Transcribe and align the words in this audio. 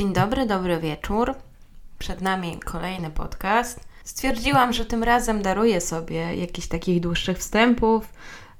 Dzień 0.00 0.12
dobry, 0.12 0.46
dobry 0.46 0.78
wieczór. 0.78 1.34
Przed 1.98 2.20
nami 2.20 2.60
kolejny 2.60 3.10
podcast. 3.10 3.80
Stwierdziłam, 4.04 4.72
że 4.72 4.86
tym 4.86 5.04
razem 5.04 5.42
daruję 5.42 5.80
sobie 5.80 6.36
jakichś 6.36 6.68
takich 6.68 7.00
dłuższych 7.00 7.38
wstępów, 7.38 8.12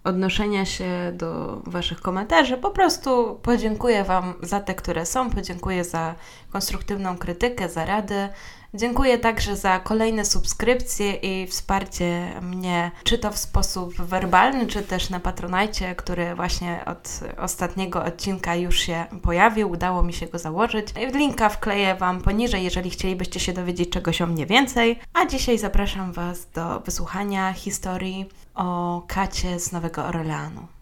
odnoszenia 0.05 0.65
się 0.65 1.13
do 1.15 1.63
Waszych 1.67 2.01
komentarzy. 2.01 2.57
Po 2.57 2.71
prostu 2.71 3.41
podziękuję 3.43 4.05
Wam 4.05 4.35
za 4.43 4.61
te, 4.61 4.75
które 4.75 5.07
są, 5.07 5.31
podziękuję 5.31 5.85
za 5.85 6.15
konstruktywną 6.51 7.19
krytykę, 7.19 7.69
za 7.69 7.85
rady. 7.85 8.29
Dziękuję 8.75 9.19
także 9.19 9.57
za 9.57 9.81
kolejne 9.81 10.25
subskrypcje 10.25 11.15
i 11.15 11.47
wsparcie 11.47 12.41
mnie, 12.43 12.91
czy 13.05 13.19
to 13.19 13.31
w 13.31 13.39
sposób 13.39 13.95
werbalny, 13.95 14.67
czy 14.67 14.83
też 14.83 15.11
na 15.11 15.21
Patronajcie, 15.21 15.95
który 15.95 16.35
właśnie 16.35 16.85
od 16.87 17.21
ostatniego 17.39 18.05
odcinka 18.05 18.57
już 18.57 18.81
się 18.81 19.05
pojawił. 19.23 19.71
Udało 19.71 20.03
mi 20.03 20.13
się 20.13 20.27
go 20.27 20.39
założyć. 20.39 20.89
Linka 21.15 21.49
wkleję 21.49 21.95
Wam 21.95 22.23
poniżej, 22.23 22.65
jeżeli 22.65 22.91
chcielibyście 22.91 23.41
się 23.41 23.53
dowiedzieć 23.53 23.91
czegoś 23.91 24.23
o 24.23 24.27
mnie 24.27 24.47
więcej. 24.47 24.99
A 25.15 25.27
dzisiaj 25.27 25.59
zapraszam 25.59 26.13
Was 26.13 26.47
do 26.55 26.81
wysłuchania 26.81 27.53
historii 27.53 28.29
o 28.55 29.03
kacie 29.07 29.61
z 29.61 29.73
Nowego 29.73 30.05
Orleanu. 30.05 30.80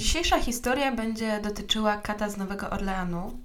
Dzisiejsza 0.00 0.38
historia 0.38 0.96
będzie 0.96 1.40
dotyczyła 1.40 1.96
kata 1.96 2.28
z 2.28 2.36
Nowego 2.36 2.70
Orleanu. 2.70 3.38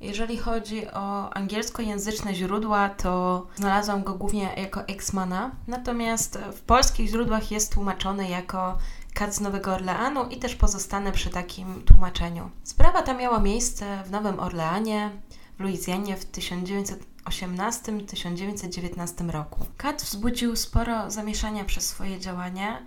Jeżeli 0.00 0.38
chodzi 0.38 0.88
o 0.88 1.34
angielskojęzyczne 1.34 2.34
źródła, 2.34 2.88
to 2.88 3.46
znalazłam 3.56 4.02
go 4.02 4.14
głównie 4.14 4.50
jako 4.56 4.86
Exmana, 4.86 5.50
natomiast 5.66 6.38
w 6.52 6.60
polskich 6.60 7.10
źródłach 7.10 7.50
jest 7.50 7.72
tłumaczony 7.72 8.28
jako 8.28 8.78
kat 9.14 9.34
z 9.34 9.40
Nowego 9.40 9.74
Orleanu 9.74 10.28
i 10.28 10.36
też 10.36 10.54
pozostanę 10.54 11.12
przy 11.12 11.30
takim 11.30 11.82
tłumaczeniu. 11.82 12.50
Sprawa 12.64 13.02
ta 13.02 13.14
miała 13.14 13.40
miejsce 13.40 14.02
w 14.04 14.10
Nowym 14.10 14.40
Orleanie, 14.40 15.10
w 15.58 15.60
Luizjanie 15.60 16.16
w 16.16 16.32
1918-1919 16.32 19.30
roku. 19.30 19.66
Kat 19.76 20.02
wzbudził 20.02 20.56
sporo 20.56 21.10
zamieszania 21.10 21.64
przez 21.64 21.86
swoje 21.86 22.20
działania, 22.20 22.82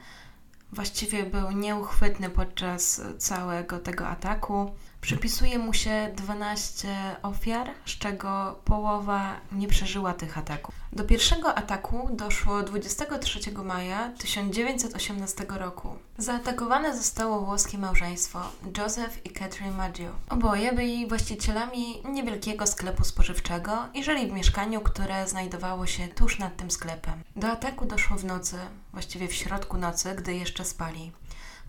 właściwie 0.72 1.24
był 1.24 1.52
nieuchwytny 1.52 2.30
podczas 2.30 3.02
całego 3.18 3.80
tego 3.80 4.08
ataku. 4.08 4.72
Przypisuje 5.02 5.60
mu 5.60 5.74
się 5.74 6.12
12 6.16 6.88
ofiar, 7.22 7.70
z 7.86 7.90
czego 7.90 8.60
połowa 8.66 9.36
nie 9.52 9.68
przeżyła 9.68 10.14
tych 10.14 10.38
ataków. 10.38 10.76
Do 10.94 11.04
pierwszego 11.04 11.56
ataku 11.56 12.10
doszło 12.12 12.64
23 12.64 13.40
maja 13.52 14.10
1918 14.18 15.46
roku. 15.50 15.96
Zaatakowane 16.18 16.98
zostało 16.98 17.42
włoskie 17.42 17.78
małżeństwo 17.78 18.40
Joseph 18.78 19.26
i 19.26 19.30
Catherine 19.30 19.78
Maggio. 19.78 20.12
Oboje 20.30 20.74
byli 20.74 21.08
właścicielami 21.08 22.04
niewielkiego 22.06 22.68
sklepu 22.68 23.04
spożywczego 23.04 23.86
i 23.94 24.04
żyli 24.04 24.28
w 24.28 24.34
mieszkaniu, 24.34 24.82
które 24.82 25.28
znajdowało 25.28 25.86
się 25.86 26.08
tuż 26.08 26.40
nad 26.40 26.58
tym 26.58 26.72
sklepem. 26.72 27.24
Do 27.36 27.48
ataku 27.48 27.86
doszło 27.86 28.18
w 28.18 28.26
nocy, 28.26 28.58
właściwie 28.94 29.28
w 29.28 29.34
środku 29.34 29.78
nocy, 29.78 30.16
gdy 30.16 30.34
jeszcze 30.34 30.66
spali. 30.66 31.12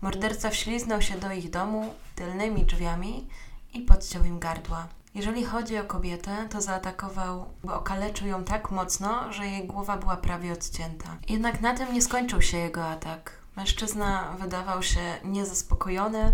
Morderca 0.01 0.49
wśliznął 0.49 1.01
się 1.01 1.17
do 1.17 1.31
ich 1.31 1.49
domu 1.49 1.93
tylnymi 2.15 2.65
drzwiami 2.65 3.27
i 3.73 3.81
podciął 3.81 4.23
im 4.23 4.39
gardła. 4.39 4.87
Jeżeli 5.15 5.45
chodzi 5.45 5.77
o 5.77 5.83
kobietę, 5.83 6.47
to 6.49 6.61
zaatakował, 6.61 7.45
bo 7.63 7.75
okaleczył 7.75 8.27
ją 8.27 8.43
tak 8.43 8.71
mocno, 8.71 9.33
że 9.33 9.47
jej 9.47 9.67
głowa 9.67 9.97
była 9.97 10.17
prawie 10.17 10.53
odcięta. 10.53 11.17
Jednak 11.29 11.61
na 11.61 11.73
tym 11.73 11.93
nie 11.93 12.01
skończył 12.01 12.41
się 12.41 12.57
jego 12.57 12.85
atak. 12.85 13.31
Mężczyzna 13.55 14.35
wydawał 14.39 14.83
się 14.83 15.17
niezaspokojony, 15.23 16.33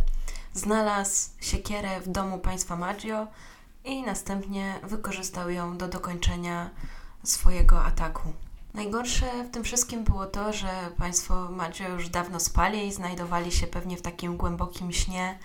znalazł 0.54 1.30
siekierę 1.42 2.02
w 2.02 2.10
domu 2.10 2.40
państwa 2.40 2.76
Maggio 2.76 3.28
i 3.86 4.04
następnie 4.04 4.80
wykorzystał 4.84 5.50
ją 5.50 5.78
do 5.78 5.88
dokończenia 5.88 6.70
swojego 7.24 7.84
ataku. 7.84 8.34
Najgorsze 8.78 9.44
w 9.44 9.52
tym 9.52 9.64
wszystkim 9.64 10.04
było 10.04 10.26
to, 10.26 10.54
że 10.54 10.68
państwo 10.98 11.52
Maggio 11.52 11.90
już 11.90 12.10
dawno 12.10 12.40
spali 12.40 12.88
i 12.88 12.94
znajdowali 12.94 13.52
się 13.52 13.68
pewnie 13.68 13.98
w 13.98 14.02
takim 14.02 14.38
głębokim 14.38 14.92
śnie 14.92 15.40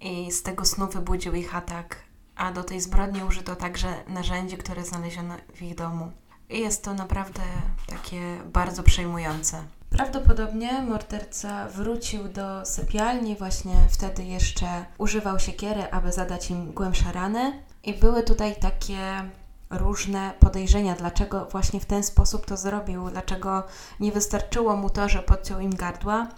i 0.00 0.32
z 0.32 0.42
tego 0.42 0.64
snu 0.64 0.86
wybudził 0.86 1.34
ich 1.34 1.56
atak, 1.56 1.96
a 2.34 2.52
do 2.52 2.64
tej 2.64 2.80
zbrodni 2.80 3.24
użyto 3.24 3.56
także 3.56 3.88
narzędzi, 4.08 4.56
które 4.56 4.84
znaleziono 4.84 5.34
w 5.54 5.62
ich 5.62 5.74
domu. 5.74 6.12
I 6.50 6.60
jest 6.60 6.84
to 6.84 6.94
naprawdę 6.94 7.40
takie 7.86 8.38
bardzo 8.52 8.82
przejmujące. 8.82 9.62
Prawdopodobnie 9.90 10.82
morderca 10.82 11.68
wrócił 11.68 12.28
do 12.28 12.64
sypialni, 12.64 13.36
właśnie 13.36 13.74
wtedy 13.90 14.24
jeszcze 14.24 14.84
używał 14.98 15.38
siekiery, 15.38 15.90
aby 15.90 16.12
zadać 16.12 16.50
im 16.50 16.72
głębsze 16.72 17.12
rany. 17.12 17.62
I 17.84 17.94
były 17.94 18.22
tutaj 18.22 18.56
takie 18.60 19.30
różne 19.70 20.32
podejrzenia, 20.40 20.94
dlaczego 20.94 21.44
właśnie 21.44 21.80
w 21.80 21.86
ten 21.86 22.02
sposób 22.02 22.46
to 22.46 22.56
zrobił, 22.56 23.10
dlaczego 23.10 23.62
nie 24.00 24.12
wystarczyło 24.12 24.76
mu 24.76 24.90
to, 24.90 25.08
że 25.08 25.22
podciął 25.22 25.60
im 25.60 25.74
gardła. 25.74 26.28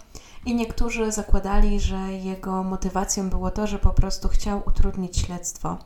I 0.45 0.55
niektórzy 0.55 1.11
zakładali, 1.11 1.79
że 1.79 2.13
jego 2.13 2.63
motywacją 2.63 3.29
było 3.29 3.51
to, 3.51 3.67
że 3.67 3.79
po 3.79 3.89
prostu 3.89 4.27
chciał 4.27 4.61
utrudnić 4.65 5.17
śledztwo, 5.17 5.77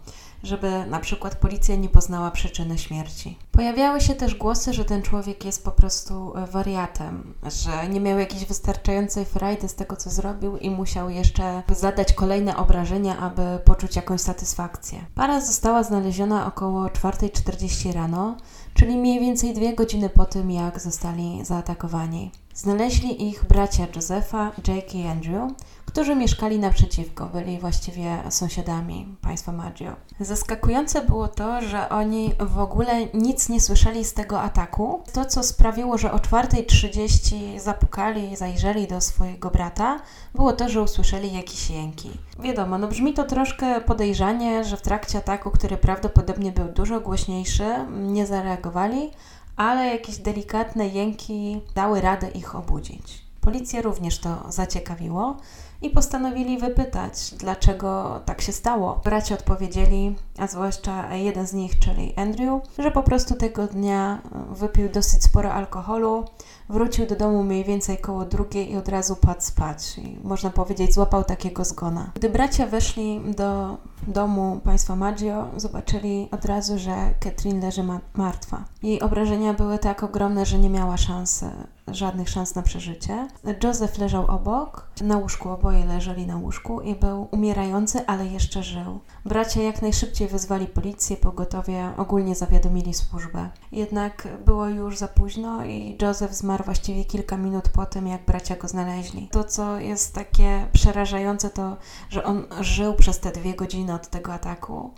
żeby 0.43 0.85
na 0.85 0.99
przykład 0.99 1.35
policja 1.35 1.75
nie 1.75 1.89
poznała 1.89 2.31
przyczyny 2.31 2.77
śmierci. 2.77 3.37
Pojawiały 3.51 4.01
się 4.01 4.15
też 4.15 4.35
głosy, 4.35 4.73
że 4.73 4.85
ten 4.85 5.01
człowiek 5.01 5.45
jest 5.45 5.65
po 5.65 5.71
prostu 5.71 6.37
e, 6.37 6.47
wariatem, 6.47 7.33
że 7.43 7.89
nie 7.89 7.99
miał 7.99 8.19
jakiejś 8.19 8.45
wystarczającej 8.45 9.25
frajdy 9.25 9.67
z 9.67 9.75
tego, 9.75 9.95
co 9.95 10.09
zrobił 10.09 10.57
i 10.57 10.69
musiał 10.69 11.09
jeszcze 11.09 11.63
zadać 11.75 12.13
kolejne 12.13 12.57
obrażenia, 12.57 13.17
aby 13.17 13.59
poczuć 13.65 13.95
jakąś 13.95 14.21
satysfakcję. 14.21 15.05
Para 15.15 15.41
została 15.41 15.83
znaleziona 15.83 16.47
około 16.47 16.85
4.40 16.85 17.93
rano, 17.93 18.37
czyli 18.73 18.97
mniej 18.97 19.19
więcej 19.19 19.53
dwie 19.53 19.75
godziny 19.75 20.09
po 20.09 20.25
tym, 20.25 20.51
jak 20.51 20.81
zostali 20.81 21.45
zaatakowani. 21.45 22.31
Znaleźli 22.55 23.29
ich 23.29 23.45
bracia 23.45 23.87
Josefa, 23.95 24.51
Jake 24.67 24.97
i 24.97 25.07
Andrew, 25.07 25.51
którzy 25.85 26.15
mieszkali 26.15 26.59
naprzeciwko, 26.59 27.25
byli 27.25 27.59
właściwie 27.59 28.23
sąsiadami 28.29 29.15
państwa 29.21 29.51
Maggio. 29.51 29.95
Zaskakujące 30.19 31.01
było 31.01 31.27
to, 31.27 31.61
że 31.61 31.89
oni 31.89 32.33
w 32.39 32.59
ogóle 32.59 33.05
nic 33.13 33.49
nie 33.49 33.61
słyszeli 33.61 34.05
z 34.05 34.13
tego 34.13 34.41
ataku. 34.41 35.03
To, 35.13 35.25
co 35.25 35.43
sprawiło, 35.43 35.97
że 35.97 36.11
o 36.11 36.17
4.30 36.17 37.59
zapukali, 37.59 38.35
zajrzeli 38.35 38.87
do 38.87 39.01
swojego 39.01 39.49
brata, 39.49 39.99
było 40.35 40.53
to, 40.53 40.69
że 40.69 40.81
usłyszeli 40.81 41.33
jakieś 41.33 41.69
jęki. 41.69 42.09
Wiadomo, 42.39 42.77
no 42.77 42.87
brzmi 42.87 43.13
to 43.13 43.23
troszkę 43.23 43.81
podejrzanie, 43.81 44.63
że 44.63 44.77
w 44.77 44.81
trakcie 44.81 45.17
ataku, 45.17 45.51
który 45.51 45.77
prawdopodobnie 45.77 46.51
był 46.51 46.67
dużo 46.67 46.99
głośniejszy, 46.99 47.65
nie 47.91 48.25
zareagowali, 48.25 49.11
ale 49.55 49.85
jakieś 49.87 50.17
delikatne 50.17 50.87
jęki 50.87 51.61
dały 51.75 52.01
radę 52.01 52.29
ich 52.29 52.55
obudzić. 52.55 53.23
Policję 53.41 53.81
również 53.81 54.19
to 54.19 54.43
zaciekawiło 54.49 55.37
i 55.81 55.89
postanowili 55.89 56.57
wypytać, 56.57 57.31
dlaczego 57.37 58.19
tak 58.25 58.41
się 58.41 58.51
stało. 58.51 59.01
Bracia 59.03 59.35
odpowiedzieli, 59.35 60.15
a 60.37 60.47
zwłaszcza 60.47 61.15
jeden 61.15 61.47
z 61.47 61.53
nich, 61.53 61.79
czyli 61.79 62.13
Andrew, 62.15 62.61
że 62.79 62.91
po 62.91 63.03
prostu 63.03 63.35
tego 63.35 63.67
dnia 63.67 64.21
wypił 64.51 64.89
dosyć 64.89 65.23
sporo 65.23 65.53
alkoholu, 65.53 66.25
wrócił 66.69 67.05
do 67.05 67.15
domu 67.15 67.43
mniej 67.43 67.63
więcej 67.63 67.97
koło 67.97 68.25
drugiej 68.25 68.71
i 68.71 68.77
od 68.77 68.89
razu 68.89 69.15
padł 69.15 69.41
spać. 69.41 69.97
I 69.97 70.17
można 70.23 70.49
powiedzieć, 70.49 70.93
złapał 70.93 71.23
takiego 71.23 71.65
zgona. 71.65 72.11
Gdy 72.15 72.29
bracia 72.29 72.67
weszli 72.67 73.21
do 73.37 73.77
domu 74.07 74.61
państwa 74.63 74.95
Maggio, 74.95 75.47
zobaczyli 75.57 76.27
od 76.31 76.45
razu, 76.45 76.79
że 76.79 77.13
Catherine 77.19 77.61
leży 77.61 77.83
ma 77.83 77.99
martwa. 78.13 78.63
Jej 78.83 79.01
obrażenia 79.01 79.53
były 79.53 79.79
tak 79.79 80.03
ogromne, 80.03 80.45
że 80.45 80.59
nie 80.59 80.69
miała 80.69 80.97
szansy, 80.97 81.45
żadnych 81.87 82.29
szans 82.29 82.55
na 82.55 82.61
przeżycie. 82.61 83.27
Joseph 83.63 83.97
leżał 83.97 84.25
obok, 84.25 84.87
na 85.01 85.17
łóżku, 85.17 85.49
oboje 85.49 85.85
leżeli 85.85 86.27
na 86.27 86.37
łóżku 86.37 86.81
i 86.81 86.95
był 86.95 87.27
umierający, 87.31 88.07
ale 88.07 88.27
jeszcze 88.27 88.63
żył. 88.63 88.99
Bracia 89.25 89.61
jak 89.61 89.81
najszybciej 89.81 90.27
wezwali 90.27 90.67
policję, 90.67 91.17
pogotowie, 91.17 91.91
ogólnie 91.97 92.35
zawiadomili 92.35 92.93
służbę. 92.93 93.49
Jednak 93.71 94.27
było 94.45 94.67
już 94.67 94.97
za 94.97 95.07
późno 95.07 95.65
i 95.65 95.97
Joseph 96.01 96.33
zmarł 96.33 96.63
właściwie 96.63 97.05
kilka 97.05 97.37
minut 97.37 97.69
po 97.69 97.85
tym, 97.85 98.07
jak 98.07 98.25
bracia 98.25 98.55
go 98.55 98.67
znaleźli. 98.67 99.29
To, 99.31 99.43
co 99.43 99.79
jest 99.79 100.15
takie 100.15 100.67
przerażające, 100.71 101.49
to, 101.49 101.77
że 102.09 102.23
on 102.23 102.43
żył 102.61 102.93
przez 102.93 103.19
te 103.19 103.31
dwie 103.31 103.55
godziny 103.55 103.93
od 103.93 104.07
tego 104.07 104.33
ataku 104.33 104.93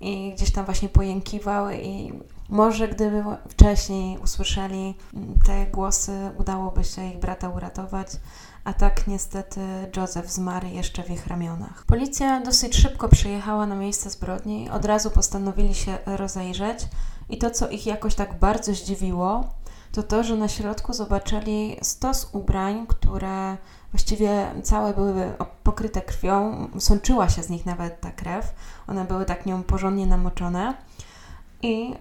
i 0.00 0.34
gdzieś 0.34 0.52
tam 0.52 0.64
właśnie 0.64 0.88
pojękiwał 0.88 1.70
i 1.70 2.12
może 2.48 2.88
gdyby 2.88 3.24
wcześniej 3.48 4.18
usłyszeli 4.18 4.94
te 5.46 5.66
głosy, 5.66 6.30
udałoby 6.38 6.84
się 6.84 7.06
ich 7.06 7.18
brata 7.18 7.48
uratować, 7.48 8.08
a 8.64 8.72
tak 8.72 9.06
niestety 9.06 9.60
Joseph 9.96 10.30
zmarł 10.30 10.66
jeszcze 10.66 11.02
w 11.02 11.10
ich 11.10 11.26
ramionach. 11.26 11.84
Policja 11.86 12.40
dosyć 12.40 12.76
szybko 12.76 13.08
przyjechała 13.08 13.66
na 13.66 13.74
miejsce 13.74 14.10
zbrodni, 14.10 14.70
od 14.70 14.84
razu 14.84 15.10
postanowili 15.10 15.74
się 15.74 15.98
rozejrzeć 16.06 16.78
i 17.28 17.38
to, 17.38 17.50
co 17.50 17.68
ich 17.68 17.86
jakoś 17.86 18.14
tak 18.14 18.38
bardzo 18.38 18.74
zdziwiło, 18.74 19.44
to 19.92 20.02
to, 20.02 20.24
że 20.24 20.36
na 20.36 20.48
środku 20.48 20.92
zobaczyli 20.92 21.76
stos 21.82 22.28
ubrań, 22.32 22.86
które 22.86 23.56
właściwie 23.92 24.50
całe 24.62 24.94
były 24.94 25.32
pokryte 25.62 26.02
krwią, 26.02 26.68
sączyła 26.78 27.28
się 27.28 27.42
z 27.42 27.50
nich 27.50 27.66
nawet 27.66 28.00
ta 28.00 28.10
krew, 28.10 28.54
one 28.86 29.04
były 29.04 29.24
tak 29.24 29.46
nią 29.46 29.62
porządnie 29.62 30.06
namoczone 30.06 30.74
i 31.62 31.94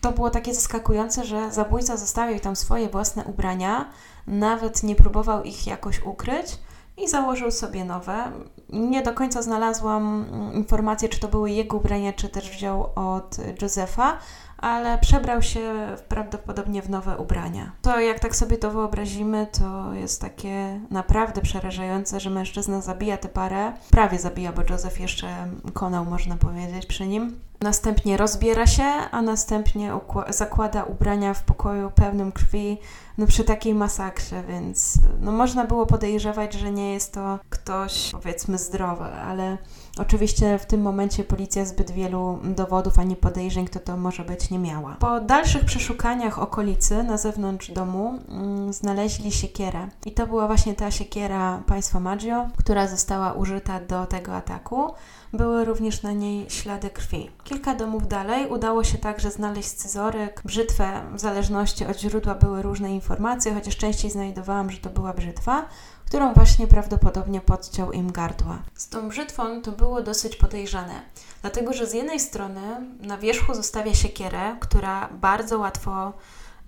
to 0.00 0.12
było 0.12 0.30
takie 0.30 0.54
zaskakujące, 0.54 1.24
że 1.24 1.52
zabójca 1.52 1.96
zostawił 1.96 2.40
tam 2.40 2.56
swoje 2.56 2.88
własne 2.88 3.24
ubrania, 3.24 3.90
nawet 4.26 4.82
nie 4.82 4.94
próbował 4.94 5.42
ich 5.42 5.66
jakoś 5.66 6.02
ukryć 6.02 6.58
i 6.96 7.08
założył 7.08 7.50
sobie 7.50 7.84
nowe. 7.84 8.32
Nie 8.68 9.02
do 9.02 9.12
końca 9.12 9.42
znalazłam 9.42 10.26
informację, 10.54 11.08
czy 11.08 11.20
to 11.20 11.28
były 11.28 11.50
jego 11.50 11.76
ubrania, 11.76 12.12
czy 12.12 12.28
też 12.28 12.50
wziął 12.50 12.92
od 12.94 13.36
Józefa, 13.62 14.18
ale 14.62 14.98
przebrał 14.98 15.42
się 15.42 15.86
prawdopodobnie 16.08 16.82
w 16.82 16.90
nowe 16.90 17.16
ubrania. 17.16 17.72
To 17.82 18.00
jak 18.00 18.20
tak 18.20 18.36
sobie 18.36 18.58
to 18.58 18.70
wyobrazimy, 18.70 19.46
to 19.58 19.94
jest 19.94 20.20
takie 20.20 20.80
naprawdę 20.90 21.40
przerażające, 21.40 22.20
że 22.20 22.30
mężczyzna 22.30 22.80
zabija 22.80 23.16
tę 23.16 23.28
parę, 23.28 23.72
prawie 23.90 24.18
zabija, 24.18 24.52
bo 24.52 24.62
Józef 24.70 25.00
jeszcze 25.00 25.28
konał, 25.72 26.04
można 26.04 26.36
powiedzieć, 26.36 26.86
przy 26.86 27.06
nim. 27.06 27.40
Następnie 27.60 28.16
rozbiera 28.16 28.66
się, 28.66 28.84
a 29.10 29.22
następnie 29.22 29.92
zakłada 30.28 30.84
ubrania 30.84 31.34
w 31.34 31.42
pokoju 31.42 31.90
pełnym 31.90 32.32
krwi, 32.32 32.78
no 33.18 33.26
przy 33.26 33.44
takiej 33.44 33.74
masakrze, 33.74 34.42
więc 34.48 34.98
no 35.20 35.32
można 35.32 35.64
było 35.64 35.86
podejrzewać, 35.86 36.54
że 36.54 36.72
nie 36.72 36.92
jest 36.92 37.14
to 37.14 37.38
ktoś 37.50 38.10
powiedzmy 38.12 38.58
zdrowy, 38.58 39.04
ale 39.04 39.58
oczywiście 39.98 40.58
w 40.58 40.66
tym 40.66 40.82
momencie 40.82 41.24
policja 41.24 41.64
zbyt 41.64 41.90
wielu 41.90 42.38
dowodów 42.44 42.98
ani 42.98 43.16
podejrzeń, 43.16 43.66
kto 43.66 43.80
to 43.80 43.96
może 43.96 44.24
być, 44.24 44.50
nie 44.50 44.58
miała. 44.58 44.96
Po 44.98 45.20
dalszych 45.20 45.64
przeszukaniach 45.64 46.38
okolicy 46.38 47.02
na 47.02 47.16
zewnątrz 47.16 47.70
domu 47.70 48.18
mm, 48.28 48.72
znaleźli 48.72 49.32
siekierę 49.32 49.88
i 50.06 50.12
to 50.12 50.26
była 50.26 50.46
właśnie 50.46 50.74
ta 50.74 50.90
siekiera 50.90 51.62
państwa 51.66 52.00
Maggio, 52.00 52.48
która 52.56 52.88
została 52.88 53.32
użyta 53.32 53.80
do 53.80 54.06
tego 54.06 54.36
ataku. 54.36 54.94
Były 55.32 55.64
również 55.64 56.02
na 56.02 56.12
niej 56.12 56.50
ślady 56.50 56.90
krwi. 56.90 57.30
Kilka 57.44 57.74
domów 57.74 58.08
dalej 58.08 58.46
udało 58.48 58.84
się 58.84 58.98
także 58.98 59.30
znaleźć 59.30 59.68
scyzoryk, 59.68 60.42
brzytwę. 60.44 61.02
W 61.14 61.20
zależności 61.20 61.86
od 61.86 62.00
źródła 62.00 62.34
były 62.34 62.62
różne 62.62 62.94
informacje, 62.94 63.54
chociaż 63.54 63.76
częściej 63.76 64.10
znajdowałam, 64.10 64.70
że 64.70 64.78
to 64.78 64.90
była 64.90 65.12
brzytwa, 65.12 65.64
którą 66.12 66.34
właśnie 66.34 66.66
prawdopodobnie 66.66 67.40
podciął 67.40 67.92
im 67.92 68.12
gardła. 68.12 68.62
Z 68.74 68.88
tą 68.88 69.08
brzytwą 69.08 69.62
to 69.62 69.72
było 69.72 70.02
dosyć 70.02 70.36
podejrzane, 70.36 71.02
dlatego 71.40 71.72
że 71.72 71.86
z 71.86 71.94
jednej 71.94 72.20
strony 72.20 72.60
na 73.00 73.18
wierzchu 73.18 73.54
zostawia 73.54 73.94
siekierę, 73.94 74.56
która 74.60 75.08
bardzo 75.08 75.58
łatwo 75.58 76.12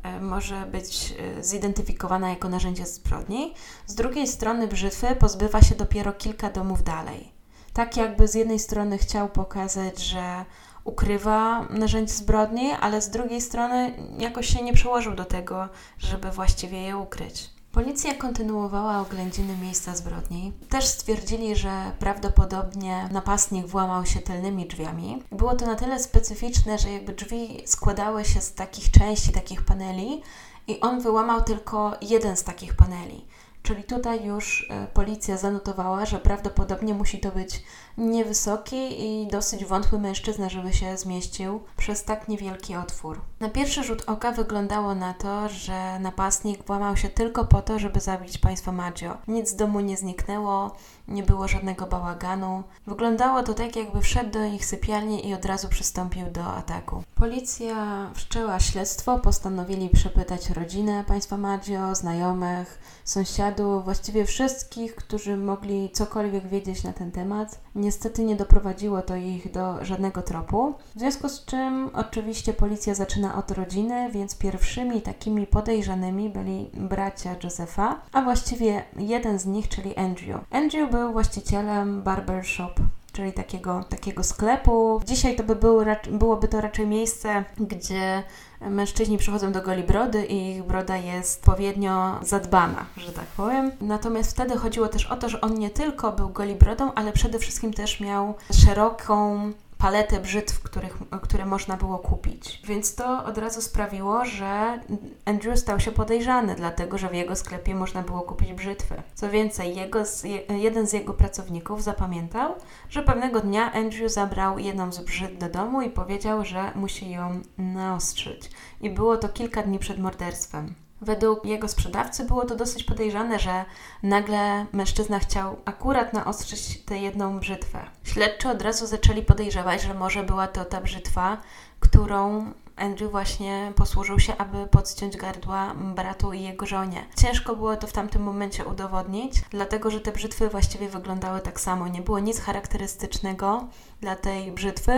e, 0.03 0.21
może 0.21 0.67
być 0.67 1.15
e, 1.39 1.43
zidentyfikowana 1.43 2.31
jako 2.31 2.49
narzędzie 2.49 2.87
zbrodni. 2.87 3.55
Z 3.87 3.95
drugiej 3.95 4.29
strony 4.29 4.69
brzytwy 4.69 5.17
pozbywa 5.17 5.63
się 5.63 5.75
dopiero 5.75 6.13
kilka 6.13 6.51
domów 6.51 6.83
dalej 6.83 7.33
tak 7.73 7.97
jakby 7.97 8.29
z 8.29 8.35
jednej 8.35 8.59
strony 8.59 8.99
chciał 8.99 9.29
pokazać, 9.29 9.99
że 10.05 10.45
ukrywa 10.85 11.67
narzędzie 11.71 12.15
zbrodni, 12.15 12.73
ale 12.73 13.03
z 13.03 13.11
drugiej 13.11 13.41
strony 13.41 13.95
jakoś 14.19 14.47
się 14.47 14.63
nie 14.63 14.73
przełożył 14.73 15.15
do 15.15 15.25
tego, 15.25 15.69
żeby 15.99 16.31
właściwie 16.31 16.83
je 16.83 16.97
ukryć. 16.97 17.54
Policja 17.75 18.15
kontynuowała 18.15 19.01
oględziny 19.01 19.57
miejsca 19.57 19.97
zbrodni. 19.97 20.53
Też 20.69 20.85
stwierdzili, 20.85 21.57
że 21.57 21.93
prawdopodobnie 21.99 23.09
napastnik 23.13 23.67
włamał 23.67 24.07
się 24.07 24.21
tylnymi 24.21 24.67
drzwiami. 24.67 25.23
Było 25.33 25.57
to 25.57 25.67
na 25.67 25.75
tyle 25.75 26.01
specyficzne, 26.01 26.79
że 26.79 26.93
jakby 26.93 27.13
drzwi 27.13 27.63
składały 27.67 28.25
się 28.25 28.41
z 28.41 28.55
takich 28.55 28.91
części, 28.91 29.33
takich 29.33 29.65
paneli 29.65 30.23
i 30.67 30.81
on 30.81 31.01
wyłamał 31.01 31.43
tylko 31.43 31.93
jeden 32.03 32.37
z 32.37 32.45
takich 32.45 32.77
paneli. 32.77 33.25
Czyli 33.65 33.85
tutaj 33.85 34.25
już 34.25 34.67
e, 34.71 34.87
policja 34.87 35.37
zanotowała, 35.37 36.07
że 36.07 36.19
prawdopodobnie 36.19 36.95
musi 36.95 37.21
to 37.21 37.31
być 37.31 37.63
niewysoki 37.99 39.05
i 39.05 39.27
dosyć 39.27 39.65
wątły 39.65 39.99
mężczyzna, 39.99 40.49
żeby 40.49 40.73
się 40.73 40.97
zmieścił 40.97 41.61
przez 41.77 42.05
tak 42.05 42.29
niewielki 42.29 42.77
otwór. 42.77 43.21
Na 43.41 43.49
pierwszy 43.49 43.83
rzut 43.83 44.03
oka 44.07 44.33
wyglądało 44.33 44.95
na 44.95 45.15
to, 45.15 45.49
że 45.49 45.99
napastnik 45.99 46.67
włamał 46.67 46.97
się 46.97 47.09
tylko 47.09 47.45
po 47.45 47.63
to, 47.63 47.79
żeby 47.79 48.01
zabić 48.01 48.39
państwo 48.39 48.73
Maggio. 48.73 49.17
Nic 49.29 49.49
z 49.49 49.57
domu 49.57 49.81
nie 49.81 49.97
zniknęło, 49.97 50.77
nie 51.09 51.23
było 51.23 51.49
żadnego 51.49 51.87
bałaganu. 51.87 52.63
Wyglądało 52.87 53.43
to 53.43 53.55
tak, 53.55 53.77
jakby 53.77 54.01
wszedł 54.01 54.31
do 54.31 54.45
ich 54.45 54.65
sypialni 54.65 55.29
i 55.29 55.35
od 55.35 55.45
razu 55.45 55.69
przystąpił 55.69 56.31
do 56.31 56.45
ataku. 56.45 57.03
Policja 57.15 58.11
wszczęła 58.15 58.61
śledztwo, 58.61 59.19
postanowili 59.19 59.89
przepytać 59.89 60.51
rodzinę 60.51 61.05
państwa 61.09 61.37
Maggio, 61.37 61.95
znajomych, 61.95 62.79
sąsiadów, 63.05 63.85
właściwie 63.85 64.25
wszystkich, 64.25 64.95
którzy 64.95 65.37
mogli 65.37 65.91
cokolwiek 65.91 66.49
wiedzieć 66.49 66.85
na 66.85 66.93
ten 66.93 67.13
temat. 67.13 67.64
Niestety 67.75 68.25
nie 68.25 68.37
doprowadziło 68.37 69.03
to 69.03 69.17
ich 69.17 69.53
do 69.53 69.85
żadnego 69.85 70.23
tropu, 70.23 70.75
w 70.97 70.99
związku 70.99 71.29
z 71.29 71.45
czym 71.45 71.91
oczywiście 71.95 72.53
policja 72.53 72.95
zaczyna 72.95 73.35
od 73.39 73.51
rodziny, 73.51 74.11
więc 74.11 74.39
pierwszymi 74.39 75.03
takimi 75.03 75.47
podejrzanymi 75.47 76.31
byli 76.31 76.71
bracia 76.75 77.37
Josefa, 77.45 78.01
a 78.13 78.23
właściwie 78.23 78.83
jeden 78.97 79.39
z 79.39 79.47
nich, 79.47 79.69
czyli 79.69 79.97
Andrew. 79.97 80.41
Andrew 80.51 80.91
był 80.91 81.13
właścicielem 81.13 82.03
barbershop 82.03 82.81
czyli 83.15 83.33
takiego, 83.33 83.85
takiego 83.89 84.25
sklepu. 84.25 85.01
Dzisiaj 85.07 85.37
to 85.37 85.43
by 85.43 85.57
było, 85.57 85.85
byłoby 86.11 86.49
to 86.49 86.61
raczej 86.61 86.87
miejsce, 86.87 87.45
gdzie 87.61 88.23
mężczyźni 88.71 89.19
przychodzą 89.19 89.53
do 89.53 89.63
goli 89.63 89.83
brody 89.83 90.27
i 90.27 90.51
ich 90.51 90.63
broda 90.63 90.97
jest 90.97 91.41
odpowiednio 91.41 92.19
zadbana, 92.23 92.87
że 92.97 93.13
tak 93.13 93.27
powiem. 93.27 93.71
Natomiast 93.81 94.31
wtedy 94.31 94.57
chodziło 94.57 94.89
też 94.89 95.07
o 95.07 95.17
to, 95.17 95.29
że 95.29 95.41
on 95.41 95.55
nie 95.55 95.71
tylko 95.71 96.13
był 96.13 96.29
goli 96.29 96.55
brodą, 96.55 96.93
ale 96.95 97.13
przede 97.13 97.39
wszystkim 97.39 97.73
też 97.73 98.01
miał 98.01 98.35
szeroką 98.65 99.53
paletę 99.85 100.21
brzytw, 100.21 100.63
których, 100.63 100.99
które 101.23 101.47
można 101.47 101.77
było 101.77 101.99
kupić. 101.99 102.63
Więc 102.65 102.95
to 102.95 103.25
od 103.25 103.39
razu 103.39 103.63
sprawiło, 103.63 104.25
że 104.25 104.81
Andrew 105.25 105.59
stał 105.59 105.81
się 105.81 105.93
podejrzany, 105.93 106.55
dlatego 106.55 106.99
że 106.99 107.09
w 107.09 107.15
jego 107.15 107.37
sklepie 107.37 107.75
można 107.75 108.03
było 108.03 108.21
kupić 108.21 108.53
brzytwy. 108.53 109.03
Co 109.15 109.31
więcej, 109.31 109.77
jego, 109.77 110.03
jeden 110.49 110.87
z 110.87 110.93
jego 110.93 111.15
pracowników 111.15 111.83
zapamiętał, 111.83 112.55
że 112.91 113.03
pewnego 113.03 113.41
dnia 113.41 113.73
Andrew 113.73 114.13
zabrał 114.13 114.59
jedną 114.59 114.93
z 114.93 114.99
brzytw 114.99 115.39
do 115.39 115.49
domu 115.49 115.83
i 115.83 115.91
powiedział, 115.91 116.45
że 116.45 116.73
musi 116.75 117.11
ją 117.11 117.41
naostrzyć. 117.59 118.51
I 118.81 118.91
było 118.91 119.17
to 119.17 119.29
kilka 119.29 119.63
dni 119.63 119.79
przed 119.79 119.99
morderstwem. 119.99 120.84
Według 121.05 121.45
jego 121.45 121.69
sprzedawcy 121.69 122.25
było 122.25 122.45
to 122.45 122.57
dosyć 122.57 122.85
podejrzane, 122.85 123.39
że 123.39 123.65
nagle 124.03 124.67
mężczyzna 124.73 125.19
chciał 125.19 125.57
akurat 125.65 126.13
naostrzyć 126.13 126.85
tę 126.85 126.99
jedną 126.99 127.39
brzytwę. 127.39 127.79
Śledczy 128.05 128.49
od 128.49 128.63
razu 128.63 128.87
zaczęli 128.87 129.23
podejrzewać, 129.23 129.83
że 129.83 129.95
może 129.95 130.23
była 130.23 130.49
to 130.49 130.65
ta 130.65 130.81
brzytwa, 130.81 131.39
którą 131.81 132.53
Andrew 132.77 133.11
właśnie 133.11 133.73
posłużył 133.77 134.21
się, 134.21 134.37
aby 134.37 134.67
podciąć 134.67 135.17
gardła 135.17 135.75
bratu 135.75 136.33
i 136.33 136.43
jego 136.43 136.67
żonie. 136.67 137.05
Ciężko 137.17 137.57
było 137.57 137.77
to 137.77 137.87
w 137.87 137.93
tamtym 137.93 138.23
momencie 138.23 138.65
udowodnić, 138.65 139.43
dlatego 139.51 139.91
że 139.91 140.01
te 140.01 140.13
brzytwy 140.13 140.49
właściwie 140.49 140.89
wyglądały 140.89 141.41
tak 141.41 141.61
samo. 141.61 141.89
Nie 141.89 142.03
było 142.03 142.19
nic 142.19 142.41
charakterystycznego 142.41 143.69
dla 144.05 144.17
tej 144.17 144.53
brzytwy, 144.53 144.93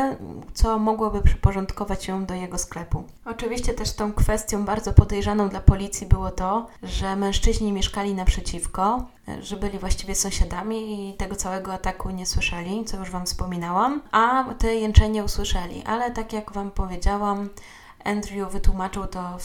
co 0.54 0.78
mogłoby 0.78 1.22
przyporządkować 1.22 2.08
ją 2.08 2.26
do 2.26 2.34
jego 2.34 2.58
sklepu. 2.58 3.04
Oczywiście 3.24 3.74
też 3.74 3.92
tą 3.92 4.12
kwestią 4.12 4.64
bardzo 4.64 4.92
podejrzaną 4.92 5.48
dla 5.48 5.60
policji 5.60 6.06
było 6.06 6.30
to, 6.30 6.66
że 6.82 7.16
mężczyźni 7.16 7.72
mieszkali 7.72 8.14
naprzeciwko, 8.14 9.06
że 9.40 9.56
byli 9.56 9.78
właściwie 9.78 10.14
sąsiadami 10.14 11.10
i 11.10 11.14
tego 11.14 11.36
całego 11.36 11.72
ataku 11.72 12.10
nie 12.10 12.26
słyszeli, 12.26 12.84
co 12.84 12.96
już 12.96 13.10
Wam 13.10 13.26
wspominałam, 13.26 14.02
a 14.12 14.44
te 14.58 14.74
jęczenie 14.74 15.24
usłyszeli. 15.24 15.82
Ale 15.86 16.10
tak 16.10 16.32
jak 16.32 16.52
Wam 16.52 16.70
powiedziałam, 16.70 17.48
Andrew 18.06 18.52
wytłumaczył 18.52 19.06
to 19.06 19.38
w, 19.38 19.44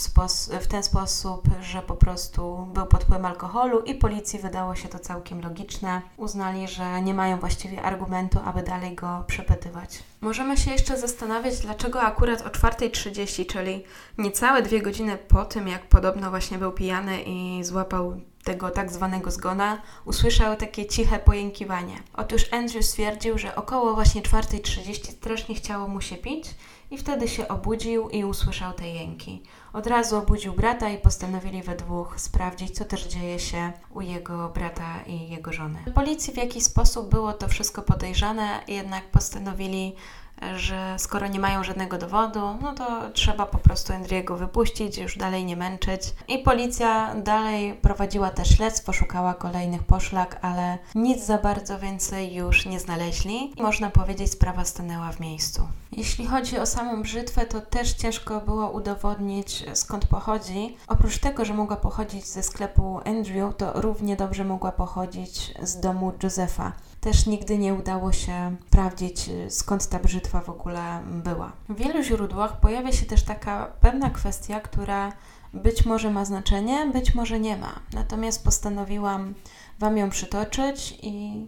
w, 0.61 0.67
ten 0.67 0.83
sposób, 0.83 1.47
że 1.61 1.81
po 1.81 1.95
prostu 1.95 2.67
był 2.73 2.85
pod 2.85 3.03
wpływem 3.03 3.25
alkoholu 3.25 3.79
i 3.79 3.95
policji 3.95 4.39
wydało 4.39 4.75
się 4.75 4.89
to 4.89 4.99
całkiem 4.99 5.41
logiczne. 5.41 6.01
Uznali, 6.17 6.67
że 6.67 7.01
nie 7.01 7.13
mają 7.13 7.39
właściwie 7.39 7.81
argumentu, 7.81 8.39
aby 8.45 8.63
dalej 8.63 8.95
go 8.95 9.23
przepytywać. 9.27 10.03
Możemy 10.21 10.57
się 10.57 10.71
jeszcze 10.71 10.97
zastanawiać, 10.97 11.59
dlaczego 11.59 12.01
akurat 12.01 12.41
o 12.41 12.49
4.30, 12.49 13.45
czyli 13.45 13.83
niecałe 14.17 14.61
dwie 14.61 14.81
godziny 14.81 15.17
po 15.17 15.45
tym, 15.45 15.67
jak 15.67 15.87
podobno 15.87 16.29
właśnie 16.29 16.57
był 16.57 16.71
pijany 16.71 17.21
i 17.21 17.63
złapał 17.63 18.21
tego 18.43 18.69
tak 18.69 18.91
zwanego 18.91 19.31
zgona, 19.31 19.81
usłyszał 20.05 20.55
takie 20.55 20.85
ciche 20.85 21.19
pojękiwanie. 21.19 21.95
Otóż 22.13 22.53
Andrew 22.53 22.85
stwierdził, 22.85 23.37
że 23.37 23.55
około 23.55 23.93
właśnie 23.95 24.21
4.30 24.21 25.11
strasznie 25.11 25.55
chciało 25.55 25.87
mu 25.87 26.01
się 26.01 26.17
pić 26.17 26.55
i 26.91 26.97
wtedy 26.97 27.27
się 27.27 27.47
obudził 27.47 28.09
i 28.09 28.25
usłyszał 28.25 28.73
te 28.73 28.87
jęki. 28.87 29.43
Od 29.73 29.87
razu 29.87 30.17
obudził 30.17 30.53
brata 30.53 30.89
i 30.89 30.97
postanowili 30.97 31.63
we 31.63 31.75
dwóch 31.75 32.19
sprawdzić, 32.19 32.77
co 32.77 32.85
też 32.85 33.07
dzieje 33.07 33.39
się 33.39 33.71
u 33.93 34.01
jego 34.01 34.49
brata 34.49 34.99
i 35.07 35.29
jego 35.29 35.53
żony. 35.53 35.79
Policji 35.95 36.33
w 36.33 36.37
jakiś 36.37 36.63
sposób 36.63 37.09
było 37.09 37.33
to 37.33 37.47
wszystko 37.47 37.81
podejrzane, 37.81 38.59
jednak 38.67 39.03
postanowili 39.03 39.95
że 40.55 40.95
skoro 40.97 41.27
nie 41.27 41.39
mają 41.39 41.63
żadnego 41.63 41.97
dowodu, 41.97 42.39
no 42.61 42.73
to 42.73 43.09
trzeba 43.13 43.45
po 43.45 43.57
prostu 43.57 43.93
Andriego 43.93 44.37
wypuścić, 44.37 44.97
już 44.97 45.17
dalej 45.17 45.45
nie 45.45 45.55
męczyć. 45.55 46.01
I 46.27 46.39
policja 46.39 47.15
dalej 47.15 47.73
prowadziła 47.73 48.29
też 48.29 48.57
śledztwo, 48.57 48.93
szukała 48.93 49.33
kolejnych 49.33 49.83
poszlak, 49.83 50.39
ale 50.41 50.77
nic 50.95 51.25
za 51.25 51.37
bardzo 51.37 51.79
więcej 51.79 52.33
już 52.33 52.65
nie 52.65 52.79
znaleźli. 52.79 53.59
I 53.59 53.61
można 53.61 53.89
powiedzieć, 53.89 54.31
sprawa 54.31 54.65
stanęła 54.65 55.11
w 55.11 55.19
miejscu. 55.19 55.67
Jeśli 55.91 56.27
chodzi 56.27 56.59
o 56.59 56.65
samą 56.65 57.01
brzytwę, 57.01 57.45
to 57.45 57.61
też 57.61 57.93
ciężko 57.93 58.41
było 58.41 58.69
udowodnić 58.71 59.65
skąd 59.73 60.05
pochodzi. 60.05 60.77
Oprócz 60.87 61.17
tego, 61.17 61.45
że 61.45 61.53
mogła 61.53 61.75
pochodzić 61.75 62.25
ze 62.25 62.43
sklepu 62.43 62.99
Andrew, 63.05 63.57
to 63.57 63.81
równie 63.81 64.15
dobrze 64.15 64.43
mogła 64.45 64.71
pochodzić 64.71 65.53
z 65.63 65.79
domu 65.79 66.13
Josefa 66.23 66.71
też 67.01 67.25
nigdy 67.25 67.57
nie 67.57 67.73
udało 67.73 68.11
się 68.11 68.55
sprawdzić, 68.67 69.29
skąd 69.49 69.89
ta 69.89 69.99
brzytwa 69.99 70.41
w 70.41 70.49
ogóle 70.49 71.01
była. 71.05 71.51
W 71.69 71.75
wielu 71.75 72.03
źródłach 72.03 72.59
pojawia 72.59 72.91
się 72.91 73.05
też 73.05 73.23
taka 73.23 73.65
pewna 73.81 74.09
kwestia, 74.09 74.59
która 74.59 75.13
być 75.53 75.85
może 75.85 76.11
ma 76.11 76.25
znaczenie, 76.25 76.85
być 76.93 77.15
może 77.15 77.39
nie 77.39 77.57
ma. 77.57 77.79
Natomiast 77.93 78.43
postanowiłam 78.43 79.33
Wam 79.79 79.97
ją 79.97 80.09
przytoczyć 80.09 80.99
i 81.03 81.45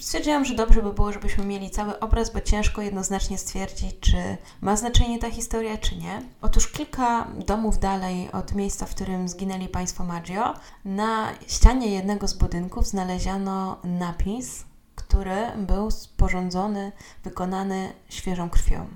stwierdziłam, 0.00 0.44
że 0.44 0.54
dobrze 0.54 0.82
by 0.82 0.92
było, 0.92 1.12
żebyśmy 1.12 1.44
mieli 1.44 1.70
cały 1.70 2.00
obraz, 2.00 2.32
bo 2.32 2.40
ciężko 2.40 2.82
jednoznacznie 2.82 3.38
stwierdzić, 3.38 3.96
czy 4.00 4.36
ma 4.60 4.76
znaczenie 4.76 5.18
ta 5.18 5.30
historia, 5.30 5.78
czy 5.78 5.96
nie. 5.96 6.22
Otóż 6.42 6.68
kilka 6.68 7.28
domów 7.46 7.78
dalej 7.78 8.32
od 8.32 8.54
miejsca, 8.54 8.86
w 8.86 8.94
którym 8.94 9.28
zginęli 9.28 9.68
państwo 9.68 10.04
Maggio, 10.04 10.54
na 10.84 11.28
ścianie 11.46 11.86
jednego 11.94 12.28
z 12.28 12.34
budynków 12.34 12.86
znaleziono 12.86 13.80
napis 13.84 14.64
który 14.96 15.36
był 15.56 15.90
sporządzony, 15.90 16.92
wykonany 17.24 17.92
świeżą 18.08 18.50
krwią. 18.50 18.86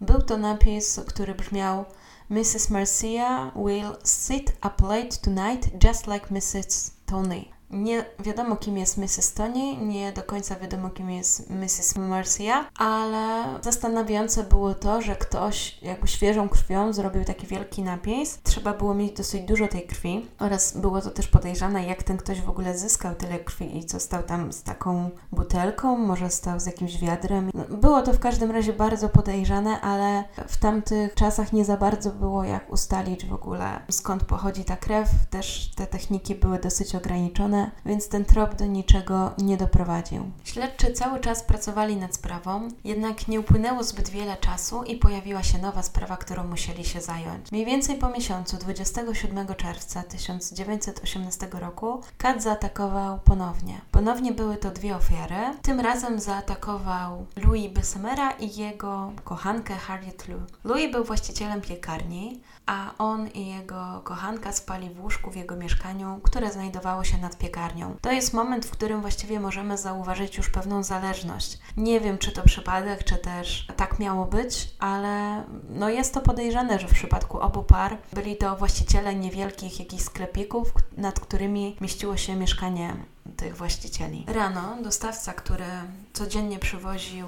Był 0.00 0.22
to 0.22 0.36
napis, 0.36 1.00
który 1.06 1.34
brzmiał 1.34 1.84
Mrs. 2.30 2.70
Marcia 2.70 3.52
will 3.56 3.96
sit 4.04 4.50
up 4.50 4.86
late 4.88 5.16
tonight 5.16 5.84
just 5.84 6.06
like 6.06 6.26
Mrs. 6.30 6.90
Tony. 7.06 7.57
Nie 7.70 8.04
wiadomo, 8.18 8.56
kim 8.56 8.78
jest 8.78 8.98
Mrs. 8.98 9.34
Tony, 9.34 9.76
nie 9.76 10.12
do 10.12 10.22
końca 10.22 10.56
wiadomo, 10.56 10.90
kim 10.90 11.10
jest 11.10 11.50
Mrs. 11.50 11.96
Marcia, 11.96 12.64
ale 12.78 13.44
zastanawiające 13.62 14.44
było 14.44 14.74
to, 14.74 15.02
że 15.02 15.16
ktoś 15.16 15.82
jakby 15.82 16.08
świeżą 16.08 16.48
krwią 16.48 16.92
zrobił 16.92 17.24
taki 17.24 17.46
wielki 17.46 17.82
napis. 17.82 18.38
Trzeba 18.42 18.74
było 18.74 18.94
mieć 18.94 19.12
dosyć 19.12 19.42
dużo 19.42 19.68
tej 19.68 19.82
krwi 19.82 20.26
oraz 20.38 20.76
było 20.76 21.00
to 21.00 21.10
też 21.10 21.28
podejrzane, 21.28 21.86
jak 21.86 22.02
ten 22.02 22.16
ktoś 22.16 22.40
w 22.40 22.48
ogóle 22.48 22.78
zyskał 22.78 23.14
tyle 23.14 23.38
krwi 23.38 23.78
i 23.78 23.84
co 23.84 24.00
stał 24.00 24.22
tam 24.22 24.52
z 24.52 24.62
taką 24.62 25.10
butelką, 25.32 25.96
może 25.96 26.30
stał 26.30 26.60
z 26.60 26.66
jakimś 26.66 26.98
wiadrem. 26.98 27.50
Było 27.68 28.02
to 28.02 28.12
w 28.12 28.18
każdym 28.18 28.50
razie 28.50 28.72
bardzo 28.72 29.08
podejrzane, 29.08 29.80
ale 29.80 30.24
w 30.48 30.56
tamtych 30.56 31.14
czasach 31.14 31.52
nie 31.52 31.64
za 31.64 31.76
bardzo 31.76 32.10
było 32.10 32.44
jak 32.44 32.72
ustalić 32.72 33.26
w 33.26 33.32
ogóle 33.32 33.80
skąd 33.90 34.24
pochodzi 34.24 34.64
ta 34.64 34.76
krew. 34.76 35.08
Też 35.30 35.70
te 35.76 35.86
techniki 35.86 36.34
były 36.34 36.58
dosyć 36.58 36.94
ograniczone 36.94 37.57
więc 37.86 38.08
ten 38.08 38.24
trop 38.24 38.54
do 38.54 38.66
niczego 38.66 39.32
nie 39.38 39.56
doprowadził. 39.56 40.30
Śledczy 40.44 40.92
cały 40.92 41.20
czas 41.20 41.42
pracowali 41.42 41.96
nad 41.96 42.14
sprawą, 42.14 42.68
jednak 42.84 43.28
nie 43.28 43.40
upłynęło 43.40 43.84
zbyt 43.84 44.08
wiele 44.08 44.36
czasu 44.36 44.82
i 44.82 44.96
pojawiła 44.96 45.42
się 45.42 45.58
nowa 45.58 45.82
sprawa, 45.82 46.16
którą 46.16 46.44
musieli 46.44 46.84
się 46.84 47.00
zająć. 47.00 47.52
Mniej 47.52 47.66
więcej 47.66 47.96
po 47.96 48.08
miesiącu, 48.08 48.56
27 48.56 49.46
czerwca 49.56 50.02
1918 50.02 51.48
roku, 51.52 52.00
Kat 52.18 52.42
zaatakował 52.42 53.18
ponownie. 53.18 53.80
Ponownie 53.90 54.32
były 54.32 54.56
to 54.56 54.70
dwie 54.70 54.96
ofiary. 54.96 55.34
Tym 55.62 55.80
razem 55.80 56.20
zaatakował 56.20 57.26
Louis 57.36 57.72
Bessemera 57.72 58.30
i 58.30 58.56
jego 58.56 59.12
kochankę 59.24 59.74
Harriet 59.74 60.28
Lou. 60.28 60.38
Louis 60.64 60.92
był 60.92 61.04
właścicielem 61.04 61.60
piekarni, 61.60 62.40
a 62.68 62.94
on 62.98 63.28
i 63.28 63.46
jego 63.46 64.00
kochanka 64.04 64.52
spali 64.52 64.90
w 64.90 65.00
łóżku 65.00 65.30
w 65.30 65.36
jego 65.36 65.56
mieszkaniu, 65.56 66.20
które 66.22 66.52
znajdowało 66.52 67.04
się 67.04 67.18
nad 67.18 67.38
piekarnią. 67.38 67.96
To 68.00 68.12
jest 68.12 68.34
moment, 68.34 68.66
w 68.66 68.70
którym 68.70 69.00
właściwie 69.00 69.40
możemy 69.40 69.78
zauważyć 69.78 70.36
już 70.36 70.50
pewną 70.50 70.82
zależność. 70.82 71.58
Nie 71.76 72.00
wiem, 72.00 72.18
czy 72.18 72.32
to 72.32 72.42
przypadek, 72.42 73.04
czy 73.04 73.16
też 73.16 73.66
tak 73.76 73.98
miało 73.98 74.26
być, 74.26 74.70
ale 74.78 75.44
no 75.70 75.88
jest 75.88 76.14
to 76.14 76.20
podejrzane, 76.20 76.78
że 76.78 76.88
w 76.88 76.94
przypadku 76.94 77.40
obu 77.40 77.62
par 77.62 77.96
byli 78.12 78.36
to 78.36 78.56
właściciele 78.56 79.14
niewielkich 79.14 79.80
jakichś 79.80 80.04
sklepików, 80.04 80.72
nad 80.96 81.20
którymi 81.20 81.76
mieściło 81.80 82.16
się 82.16 82.36
mieszkanie 82.36 82.96
tych 83.36 83.56
właścicieli. 83.56 84.24
Rano 84.26 84.76
dostawca, 84.82 85.32
który 85.32 85.64
codziennie 86.12 86.58
przywoził 86.58 87.26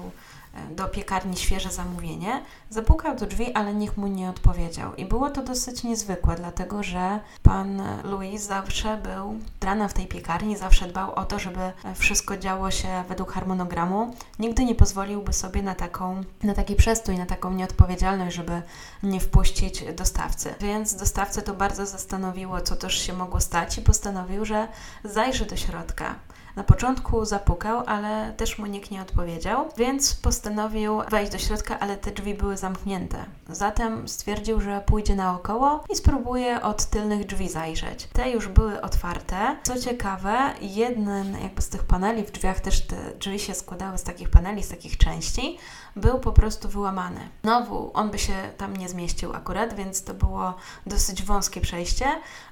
do 0.71 0.87
piekarni 0.87 1.37
świeże 1.37 1.69
zamówienie, 1.69 2.41
zapukał 2.69 3.15
do 3.15 3.25
drzwi, 3.25 3.53
ale 3.53 3.73
nikt 3.73 3.97
mu 3.97 4.07
nie 4.07 4.29
odpowiedział. 4.29 4.95
I 4.95 5.05
było 5.05 5.29
to 5.29 5.43
dosyć 5.43 5.83
niezwykłe, 5.83 6.35
dlatego 6.35 6.83
że 6.83 7.19
pan 7.43 7.81
Louis 8.03 8.41
zawsze 8.41 8.97
był 8.97 9.39
rana 9.61 9.87
w 9.87 9.93
tej 9.93 10.07
piekarni, 10.07 10.57
zawsze 10.57 10.87
dbał 10.87 11.15
o 11.15 11.25
to, 11.25 11.39
żeby 11.39 11.71
wszystko 11.95 12.37
działo 12.37 12.71
się 12.71 13.03
według 13.09 13.31
harmonogramu. 13.31 14.15
Nigdy 14.39 14.65
nie 14.65 14.75
pozwoliłby 14.75 15.33
sobie 15.33 15.61
na 15.61 15.75
taką, 15.75 16.23
na 16.43 16.53
taki 16.53 16.75
przestój, 16.75 17.17
na 17.17 17.25
taką 17.25 17.53
nieodpowiedzialność, 17.53 18.35
żeby 18.35 18.61
nie 19.03 19.19
wpuścić 19.19 19.83
dostawcy. 19.93 20.55
Więc 20.59 20.95
dostawcę 20.95 21.41
to 21.41 21.53
bardzo 21.53 21.85
zastanowiło, 21.85 22.61
co 22.61 22.75
też 22.75 22.99
się 22.99 23.13
mogło 23.13 23.41
stać 23.41 23.77
i 23.77 23.81
postanowił, 23.81 24.45
że 24.45 24.67
zajrzy 25.03 25.45
do 25.45 25.57
środka. 25.57 26.15
Na 26.55 26.63
początku 26.63 27.25
zapukał, 27.25 27.83
ale 27.85 28.33
też 28.37 28.57
mu 28.57 28.65
nikt 28.65 28.91
nie 28.91 29.01
odpowiedział, 29.01 29.69
więc 29.77 30.15
postanowił 30.15 31.01
wejść 31.09 31.31
do 31.31 31.37
środka, 31.37 31.79
ale 31.79 31.97
te 31.97 32.11
drzwi 32.11 32.33
były 32.33 32.57
zamknięte. 32.57 33.25
Zatem 33.49 34.07
stwierdził, 34.07 34.61
że 34.61 34.83
pójdzie 34.85 35.15
naokoło 35.15 35.83
i 35.89 35.95
spróbuje 35.95 36.61
od 36.61 36.85
tylnych 36.85 37.25
drzwi 37.25 37.49
zajrzeć. 37.49 38.07
Te 38.13 38.31
już 38.31 38.47
były 38.47 38.81
otwarte. 38.81 39.55
Co 39.63 39.79
ciekawe, 39.79 40.53
jeden 40.61 41.37
jakby 41.43 41.61
z 41.61 41.69
tych 41.69 41.83
paneli 41.83 42.23
w 42.23 42.31
drzwiach 42.31 42.59
też 42.59 42.81
te 42.87 42.95
drzwi 43.19 43.39
się 43.39 43.53
składały 43.53 43.97
z 43.97 44.03
takich 44.03 44.29
paneli, 44.29 44.63
z 44.63 44.69
takich 44.69 44.97
części, 44.97 45.57
był 45.95 46.19
po 46.19 46.31
prostu 46.31 46.69
wyłamany. 46.69 47.29
Znowu, 47.43 47.91
on 47.93 48.11
by 48.11 48.19
się 48.19 48.33
tam 48.57 48.77
nie 48.77 48.89
zmieścił 48.89 49.33
akurat, 49.33 49.73
więc 49.73 50.03
to 50.03 50.13
było 50.13 50.53
dosyć 50.85 51.23
wąskie 51.23 51.61
przejście, 51.61 52.05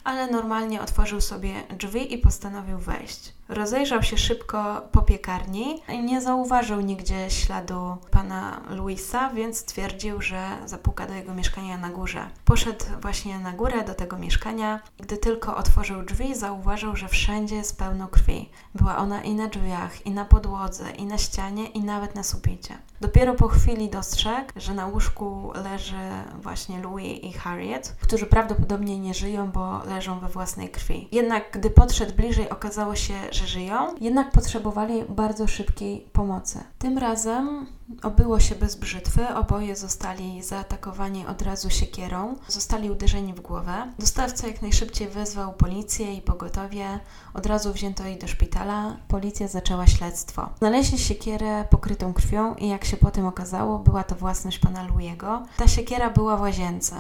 ale 0.03 0.27
normalnie 0.27 0.81
otworzył 0.81 1.21
sobie 1.21 1.53
drzwi 1.77 2.13
i 2.13 2.17
postanowił 2.17 2.77
wejść. 2.77 3.33
Rozejrzał 3.49 4.03
się 4.03 4.17
szybko 4.17 4.81
po 4.91 5.01
piekarni 5.01 5.81
i 5.89 6.03
nie 6.03 6.21
zauważył 6.21 6.81
nigdzie 6.81 7.29
śladu 7.29 7.97
pana 8.11 8.61
Luisa, 8.69 9.29
więc 9.29 9.57
stwierdził, 9.57 10.21
że 10.21 10.47
zapuka 10.65 11.07
do 11.07 11.13
jego 11.13 11.33
mieszkania 11.33 11.77
na 11.77 11.89
górze. 11.89 12.29
Poszedł 12.45 12.85
właśnie 13.01 13.39
na 13.39 13.53
górę 13.53 13.83
do 13.83 13.93
tego 13.93 14.17
mieszkania. 14.17 14.79
Gdy 14.99 15.17
tylko 15.17 15.57
otworzył 15.57 16.03
drzwi, 16.03 16.35
zauważył, 16.35 16.95
że 16.95 17.07
wszędzie 17.07 17.55
jest 17.55 17.77
pełno 17.77 18.07
krwi. 18.07 18.49
Była 18.75 18.97
ona 18.97 19.23
i 19.23 19.33
na 19.33 19.47
drzwiach, 19.47 20.05
i 20.05 20.11
na 20.11 20.25
podłodze, 20.25 20.91
i 20.91 21.05
na 21.05 21.17
ścianie, 21.17 21.67
i 21.67 21.83
nawet 21.83 22.15
na 22.15 22.23
suficie. 22.23 22.77
Dopiero 23.01 23.35
po 23.35 23.47
chwili 23.47 23.89
dostrzegł, 23.89 24.51
że 24.55 24.73
na 24.73 24.87
łóżku 24.87 25.51
leży 25.63 25.95
właśnie 26.41 26.81
Louis 26.81 27.23
i 27.23 27.33
Harriet, 27.33 27.95
którzy 28.01 28.25
prawdopodobnie 28.25 28.99
nie 28.99 29.13
żyją, 29.13 29.51
bo 29.51 29.83
leżą 29.85 30.19
we 30.19 30.27
własnej 30.27 30.69
krwi. 30.69 31.07
Jednak 31.11 31.51
gdy 31.51 31.69
podszedł 31.69 32.15
bliżej, 32.15 32.49
okazało 32.49 32.95
się, 32.95 33.13
że 33.31 33.47
żyją, 33.47 33.95
jednak 34.01 34.31
potrzebowali 34.31 35.03
bardzo 35.09 35.47
szybkiej 35.47 36.07
pomocy. 36.13 36.59
Tym 36.79 36.97
razem 36.97 37.67
obyło 38.03 38.39
się 38.39 38.55
bez 38.55 38.75
brzytwy, 38.75 39.27
oboje 39.35 39.75
zostali 39.75 40.43
zaatakowani 40.43 41.27
od 41.27 41.41
razu 41.41 41.69
siekierą, 41.69 42.35
zostali 42.47 42.91
uderzeni 42.91 43.33
w 43.33 43.41
głowę. 43.41 43.93
Dostawca 43.99 44.47
jak 44.47 44.61
najszybciej 44.61 45.07
wezwał 45.07 45.53
policję 45.53 46.13
i 46.13 46.21
pogotowie, 46.21 46.99
od 47.33 47.45
razu 47.45 47.73
wzięto 47.73 48.07
ich 48.07 48.17
do 48.17 48.27
szpitala, 48.27 48.97
policja 49.07 49.47
zaczęła 49.47 49.87
śledztwo. 49.87 50.49
Znaleźli 50.57 50.97
siekierę 50.97 51.65
pokrytą 51.69 52.13
krwią 52.13 52.55
i 52.55 52.67
jak 52.67 52.85
się 52.89 52.97
potem 52.97 53.25
okazało, 53.25 53.79
była 53.79 54.03
to 54.03 54.15
własność 54.15 54.59
pana 54.59 54.83
Louiego. 54.87 55.45
Ta 55.57 55.67
siekiera 55.67 56.09
była 56.09 56.37
w 56.37 56.41
łazience. 56.41 56.95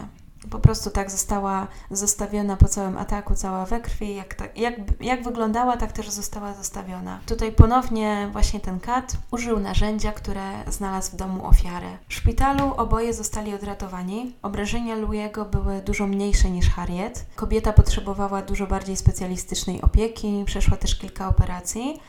po 0.49 0.59
prostu 0.59 0.89
tak 0.89 1.11
została 1.11 1.67
zostawiona 1.91 2.57
po 2.57 2.67
całym 2.67 2.97
ataku, 2.97 3.35
cała 3.35 3.65
we 3.65 3.79
krwi. 3.79 4.15
Jak, 4.15 4.33
ta, 4.33 4.45
jak, 4.55 4.73
jak 5.01 5.23
wyglądała, 5.23 5.77
tak 5.77 5.91
też 5.91 6.09
została 6.09 6.53
zostawiona. 6.53 7.19
Tutaj 7.25 7.51
ponownie 7.51 8.29
właśnie 8.31 8.59
ten 8.59 8.79
kat 8.79 9.17
użył 9.31 9.59
narzędzia, 9.59 10.11
które 10.11 10.51
znalazł 10.67 11.11
w 11.11 11.15
domu 11.15 11.47
ofiary. 11.47 11.97
W 12.07 12.13
szpitalu 12.13 12.73
oboje 12.77 13.13
zostali 13.13 13.55
odratowani. 13.55 14.35
Obrażenia 14.41 14.95
Louiego 14.95 15.45
były 15.45 15.81
dużo 15.81 16.07
mniejsze 16.07 16.49
niż 16.49 16.69
Harriet. 16.69 17.25
Kobieta 17.35 17.73
potrzebowała 17.73 18.41
dużo 18.41 18.67
bardziej 18.67 18.97
specjalistycznej 18.97 19.81
opieki, 19.81 20.43
przeszła 20.45 20.77
też 20.77 20.95
kilka 20.95 21.27
operacji 21.27 21.99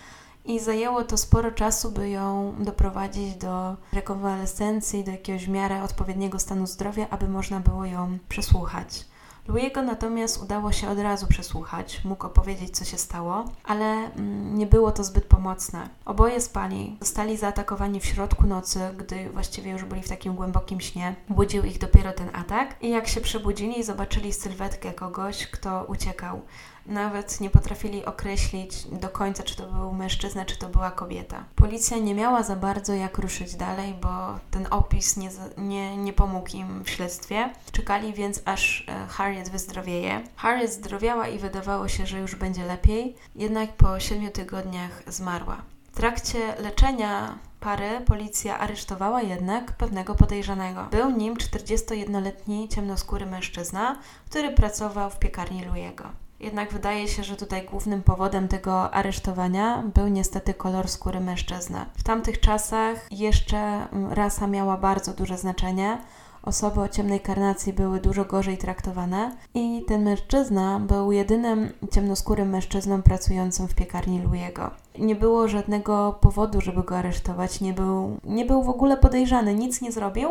i 0.45 0.61
zajęło 0.61 1.05
to 1.05 1.17
sporo 1.17 1.51
czasu, 1.51 1.91
by 1.91 2.09
ją 2.09 2.55
doprowadzić 2.59 3.35
do 3.35 3.77
rekonwalescencji, 3.93 5.05
do 5.05 5.11
jakiegoś 5.11 5.49
miarę 5.49 5.83
odpowiedniego 5.83 6.39
stanu 6.39 6.67
zdrowia, 6.67 7.07
aby 7.11 7.29
można 7.29 7.61
było 7.61 7.85
ją 7.85 8.19
przesłuchać. 8.29 9.05
Louiego 9.49 9.83
natomiast 9.83 10.43
udało 10.43 10.73
się 10.73 10.91
od 10.91 10.99
razu 10.99 11.27
przesłuchać, 11.27 12.05
mógł 12.05 12.27
opowiedzieć, 12.27 12.77
co 12.77 12.85
się 12.85 12.99
stało, 12.99 13.45
ale 13.65 13.85
mm, 13.85 14.59
nie 14.59 14.67
było 14.67 14.93
to 14.93 15.05
zbyt 15.05 15.25
pomocne. 15.25 15.89
Oboje 16.05 16.41
spali, 16.41 16.97
zostali 17.01 17.37
zaatakowani 17.37 18.01
w 18.01 18.07
środku 18.07 18.47
nocy, 18.47 18.81
gdy 18.97 19.31
właściwie 19.31 19.71
już 19.71 19.85
byli 19.85 20.03
w 20.03 20.09
takim 20.09 20.35
głębokim 20.35 20.81
śnie. 20.81 21.15
Budził 21.29 21.65
ich 21.65 21.79
dopiero 21.79 22.13
ten 22.13 22.31
atak 22.33 22.83
i 22.83 22.91
jak 22.91 23.09
się 23.09 23.21
przebudzili, 23.21 23.85
zobaczyli 23.85 24.33
sylwetkę 24.33 24.93
kogoś, 24.93 25.47
kto 25.47 25.85
uciekał 25.89 26.41
nawet 26.87 27.41
nie 27.41 27.51
potrafili 27.51 28.05
określić 28.05 28.85
do 28.85 29.09
końca, 29.09 29.43
czy 29.43 29.57
to 29.57 29.67
był 29.67 29.93
mężczyzna, 29.93 30.45
czy 30.45 30.59
to 30.59 30.69
była 30.69 30.91
kobieta. 30.91 31.45
Policja 31.55 31.99
nie 31.99 32.15
miała 32.15 32.43
za 32.43 32.57
bardzo 32.57 32.93
jak 32.95 33.19
ruszyć 33.19 33.57
dalej, 33.57 33.95
bo 34.03 34.39
ten 34.51 34.67
opis 34.71 35.17
nie, 35.17 35.31
nie, 35.59 35.97
nie 35.97 36.13
pomógł 36.13 36.57
im 36.57 36.85
w 36.85 36.91
śledztwie. 36.91 37.51
Czekali 37.73 38.13
więc, 38.13 38.43
aż 38.45 38.85
e, 38.89 39.07
Harriet 39.07 39.49
wyzdrowieje. 39.49 40.23
Harriet 40.37 40.73
zdrowiała 40.73 41.29
i 41.29 41.39
wydawało 41.39 41.89
się, 41.89 42.07
że 42.07 42.19
już 42.19 42.35
będzie 42.35 42.65
lepiej, 42.65 43.17
jednak 43.37 43.73
po 43.73 44.01
siedmiu 44.01 44.31
tygodniach 44.31 45.03
zmarła. 45.07 45.63
W 45.93 45.97
trakcie 45.97 46.55
leczenia 46.59 47.39
pary 47.61 48.01
policja 48.07 48.59
aresztowała 48.59 49.23
jednak 49.23 49.73
pewnego 49.73 50.15
podejrzanego. 50.15 50.85
Był 50.91 51.11
nim 51.11 51.35
41-letni 51.35 52.69
ciemnoskóry 52.69 53.27
mężczyzna, 53.27 53.99
który 54.31 54.51
pracował 54.53 55.11
w 55.11 55.19
piekarni 55.19 55.65
Louiego. 55.65 56.13
Jednak 56.41 56.73
wydaje 56.73 57.09
się, 57.09 57.25
że 57.25 57.37
tutaj 57.37 57.67
głównym 57.67 58.03
powodem 58.03 58.49
tego 58.49 58.91
aresztowania 58.95 59.83
był 59.95 60.09
niestety 60.09 60.55
kolor 60.55 60.89
skóry 60.89 61.21
mężczyzny. 61.21 61.79
W 61.97 62.03
tamtych 62.03 62.41
czasach 62.41 63.07
jeszcze 63.11 63.59
mm, 63.59 64.13
rasa 64.13 64.47
miała 64.47 64.77
bardzo 64.77 65.13
duże 65.13 65.39
znaczenie. 65.39 65.99
Osoby 66.43 66.81
o 66.81 66.89
ciemnej 66.89 67.21
karnacji 67.21 67.73
były 67.73 68.01
dużo 68.01 68.25
gorzej 68.25 68.59
traktowane 68.59 69.37
i 69.55 69.85
ten 69.89 70.03
mężczyzna 70.05 70.81
był 70.81 71.13
jedynym 71.13 71.73
ciemnoskórym 71.93 72.49
mężczyzną 72.51 73.03
pracującym 73.03 73.69
w 73.69 73.75
piekarni 73.75 74.23
Louiego. 74.23 74.71
Nie 74.99 75.15
było 75.15 75.49
żadnego 75.49 76.19
powodu, 76.21 76.61
żeby 76.61 76.83
go 76.83 76.99
aresztować, 76.99 77.61
nie 77.61 77.73
był, 77.73 78.17
nie 78.25 78.45
był 78.45 78.63
w 78.63 78.69
ogóle 78.69 78.97
podejrzany, 78.97 79.55
nic 79.55 79.81
nie 79.81 79.93
zrobił. 79.93 80.29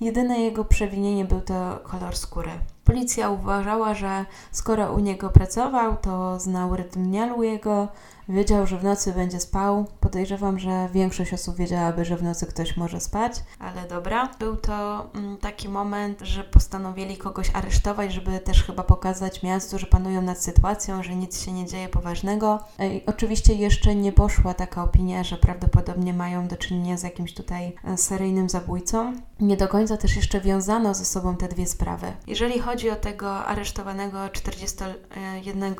Jedyne 0.00 0.40
jego 0.40 0.64
przewinienie 0.64 1.24
był 1.24 1.40
to 1.40 1.80
kolor 1.84 2.16
skóry. 2.16 2.50
Policja 2.84 3.30
uważała, 3.30 3.94
że 3.94 4.24
skoro 4.50 4.92
u 4.92 4.98
niego 4.98 5.30
pracował, 5.30 5.96
to 5.96 6.40
znał 6.40 6.76
rytm 6.76 7.10
Louiego, 7.26 7.88
wiedział, 8.28 8.66
że 8.66 8.78
w 8.78 8.84
nocy 8.84 9.12
będzie 9.12 9.40
spał. 9.40 9.86
Podejrzewam, 10.00 10.58
że 10.58 10.88
większość 10.92 11.32
osób 11.32 11.56
wiedziałaby, 11.56 12.04
że 12.04 12.16
w 12.16 12.22
nocy 12.22 12.46
ktoś 12.46 12.76
może 12.76 13.00
spać, 13.00 13.32
ale 13.58 13.88
dobra. 13.88 14.28
Był 14.38 14.56
to 14.56 15.06
mm, 15.14 15.36
taki 15.36 15.68
moment, 15.68 16.20
że 16.20 16.44
postanowili 16.44 17.16
kogoś 17.16 17.50
aresztować, 17.54 18.12
żeby 18.12 18.40
też 18.40 18.64
chyba 18.64 18.82
pokazać 18.82 19.42
miastu, 19.42 19.78
że 19.78 19.86
panują 19.86 20.22
nad 20.22 20.42
sytuacją, 20.42 21.02
że 21.02 21.16
nic 21.16 21.44
się 21.44 21.52
nie 21.52 21.66
dzieje 21.66 21.88
poważnego. 21.88 22.58
I 22.78 23.02
oczywiście 23.06 23.54
jeszcze 23.54 23.94
nie 23.94 24.12
poszła 24.12 24.54
taka 24.54 24.84
opinia, 24.84 25.24
że 25.24 25.36
prawdopodobnie 25.36 26.14
mają 26.14 26.48
do 26.48 26.56
czynienia 26.56 26.96
z 26.96 27.02
jakimś 27.02 27.34
tutaj 27.34 27.74
e, 27.84 27.96
seryjnym 27.96 28.48
zabójcą. 28.48 29.12
Nie 29.40 29.56
do 29.56 29.68
końca 29.68 29.96
też 29.96 30.16
jeszcze 30.16 30.40
wiązano 30.40 30.94
ze 30.94 31.04
sobą 31.04 31.36
te 31.36 31.48
dwie 31.48 31.66
sprawy. 31.66 32.12
Jeżeli 32.26 32.58
chodzi 32.58 32.90
o 32.90 32.96
tego 32.96 33.44
aresztowanego 33.44 34.28
41 34.28 35.74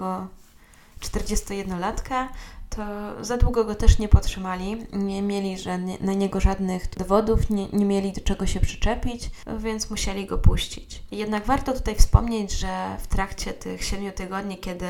41-latka, 1.02 2.28
to 2.76 2.84
za 3.24 3.36
długo 3.36 3.64
go 3.64 3.74
też 3.74 3.98
nie 3.98 4.08
podtrzymali, 4.08 4.86
nie 4.92 5.22
mieli 5.22 5.58
żadnie, 5.58 5.98
na 6.00 6.12
niego 6.12 6.40
żadnych 6.40 6.88
dowodów, 6.88 7.50
nie, 7.50 7.68
nie 7.68 7.84
mieli 7.84 8.12
do 8.12 8.20
czego 8.20 8.46
się 8.46 8.60
przyczepić, 8.60 9.30
więc 9.58 9.90
musieli 9.90 10.26
go 10.26 10.38
puścić. 10.38 11.02
Jednak 11.10 11.46
warto 11.46 11.72
tutaj 11.72 11.94
wspomnieć, 11.94 12.52
że 12.52 12.96
w 12.98 13.06
trakcie 13.06 13.52
tych 13.52 13.84
siedmiu 13.84 14.12
tygodni, 14.12 14.58
kiedy 14.58 14.86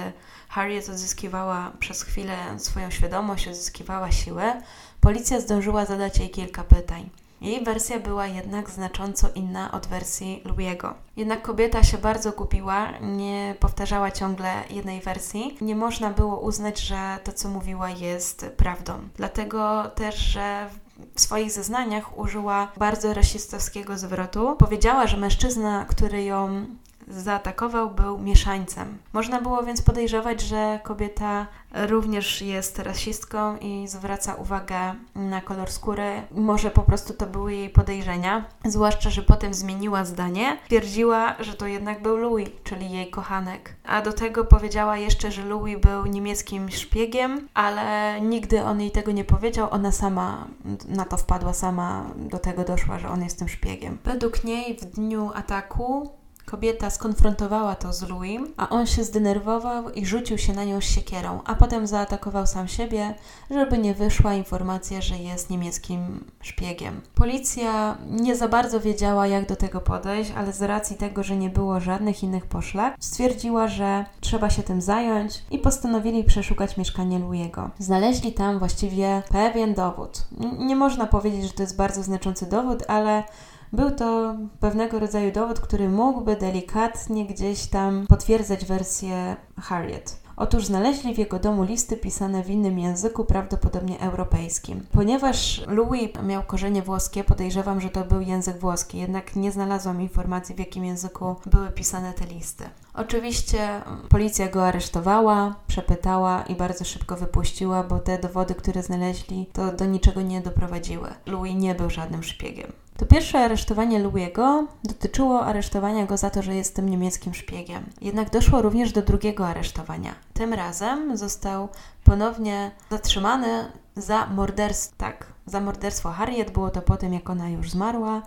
Harriet 0.48 0.88
odzyskiwała 0.88 1.72
przez 1.78 2.02
chwilę 2.02 2.36
swoją 2.58 2.90
świadomość, 2.90 3.48
odzyskiwała 3.48 4.12
siłę, 4.12 4.62
policja 5.00 5.40
zdążyła 5.40 5.86
zadać 5.86 6.18
jej 6.18 6.30
kilka 6.30 6.64
pytań. 6.64 7.10
Jej 7.42 7.64
wersja 7.64 8.00
była 8.00 8.26
jednak 8.26 8.70
znacząco 8.70 9.28
inna 9.34 9.72
od 9.72 9.86
wersji 9.86 10.42
Louiego. 10.44 10.94
Jednak 11.16 11.42
kobieta 11.42 11.82
się 11.82 11.98
bardzo 11.98 12.32
gubiła, 12.32 12.88
nie 13.00 13.54
powtarzała 13.60 14.10
ciągle 14.10 14.52
jednej 14.70 15.00
wersji. 15.00 15.58
Nie 15.60 15.76
można 15.76 16.10
było 16.10 16.40
uznać, 16.40 16.80
że 16.80 17.18
to, 17.24 17.32
co 17.32 17.48
mówiła, 17.48 17.90
jest 17.90 18.46
prawdą. 18.56 18.92
Dlatego 19.16 19.90
też, 19.94 20.16
że 20.16 20.68
w 21.14 21.20
swoich 21.20 21.52
zeznaniach 21.52 22.18
użyła 22.18 22.72
bardzo 22.76 23.14
rasistowskiego 23.14 23.98
zwrotu. 23.98 24.56
Powiedziała, 24.58 25.06
że 25.06 25.16
mężczyzna, 25.16 25.84
który 25.88 26.24
ją 26.24 26.66
zaatakował, 27.08 27.90
był 27.90 28.18
mieszańcem. 28.18 28.98
Można 29.12 29.40
było 29.40 29.62
więc 29.62 29.82
podejrzewać, 29.82 30.40
że 30.40 30.80
kobieta 30.82 31.46
również 31.74 32.42
jest 32.42 32.78
rasistką 32.78 33.56
i 33.56 33.88
zwraca 33.88 34.34
uwagę 34.34 34.94
na 35.14 35.40
kolor 35.40 35.70
skóry. 35.70 36.22
Może 36.30 36.70
po 36.70 36.82
prostu 36.82 37.14
to 37.14 37.26
były 37.26 37.54
jej 37.54 37.70
podejrzenia, 37.70 38.44
zwłaszcza, 38.64 39.10
że 39.10 39.22
potem 39.22 39.54
zmieniła 39.54 40.04
zdanie. 40.04 40.58
Twierdziła, 40.66 41.34
że 41.40 41.54
to 41.54 41.66
jednak 41.66 42.02
był 42.02 42.16
Louis, 42.16 42.48
czyli 42.64 42.90
jej 42.90 43.10
kochanek. 43.10 43.74
A 43.84 44.02
do 44.02 44.12
tego 44.12 44.44
powiedziała 44.44 44.96
jeszcze, 44.96 45.32
że 45.32 45.44
Louis 45.44 45.80
był 45.80 46.06
niemieckim 46.06 46.70
szpiegiem, 46.70 47.48
ale 47.54 48.20
nigdy 48.20 48.62
on 48.62 48.80
jej 48.80 48.90
tego 48.90 49.12
nie 49.12 49.24
powiedział. 49.24 49.68
Ona 49.70 49.92
sama 49.92 50.46
na 50.88 51.04
to 51.04 51.16
wpadła, 51.16 51.52
sama 51.54 52.04
do 52.16 52.38
tego 52.38 52.64
doszła, 52.64 52.98
że 52.98 53.08
on 53.08 53.22
jest 53.22 53.38
tym 53.38 53.48
szpiegiem. 53.48 53.98
Według 54.04 54.44
niej 54.44 54.76
w 54.76 54.84
dniu 54.84 55.30
ataku 55.34 56.10
Kobieta 56.46 56.90
skonfrontowała 56.90 57.74
to 57.74 57.92
z 57.92 58.02
Louis, 58.02 58.40
a 58.56 58.68
on 58.68 58.86
się 58.86 59.04
zdenerwował 59.04 59.90
i 59.90 60.06
rzucił 60.06 60.38
się 60.38 60.52
na 60.52 60.64
nią 60.64 60.80
z 60.80 60.84
siekierą, 60.84 61.40
a 61.44 61.54
potem 61.54 61.86
zaatakował 61.86 62.46
sam 62.46 62.68
siebie, 62.68 63.14
żeby 63.50 63.78
nie 63.78 63.94
wyszła 63.94 64.34
informacja, 64.34 65.00
że 65.00 65.18
jest 65.18 65.50
niemieckim 65.50 66.24
szpiegiem. 66.40 67.00
Policja 67.14 67.96
nie 68.10 68.36
za 68.36 68.48
bardzo 68.48 68.80
wiedziała, 68.80 69.26
jak 69.26 69.48
do 69.48 69.56
tego 69.56 69.80
podejść, 69.80 70.32
ale 70.36 70.52
z 70.52 70.62
racji 70.62 70.96
tego, 70.96 71.22
że 71.22 71.36
nie 71.36 71.50
było 71.50 71.80
żadnych 71.80 72.22
innych 72.22 72.46
poszlak, 72.46 72.94
stwierdziła, 73.00 73.68
że 73.68 74.04
trzeba 74.20 74.50
się 74.50 74.62
tym 74.62 74.80
zająć 74.80 75.42
i 75.50 75.58
postanowili 75.58 76.24
przeszukać 76.24 76.76
mieszkanie 76.76 77.18
Louiego. 77.18 77.70
Znaleźli 77.78 78.32
tam 78.32 78.58
właściwie 78.58 79.22
pewien 79.28 79.74
dowód. 79.74 80.24
Nie 80.58 80.76
można 80.76 81.06
powiedzieć, 81.06 81.42
że 81.42 81.52
to 81.52 81.62
jest 81.62 81.76
bardzo 81.76 82.02
znaczący 82.02 82.46
dowód, 82.46 82.82
ale 82.88 83.24
był 83.72 83.90
to 83.90 84.36
pewnego 84.60 84.98
rodzaju 84.98 85.32
dowód, 85.32 85.60
który 85.60 85.88
mógłby 85.88 86.36
delikatnie 86.36 87.26
gdzieś 87.26 87.66
tam 87.66 88.06
potwierdzać 88.08 88.64
wersję 88.64 89.36
Harriet. 89.60 90.22
Otóż 90.36 90.66
znaleźli 90.66 91.14
w 91.14 91.18
jego 91.18 91.38
domu 91.38 91.62
listy 91.62 91.96
pisane 91.96 92.42
w 92.42 92.50
innym 92.50 92.78
języku, 92.78 93.24
prawdopodobnie 93.24 94.00
europejskim. 94.00 94.86
Ponieważ 94.92 95.62
Louis 95.66 96.10
miał 96.22 96.42
korzenie 96.42 96.82
włoskie, 96.82 97.24
podejrzewam, 97.24 97.80
że 97.80 97.90
to 97.90 98.04
był 98.04 98.20
język 98.20 98.58
włoski, 98.58 98.98
jednak 98.98 99.36
nie 99.36 99.52
znalazłam 99.52 100.00
informacji, 100.00 100.54
w 100.54 100.58
jakim 100.58 100.84
języku 100.84 101.36
były 101.46 101.70
pisane 101.70 102.12
te 102.12 102.26
listy. 102.26 102.64
Oczywiście 102.94 103.82
policja 104.08 104.48
go 104.48 104.66
aresztowała, 104.66 105.54
przepytała 105.66 106.42
i 106.42 106.54
bardzo 106.54 106.84
szybko 106.84 107.16
wypuściła, 107.16 107.82
bo 107.82 107.98
te 107.98 108.18
dowody, 108.18 108.54
które 108.54 108.82
znaleźli, 108.82 109.46
to 109.52 109.72
do 109.72 109.84
niczego 109.84 110.22
nie 110.22 110.40
doprowadziły. 110.40 111.08
Louis 111.26 111.54
nie 111.56 111.74
był 111.74 111.90
żadnym 111.90 112.22
szpiegiem. 112.22 112.72
To 112.96 113.06
pierwsze 113.06 113.38
aresztowanie 113.38 113.98
Louiego 113.98 114.66
dotyczyło 114.84 115.44
aresztowania 115.44 116.06
go 116.06 116.16
za 116.16 116.30
to, 116.30 116.42
że 116.42 116.54
jest 116.54 116.76
tym 116.76 116.88
niemieckim 116.88 117.34
szpiegiem. 117.34 117.84
Jednak 118.00 118.30
doszło 118.30 118.62
również 118.62 118.92
do 118.92 119.02
drugiego 119.02 119.46
aresztowania. 119.46 120.14
Tym 120.34 120.52
razem 120.52 121.16
został 121.16 121.68
ponownie 122.04 122.70
zatrzymany 122.90 123.72
za 123.96 124.26
morderstwo. 124.26 124.94
Tak, 124.98 125.26
za 125.46 125.60
morderstwo 125.60 126.10
Harriet. 126.10 126.50
Było 126.50 126.70
to 126.70 126.82
po 126.82 126.96
tym, 126.96 127.12
jak 127.12 127.30
ona 127.30 127.48
już 127.48 127.70
zmarła. 127.70 128.22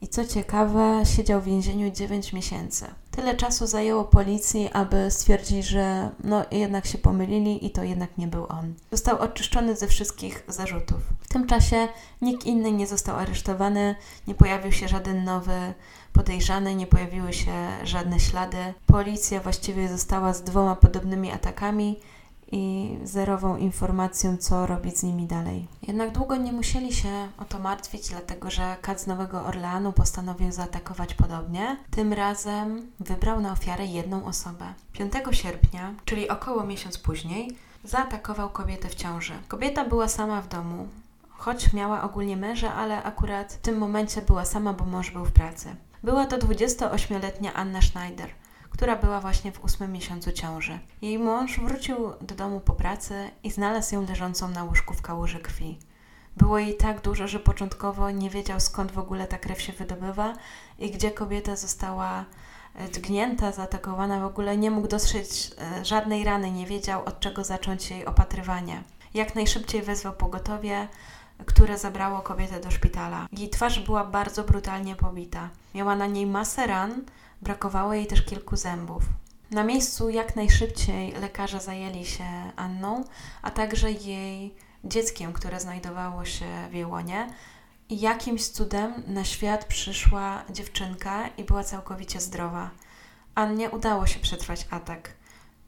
I 0.00 0.08
co 0.08 0.24
ciekawe, 0.24 1.02
siedział 1.16 1.40
w 1.40 1.44
więzieniu 1.44 1.90
9 1.90 2.32
miesięcy. 2.32 2.86
Tyle 3.10 3.36
czasu 3.36 3.66
zajęło 3.66 4.04
policji, 4.04 4.70
aby 4.72 5.10
stwierdzić, 5.10 5.66
że 5.66 6.10
no 6.24 6.44
jednak 6.50 6.86
się 6.86 6.98
pomylili 6.98 7.66
i 7.66 7.70
to 7.70 7.82
jednak 7.82 8.18
nie 8.18 8.26
był 8.26 8.46
on. 8.48 8.74
Został 8.90 9.18
oczyszczony 9.18 9.76
ze 9.76 9.86
wszystkich 9.86 10.44
zarzutów. 10.48 10.98
W 11.20 11.28
tym 11.28 11.46
czasie 11.46 11.88
nikt 12.22 12.46
inny 12.46 12.72
nie 12.72 12.86
został 12.86 13.16
aresztowany, 13.16 13.94
nie 14.26 14.34
pojawił 14.34 14.72
się 14.72 14.88
żaden 14.88 15.24
nowy 15.24 15.74
podejrzany, 16.12 16.74
nie 16.74 16.86
pojawiły 16.86 17.32
się 17.32 17.52
żadne 17.84 18.20
ślady. 18.20 18.74
Policja 18.86 19.40
właściwie 19.40 19.88
została 19.88 20.34
z 20.34 20.42
dwoma 20.42 20.76
podobnymi 20.76 21.32
atakami 21.32 22.00
i 22.52 22.96
zerową 23.04 23.56
informacją, 23.56 24.36
co 24.36 24.66
robić 24.66 24.98
z 24.98 25.02
nimi 25.02 25.26
dalej. 25.26 25.68
Jednak 25.82 26.12
długo 26.12 26.36
nie 26.36 26.52
musieli 26.52 26.92
się 26.92 27.28
o 27.38 27.44
to 27.44 27.58
martwić, 27.58 28.08
dlatego 28.08 28.50
że 28.50 28.76
Kat 28.82 29.00
z 29.00 29.06
Nowego 29.06 29.44
Orleanu 29.44 29.92
postanowił 29.92 30.52
zaatakować 30.52 31.14
podobnie. 31.14 31.76
Tym 31.90 32.12
razem 32.12 32.90
wybrał 33.00 33.40
na 33.40 33.52
ofiarę 33.52 33.86
jedną 33.86 34.24
osobę. 34.24 34.64
5 34.92 35.12
sierpnia, 35.30 35.94
czyli 36.04 36.28
około 36.28 36.64
miesiąc 36.64 36.98
później, 36.98 37.56
zaatakował 37.84 38.50
kobietę 38.50 38.88
w 38.88 38.94
ciąży. 38.94 39.32
Kobieta 39.48 39.84
była 39.84 40.08
sama 40.08 40.42
w 40.42 40.48
domu, 40.48 40.88
choć 41.30 41.72
miała 41.72 42.02
ogólnie 42.02 42.36
męża, 42.36 42.74
ale 42.74 43.02
akurat 43.02 43.52
w 43.52 43.58
tym 43.58 43.78
momencie 43.78 44.22
była 44.22 44.44
sama, 44.44 44.72
bo 44.72 44.84
mąż 44.84 45.10
był 45.10 45.24
w 45.24 45.32
pracy. 45.32 45.76
Była 46.02 46.26
to 46.26 46.38
28-letnia 46.38 47.54
Anna 47.54 47.82
Schneider, 47.82 48.30
która 48.76 48.96
była 48.96 49.20
właśnie 49.20 49.52
w 49.52 49.64
ósmym 49.64 49.92
miesiącu 49.92 50.32
ciąży. 50.32 50.78
Jej 51.02 51.18
mąż 51.18 51.60
wrócił 51.60 51.96
do 52.20 52.34
domu 52.34 52.60
po 52.60 52.72
pracy 52.72 53.30
i 53.42 53.50
znalazł 53.50 53.94
ją 53.94 54.06
leżącą 54.06 54.48
na 54.48 54.64
łóżku 54.64 54.94
w 54.94 55.02
kałuży 55.02 55.38
krwi. 55.38 55.78
Było 56.36 56.58
jej 56.58 56.76
tak 56.76 57.00
dużo, 57.00 57.28
że 57.28 57.40
początkowo 57.40 58.10
nie 58.10 58.30
wiedział 58.30 58.60
skąd 58.60 58.92
w 58.92 58.98
ogóle 58.98 59.26
ta 59.26 59.38
krew 59.38 59.62
się 59.62 59.72
wydobywa 59.72 60.32
i 60.78 60.90
gdzie 60.90 61.10
kobieta 61.10 61.56
została 61.56 62.24
e, 62.74 62.88
dgnięta, 62.88 63.52
zaatakowana, 63.52 64.20
w 64.20 64.24
ogóle 64.24 64.56
nie 64.56 64.70
mógł 64.70 64.88
dostrzec 64.88 65.56
e, 65.58 65.84
żadnej 65.84 66.24
rany, 66.24 66.50
nie 66.50 66.66
wiedział 66.66 67.04
od 67.04 67.20
czego 67.20 67.44
zacząć 67.44 67.90
jej 67.90 68.06
opatrywanie. 68.06 68.82
Jak 69.14 69.34
najszybciej 69.34 69.82
wezwał 69.82 70.12
pogotowie, 70.12 70.88
które 71.46 71.78
zabrało 71.78 72.20
kobietę 72.20 72.60
do 72.60 72.70
szpitala. 72.70 73.26
Jej 73.32 73.50
twarz 73.50 73.80
była 73.80 74.04
bardzo 74.04 74.44
brutalnie 74.44 74.96
pobita. 74.96 75.50
Miała 75.74 75.96
na 75.96 76.06
niej 76.06 76.26
masę 76.26 76.66
ran, 76.66 77.04
brakowało 77.42 77.94
jej 77.94 78.06
też 78.06 78.24
kilku 78.24 78.56
zębów. 78.56 79.02
Na 79.50 79.64
miejscu 79.64 80.10
jak 80.10 80.36
najszybciej 80.36 81.12
lekarze 81.12 81.60
zajęli 81.60 82.06
się 82.06 82.52
Anną, 82.56 83.04
a 83.42 83.50
także 83.50 83.92
jej 83.92 84.54
dzieckiem, 84.84 85.32
które 85.32 85.60
znajdowało 85.60 86.24
się 86.24 86.68
w 86.70 86.74
jej 86.74 86.84
łonie. 86.84 87.26
I 87.88 88.00
jakimś 88.00 88.48
cudem 88.48 89.02
na 89.06 89.24
świat 89.24 89.64
przyszła 89.64 90.42
dziewczynka 90.50 91.28
i 91.28 91.44
była 91.44 91.64
całkowicie 91.64 92.20
zdrowa. 92.20 92.70
Annie 93.34 93.70
udało 93.70 94.06
się 94.06 94.20
przetrwać 94.20 94.66
atak. 94.70 95.15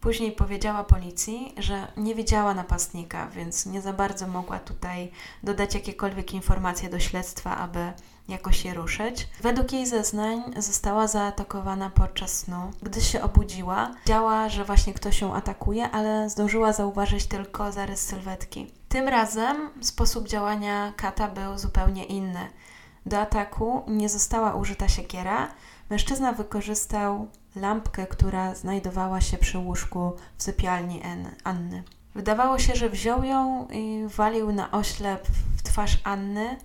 Później 0.01 0.33
powiedziała 0.33 0.85
policji, 0.85 1.55
że 1.57 1.87
nie 1.97 2.15
widziała 2.15 2.55
napastnika, 2.55 3.29
więc 3.29 3.67
nie 3.67 3.83
za 3.83 3.93
bardzo 3.93 4.27
mogła 4.27 4.59
tutaj 4.59 5.11
dodać 5.43 5.75
jakiekolwiek 5.75 6.35
informacje 6.35 6.89
do 6.89 6.99
śledztwa, 6.99 7.57
aby 7.57 7.93
jakoś 8.29 8.65
je 8.65 8.75
ruszyć. 8.75 9.29
Według 9.41 9.73
jej 9.73 9.87
zeznań 9.87 10.43
została 10.57 11.07
zaatakowana 11.07 11.91
podczas 11.91 12.39
snu. 12.39 12.71
Gdy 12.83 13.01
się 13.01 13.23
obudziła, 13.23 13.91
wiedziała, 14.07 14.49
że 14.49 14.65
właśnie 14.65 14.95
ktoś 14.95 15.21
ją 15.21 15.35
atakuje, 15.35 15.91
ale 15.91 16.31
zdążyła 16.31 16.73
zauważyć 16.73 17.27
tylko 17.27 17.73
zarys 17.73 18.01
sylwetki. 18.01 18.73
Tym 18.89 19.09
razem 19.09 19.71
sposób 19.81 20.29
działania 20.29 20.93
kata 20.97 21.29
był 21.29 21.59
zupełnie 21.59 22.05
inny. 22.05 22.49
Do 23.07 23.21
ataku 23.21 23.83
nie 23.87 24.09
została 24.09 24.55
użyta 24.55 24.89
siekiera. 24.89 25.49
Mężczyzna 25.91 26.33
wykorzystał 26.33 27.29
lampkę, 27.57 28.07
która 28.07 28.55
znajdowała 28.55 29.21
się 29.21 29.39
przy 29.39 29.59
łóżku 29.59 30.13
w 30.37 30.43
sypialni 30.43 31.03
Anny. 31.45 31.83
Wydawało 32.15 32.59
się, 32.59 32.75
że 32.75 32.91
wziął 32.91 33.25
ją 33.25 33.69
i 33.71 34.05
walił 34.17 34.53
na 34.53 34.71
oślep 34.71 35.29
w 35.57 35.63
twarz 35.63 36.01
Anny, 36.05 36.57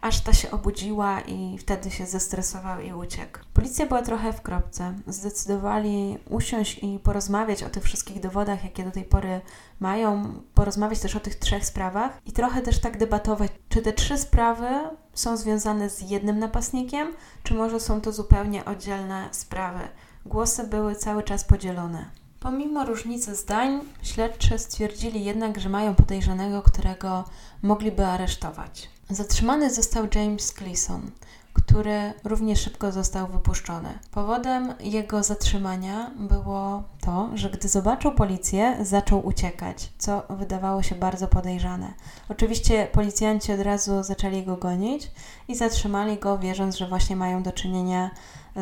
aż 0.00 0.20
ta 0.20 0.32
się 0.32 0.50
obudziła 0.50 1.20
i 1.20 1.58
wtedy 1.58 1.90
się 1.90 2.06
zestresował 2.06 2.80
i 2.80 2.92
uciekł. 2.92 3.38
Policja 3.54 3.86
była 3.86 4.02
trochę 4.02 4.32
w 4.32 4.42
kropce. 4.42 4.94
Zdecydowali 5.06 6.18
usiąść 6.30 6.78
i 6.82 6.98
porozmawiać 6.98 7.62
o 7.62 7.70
tych 7.70 7.82
wszystkich 7.84 8.20
dowodach, 8.20 8.64
jakie 8.64 8.84
do 8.84 8.90
tej 8.90 9.04
pory 9.04 9.40
mają, 9.80 10.34
porozmawiać 10.54 11.00
też 11.00 11.16
o 11.16 11.20
tych 11.20 11.34
trzech 11.36 11.66
sprawach 11.66 12.20
i 12.26 12.32
trochę 12.32 12.62
też 12.62 12.80
tak 12.80 12.98
debatować, 12.98 13.50
czy 13.68 13.82
te 13.82 13.92
trzy 13.92 14.18
sprawy 14.18 14.68
są 15.14 15.36
związane 15.36 15.90
z 15.90 16.10
jednym 16.10 16.38
napastnikiem, 16.38 17.08
czy 17.42 17.54
może 17.54 17.80
są 17.80 18.00
to 18.00 18.12
zupełnie 18.12 18.64
oddzielne 18.64 19.28
sprawy. 19.32 19.80
Głosy 20.28 20.66
były 20.66 20.96
cały 20.96 21.22
czas 21.22 21.44
podzielone. 21.44 22.04
Pomimo 22.40 22.84
różnicy 22.84 23.34
zdań, 23.34 23.80
śledczy 24.02 24.58
stwierdzili 24.58 25.24
jednak, 25.24 25.60
że 25.60 25.68
mają 25.68 25.94
podejrzanego, 25.94 26.62
którego 26.62 27.24
mogliby 27.62 28.06
aresztować. 28.06 28.90
Zatrzymany 29.10 29.74
został 29.74 30.06
James 30.14 30.52
Gleason, 30.52 31.10
który 31.52 32.12
równie 32.24 32.56
szybko 32.56 32.92
został 32.92 33.26
wypuszczony. 33.26 33.98
Powodem 34.10 34.74
jego 34.80 35.22
zatrzymania 35.22 36.10
było 36.16 36.82
to, 37.00 37.30
że 37.34 37.50
gdy 37.50 37.68
zobaczył 37.68 38.12
policję, 38.12 38.76
zaczął 38.82 39.26
uciekać, 39.26 39.92
co 39.98 40.22
wydawało 40.30 40.82
się 40.82 40.94
bardzo 40.94 41.28
podejrzane. 41.28 41.94
Oczywiście 42.28 42.88
policjanci 42.92 43.52
od 43.52 43.60
razu 43.60 44.02
zaczęli 44.02 44.42
go 44.42 44.56
gonić 44.56 45.10
i 45.48 45.56
zatrzymali 45.56 46.18
go, 46.18 46.38
wierząc, 46.38 46.76
że 46.76 46.88
właśnie 46.88 47.16
mają 47.16 47.42
do 47.42 47.52
czynienia 47.52 48.10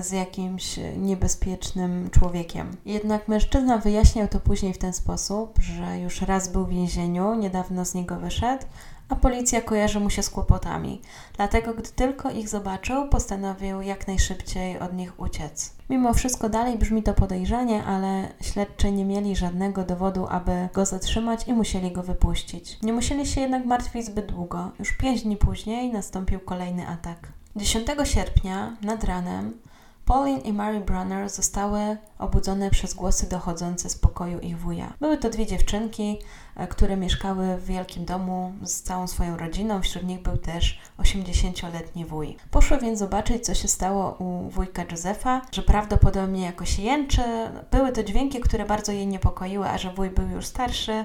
z 0.01 0.13
jakimś 0.13 0.81
niebezpiecznym 0.97 2.11
człowiekiem. 2.11 2.77
Jednak 2.87 3.29
mężczyzna 3.29 3.79
wyjaśniał 3.79 4.29
to 4.29 4.41
później 4.41 4.75
w 4.75 4.79
ten 4.79 4.93
sposób, 4.93 5.59
że 5.61 6.01
już 6.01 6.21
raz 6.21 6.49
był 6.49 6.67
w 6.67 6.71
więzieniu, 6.71 7.35
niedawno 7.35 7.85
z 7.85 7.95
niego 7.95 8.17
wyszedł, 8.17 8.65
a 9.09 9.17
policja 9.17 9.61
kojarzy 9.61 10.01
mu 10.01 10.11
się 10.11 10.23
z 10.23 10.31
kłopotami. 10.31 11.01
Dlatego, 11.37 11.75
gdy 11.75 11.89
tylko 11.89 12.31
ich 12.31 12.49
zobaczył, 12.49 13.09
postanowił 13.09 13.81
jak 13.81 14.07
najszybciej 14.07 14.79
od 14.79 14.93
nich 14.93 15.21
uciec. 15.21 15.73
Mimo 15.91 16.15
wszystko 16.15 16.49
dalej 16.49 16.79
brzmi 16.79 17.03
to 17.03 17.15
podejrzanie, 17.15 17.85
ale 17.85 18.29
śledczy 18.41 18.93
nie 18.93 19.05
mieli 19.05 19.37
żadnego 19.37 19.85
dowodu, 19.85 20.27
aby 20.31 20.69
go 20.75 20.87
zatrzymać 20.87 21.49
i 21.49 21.53
musieli 21.53 21.93
go 21.93 22.03
wypuścić. 22.03 22.79
Nie 22.83 22.93
musieli 22.93 23.27
się 23.27 23.41
jednak 23.41 23.65
martwić 23.65 24.07
zbyt 24.07 24.27
długo. 24.27 24.71
Już 24.79 24.93
pięć 24.93 25.23
dni 25.23 25.37
później 25.37 25.93
nastąpił 25.93 26.41
kolejny 26.41 26.89
atak. 26.89 27.29
10 27.57 27.87
sierpnia 28.05 28.77
nad 28.83 29.05
ranem 29.05 29.59
Pauline 30.05 30.41
i 30.41 30.53
Mary 30.53 30.81
Brunner 30.81 31.31
zostały 31.31 31.97
obudzone 32.19 32.71
przez 32.71 32.95
głosy 32.95 33.29
dochodzące 33.29 33.91
z 33.91 33.99
pokoju 33.99 34.39
ich 34.39 34.59
wuja. 34.59 34.93
Były 35.01 35.19
to 35.19 35.31
dwie 35.31 35.47
dziewczynki, 35.47 36.19
e, 36.57 36.67
które 36.67 36.97
mieszkały 36.97 37.57
w 37.57 37.65
wielkim 37.65 38.05
domu 38.05 38.53
z 38.63 38.83
całą 38.83 39.07
swoją 39.07 39.37
rodziną. 39.37 39.83
Wśród 39.83 40.05
nich 40.05 40.23
był 40.23 40.37
też 40.37 40.81
80-letni 40.99 42.05
wuj. 42.05 42.37
Poszły 42.51 42.79
więc 42.79 42.99
zobaczyć, 42.99 43.45
co 43.45 43.55
się 43.55 43.69
stało 43.69 44.17
u 44.19 44.51
wujka 44.51 44.83
Józefa, 44.91 45.41
że 45.53 45.63
prawdopodobnie 45.63 46.45
jakoś 46.45 46.79
jęczy. 46.79 47.23
Były 47.71 47.93
to 47.93 48.03
dźwięki, 48.03 48.41
które 48.41 48.65
bardzo 48.65 48.93
jej 48.93 49.07
niepokoiły, 49.07 49.69
a 49.69 49.79
że 49.79 49.93
wuj 49.93 50.11
był 50.11 50.29
już 50.29 50.47
starszy, 50.47 51.05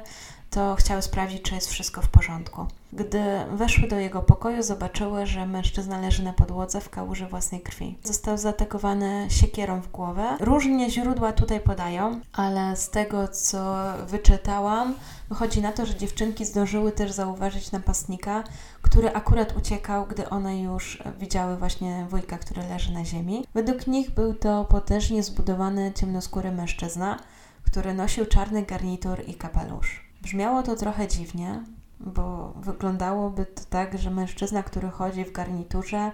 to 0.50 0.76
chciały 0.76 1.02
sprawdzić, 1.02 1.42
czy 1.42 1.56
jest 1.56 1.70
wszystko 1.70 2.02
w 2.02 2.10
porządku. 2.10 2.66
Gdy 2.94 3.22
weszły 3.52 3.88
do 3.88 4.00
jego 4.00 4.22
pokoju, 4.22 4.64
zobaczyły, 4.64 5.26
że 5.26 5.46
mężczyzna 5.46 6.00
leży 6.00 6.24
na 6.24 6.34
podłodze 6.34 6.82
w 6.82 6.90
kałuży 6.90 7.28
własnej 7.28 7.62
krwi. 7.62 7.98
Został 8.04 8.38
zaatakowany 8.38 9.28
siekierą 9.30 9.82
w 9.82 9.92
głowę. 9.92 10.38
Różnie 10.40 10.90
źródła 10.90 11.32
tutaj 11.32 11.60
podają, 11.60 12.22
ale 12.34 12.76
z 12.76 12.90
tego, 12.90 13.28
co 13.28 13.76
wyczytałam, 14.08 14.96
wychodzi 15.30 15.62
na 15.62 15.72
to, 15.72 15.86
że 15.86 15.96
dziewczynki 15.96 16.46
zdążyły 16.46 16.92
też 16.92 17.12
zauważyć 17.12 17.72
napastnika, 17.72 18.44
który 18.82 19.14
akurat 19.14 19.58
uciekał, 19.58 20.06
gdy 20.06 20.30
one 20.30 20.62
już 20.62 21.04
widziały 21.20 21.58
właśnie 21.58 22.06
wujka, 22.10 22.38
który 22.38 22.62
leży 22.62 22.94
na 22.94 23.06
ziemi. 23.06 23.46
Według 23.54 23.88
nich 23.88 24.12
był 24.12 24.34
to 24.34 24.66
potężnie 24.66 25.24
zbudowany, 25.24 25.92
ciemnoskóry 25.96 26.52
mężczyzna, 26.52 27.20
który 27.66 27.94
nosił 27.94 28.26
czarny 28.26 28.64
garnitur 28.64 29.24
i 29.28 29.34
kapelusz. 29.34 30.09
Brzmiało 30.22 30.64
to 30.64 30.76
trochę 30.76 31.08
dziwnie, 31.08 31.64
bo 32.00 32.54
wyglądałoby 32.56 33.46
to 33.46 33.64
tak, 33.70 33.98
że 33.98 34.12
mężczyzna, 34.12 34.64
który 34.64 34.90
chodzi 34.90 35.26
w 35.26 35.32
garniturze, 35.32 36.12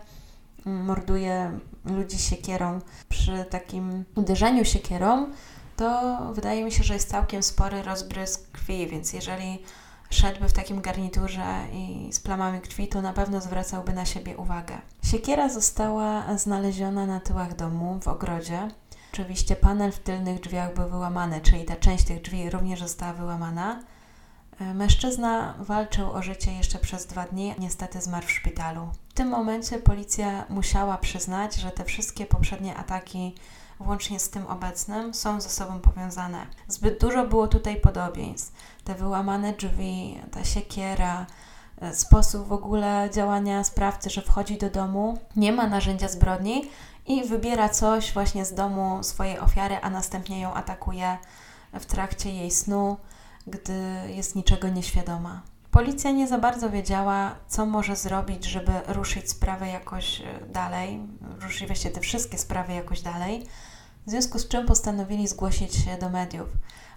morduje 0.66 1.60
ludzi 1.86 2.18
siekierą. 2.18 2.80
Przy 3.10 3.46
takim 3.50 4.06
uderzeniu 4.16 4.66
siekierą, 4.66 5.28
to 5.78 6.18
wydaje 6.34 6.64
mi 6.66 6.72
się, 6.72 6.84
że 6.84 6.94
jest 6.94 7.10
całkiem 7.10 7.44
spory 7.44 7.84
rozbrysk 7.84 8.52
krwi, 8.52 8.88
więc 8.88 9.14
jeżeli 9.14 9.64
szedłby 10.10 10.50
w 10.50 10.54
takim 10.54 10.82
garniturze 10.82 11.66
i 11.74 12.14
z 12.14 12.20
plamami 12.20 12.62
krwi, 12.62 12.88
to 12.88 13.02
na 13.02 13.14
pewno 13.14 13.42
zwracałby 13.42 13.94
na 13.94 14.06
siebie 14.06 14.38
uwagę. 14.38 14.78
Siekiera 15.04 15.50
została 15.50 16.38
znaleziona 16.38 17.06
na 17.06 17.20
tyłach 17.20 17.56
domu 17.56 18.00
w 18.02 18.08
ogrodzie. 18.08 18.68
Oczywiście 19.14 19.56
panel 19.56 19.92
w 19.92 20.00
tylnych 20.00 20.40
drzwiach 20.40 20.74
był 20.74 20.90
wyłamany, 20.90 21.42
czyli 21.42 21.66
ta 21.66 21.76
część 21.76 22.04
tych 22.04 22.22
drzwi 22.22 22.50
również 22.50 22.80
została 22.80 23.14
wyłamana. 23.14 23.84
E, 24.60 24.74
mężczyzna 24.74 25.54
walczył 25.60 26.12
o 26.12 26.22
życie 26.22 26.54
jeszcze 26.54 26.80
przez 26.80 27.06
dwa 27.06 27.26
dni, 27.26 27.56
niestety 27.60 28.02
zmarł 28.02 28.28
w 28.28 28.32
szpitalu. 28.32 28.90
W 29.10 29.14
tym 29.14 29.28
momencie 29.28 29.78
policja 29.78 30.46
musiała 30.50 30.98
przyznać, 30.98 31.56
że 31.56 31.72
te 31.72 31.84
wszystkie 31.84 32.26
poprzednie 32.26 32.76
ataki, 32.76 33.36
włącznie 33.80 34.20
z 34.20 34.30
tym 34.30 34.48
obecnym, 34.48 35.14
są 35.14 35.42
ze 35.42 35.50
sobą 35.50 35.80
powiązane. 35.80 36.48
Zbyt 36.68 37.02
dużo 37.02 37.28
było 37.28 37.48
tutaj 37.48 37.82
podobieństw. 37.82 38.54
Te 38.84 38.96
wyłamane 38.96 39.54
drzwi, 39.54 40.22
ta 40.32 40.44
siekiera, 40.44 41.26
e, 41.82 41.96
sposób 41.96 42.48
w 42.48 42.54
ogóle 42.54 43.10
działania 43.14 43.64
sprawcy, 43.64 44.10
że 44.10 44.22
wchodzi 44.22 44.58
do 44.58 44.70
domu, 44.70 45.18
nie 45.36 45.52
ma 45.52 45.68
narzędzia 45.68 46.08
zbrodni 46.08 46.70
i 47.06 47.24
wybiera 47.24 47.70
coś 47.70 48.14
właśnie 48.14 48.46
z 48.46 48.54
domu 48.54 49.04
swojej 49.04 49.40
ofiary, 49.40 49.78
a 49.82 49.90
następnie 49.90 50.42
ją 50.42 50.54
atakuje 50.54 51.18
w 51.74 51.86
trakcie 51.86 52.30
jej 52.30 52.52
snu, 52.52 52.98
gdy 53.48 53.74
jest 54.08 54.36
niczego 54.36 54.70
nieświadoma. 54.70 55.42
Policja 55.72 56.12
nie 56.12 56.28
za 56.28 56.38
bardzo 56.38 56.70
wiedziała, 56.70 57.36
co 57.48 57.66
może 57.66 57.96
zrobić, 57.96 58.46
żeby 58.46 58.72
ruszyć 58.88 59.30
sprawę 59.30 59.68
jakoś 59.68 60.22
e, 60.22 60.26
dalej, 60.50 61.00
ruszyć 61.42 61.68
właściwie 61.68 61.94
te 61.94 62.02
wszystkie 62.02 62.38
sprawy 62.38 62.74
jakoś 62.74 63.02
dalej, 63.02 63.46
w 64.08 64.10
związku 64.10 64.40
z 64.40 64.48
czym 64.48 64.66
postanowili 64.66 65.28
zgłosić 65.28 65.76
się 65.76 65.98
do 65.98 66.10
mediów, 66.10 66.48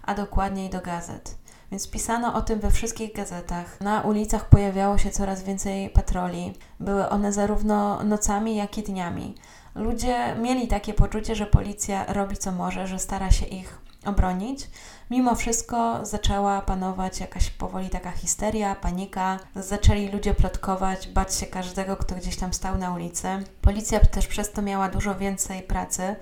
a 0.03 0.15
dokładniej 0.15 0.69
do 0.69 0.81
gazet. 0.81 1.37
Więc 1.71 1.91
pisano 1.91 2.33
o 2.33 2.41
tym 2.41 2.59
we 2.59 2.71
wszystkich 2.71 3.13
gazetach. 3.13 3.81
Na 3.81 4.01
ulicach 4.01 4.49
pojawiało 4.49 4.97
się 4.97 5.11
coraz 5.11 5.43
więcej 5.43 5.89
patroli. 5.89 6.53
Były 6.79 7.09
one 7.09 7.33
zarówno 7.33 8.03
nocami, 8.03 8.55
jak 8.55 8.77
i 8.77 8.83
dniami. 8.83 9.35
Ludzie 9.75 10.35
mieli 10.41 10.67
takie 10.67 10.93
poczucie, 10.93 11.35
że 11.35 11.45
policja 11.45 12.13
robi 12.13 12.37
co 12.37 12.51
może, 12.51 12.87
że 12.87 12.99
stara 12.99 13.31
się 13.31 13.45
ich 13.45 13.81
obronić. 14.05 14.69
Mimo 15.09 15.35
wszystko 15.35 16.05
zaczęła 16.05 16.61
panować 16.61 17.19
jakaś 17.19 17.49
powoli 17.49 17.89
taka 17.89 18.11
histeria, 18.11 18.75
panika. 18.75 19.39
Zaczęli 19.55 20.09
ludzie 20.09 20.33
plotkować, 20.33 21.07
bać 21.07 21.35
się 21.35 21.45
każdego, 21.45 21.97
kto 21.97 22.15
gdzieś 22.15 22.35
tam 22.35 22.53
stał 22.53 22.77
na 22.77 22.93
ulicy. 22.93 23.27
Policja 23.61 23.99
też 23.99 24.27
przez 24.27 24.51
to 24.51 24.61
miała 24.61 24.89
dużo 24.89 25.15
więcej 25.15 25.61
pracy 25.61 26.15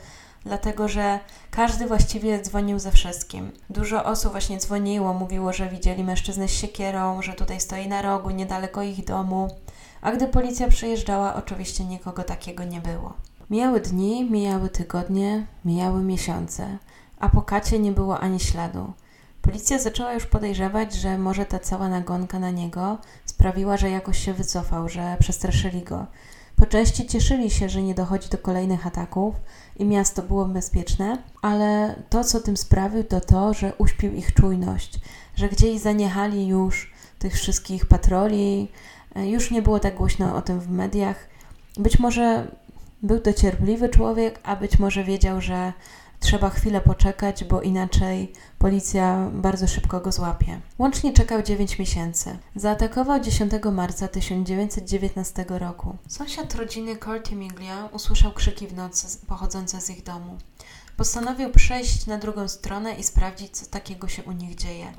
dlatego 0.47 0.87
że 0.87 1.19
każdy 1.51 1.87
właściwie 1.87 2.41
dzwonił 2.41 2.79
ze 2.79 2.91
wszystkim. 2.91 3.51
Dużo 3.69 4.05
osób 4.05 4.31
właśnie 4.31 4.57
dzwoniło, 4.57 5.13
mówiło, 5.13 5.53
że 5.53 5.69
widzieli 5.69 6.03
mężczyznę 6.03 6.47
z 6.47 6.51
siekierą, 6.51 7.21
że 7.21 7.33
tutaj 7.33 7.59
stoi 7.59 7.87
na 7.87 8.01
rogu, 8.01 8.29
niedaleko 8.29 8.81
ich 8.81 9.05
domu. 9.05 9.47
A 10.01 10.11
gdy 10.11 10.27
policja 10.27 10.67
przyjeżdżała, 10.67 11.35
oczywiście 11.35 11.85
nikogo 11.85 12.23
takiego 12.23 12.63
nie 12.63 12.81
było. 12.81 13.13
Mijały 13.49 13.81
dni, 13.81 14.31
mijały 14.31 14.69
tygodnie, 14.69 15.45
mijały 15.65 16.03
miesiące, 16.03 16.77
a 17.19 17.29
po 17.29 17.41
kacie 17.41 17.79
nie 17.79 17.91
było 17.91 18.19
ani 18.19 18.39
śladu. 18.39 18.93
Policja 19.41 19.79
zaczęła 19.79 20.13
już 20.13 20.25
podejrzewać, 20.25 20.93
że 20.93 21.17
może 21.17 21.45
ta 21.45 21.59
cała 21.59 21.89
nagonka 21.89 22.39
na 22.39 22.51
niego 22.51 22.97
sprawiła, 23.25 23.77
że 23.77 23.89
jakoś 23.89 24.17
się 24.17 24.33
wycofał, 24.33 24.89
że 24.89 25.17
przestraszyli 25.19 25.81
go. 25.81 26.05
Po 26.55 26.65
części 26.65 27.07
cieszyli 27.07 27.49
się, 27.49 27.69
że 27.69 27.83
nie 27.83 27.95
dochodzi 27.95 28.29
do 28.29 28.37
kolejnych 28.37 28.87
ataków 28.87 29.35
i 29.75 29.85
miasto 29.85 30.21
było 30.21 30.45
bezpieczne, 30.45 31.17
ale 31.41 31.95
to, 32.09 32.23
co 32.23 32.39
tym 32.39 32.57
sprawił, 32.57 33.03
to 33.03 33.21
to, 33.21 33.53
że 33.53 33.73
uśpił 33.77 34.13
ich 34.13 34.33
czujność, 34.33 34.99
że 35.35 35.49
gdzieś 35.49 35.79
zaniechali 35.79 36.47
już 36.47 36.93
tych 37.19 37.33
wszystkich 37.33 37.85
patroli, 37.85 38.71
e, 39.15 39.29
już 39.29 39.51
nie 39.51 39.61
było 39.61 39.79
tak 39.79 39.95
głośno 39.95 40.35
o 40.35 40.41
tym 40.41 40.59
w 40.59 40.69
mediach. 40.69 41.27
Być 41.77 41.99
może 41.99 42.47
był 43.03 43.19
to 43.19 43.33
cierpliwy 43.33 43.89
człowiek, 43.89 44.39
a 44.43 44.55
być 44.55 44.79
może 44.79 45.03
wiedział, 45.03 45.41
że 45.41 45.73
Trzeba 46.19 46.49
chwilę 46.49 46.81
poczekać, 46.81 47.43
bo 47.43 47.61
inaczej 47.61 48.33
policja 48.57 49.29
bardzo 49.33 49.67
szybko 49.67 49.99
go 49.99 50.11
złapie. 50.11 50.61
Łącznie 50.79 51.13
czekał 51.13 51.41
9 51.43 51.79
miesięcy. 51.79 52.37
Zaatakował 52.55 53.19
10 53.19 53.51
marca 53.71 54.07
1919 54.07 55.45
roku. 55.49 55.97
Sąsiad 56.07 56.55
rodziny 56.55 56.97
Corty 56.97 57.35
Miglia 57.35 57.89
usłyszał 57.91 58.31
krzyki 58.31 58.67
w 58.67 58.73
nocy 58.73 59.27
pochodzące 59.27 59.81
z 59.81 59.89
ich 59.89 60.03
domu. 60.03 60.37
Postanowił 60.97 61.51
przejść 61.51 62.05
na 62.05 62.17
drugą 62.17 62.47
stronę 62.47 62.93
i 62.93 63.03
sprawdzić, 63.03 63.57
co 63.57 63.65
takiego 63.65 64.07
się 64.07 64.23
u 64.23 64.31
nich 64.31 64.55
dzieje. 64.55 64.93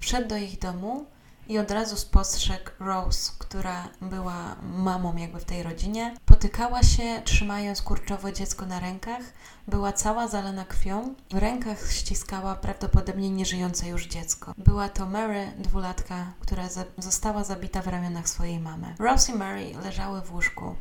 Wszedł 0.00 0.28
do 0.28 0.36
ich 0.36 0.58
domu 0.58 1.06
i 1.48 1.58
od 1.58 1.70
razu 1.70 1.96
spostrzegł 1.96 2.70
Rose, 2.80 3.32
która 3.38 3.88
była 4.00 4.56
mamą 4.62 5.16
jakby 5.16 5.40
w 5.40 5.44
tej 5.44 5.62
rodzinie. 5.62 6.14
Potykała 6.44 6.82
się, 6.82 7.22
trzymając 7.24 7.82
kurczowo 7.82 8.32
dziecko 8.32 8.66
na 8.66 8.80
rękach. 8.80 9.22
Była 9.68 9.92
cała 9.92 10.28
zalana 10.28 10.64
krwią. 10.64 11.14
W 11.30 11.38
rękach 11.38 11.92
ściskała 11.92 12.54
prawdopodobnie 12.54 13.30
nieżyjące 13.30 13.88
już 13.88 14.06
dziecko. 14.06 14.54
Była 14.58 14.88
to 14.88 15.06
Mary, 15.06 15.52
dwulatka, 15.58 16.32
która 16.40 16.68
została 16.98 17.44
zabita 17.44 17.82
w 17.82 17.86
ramionach 17.86 18.28
swojej 18.28 18.60
mamy. 18.60 18.94
Rose 18.98 19.32
i 19.32 19.34
Mary 19.34 19.72
leżały 19.84 20.22
w 20.22 20.32
łóżku 20.32 20.74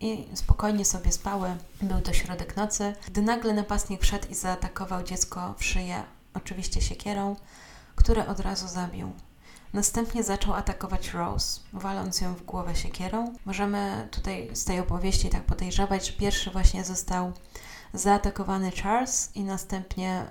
i 0.00 0.28
spokojnie 0.34 0.84
sobie 0.84 1.12
spały. 1.12 1.56
Był 1.82 2.00
to 2.00 2.12
środek 2.12 2.56
nocy, 2.56 2.94
gdy 3.06 3.22
nagle 3.22 3.54
napastnik 3.54 4.02
wszedł 4.02 4.28
i 4.28 4.34
zaatakował 4.34 5.02
dziecko 5.02 5.54
w 5.58 5.64
szyję, 5.64 6.02
oczywiście 6.34 6.80
siekierą, 6.80 7.36
które 7.96 8.26
od 8.26 8.40
razu 8.40 8.68
zabił. 8.68 9.12
Następnie 9.72 10.22
zaczął 10.22 10.54
atakować 10.54 11.12
Rose, 11.12 11.60
waląc 11.72 12.20
ją 12.20 12.34
w 12.34 12.42
głowę 12.42 12.76
siekierą. 12.76 13.34
Możemy 13.44 14.08
tutaj 14.10 14.50
z 14.52 14.64
tej 14.64 14.80
opowieści 14.80 15.28
tak 15.28 15.42
podejrzewać, 15.42 16.06
że 16.06 16.12
pierwszy 16.12 16.50
właśnie 16.50 16.84
został 16.84 17.32
zaatakowany 17.94 18.72
Charles 18.72 19.30
i 19.34 19.44
następnie 19.44 20.26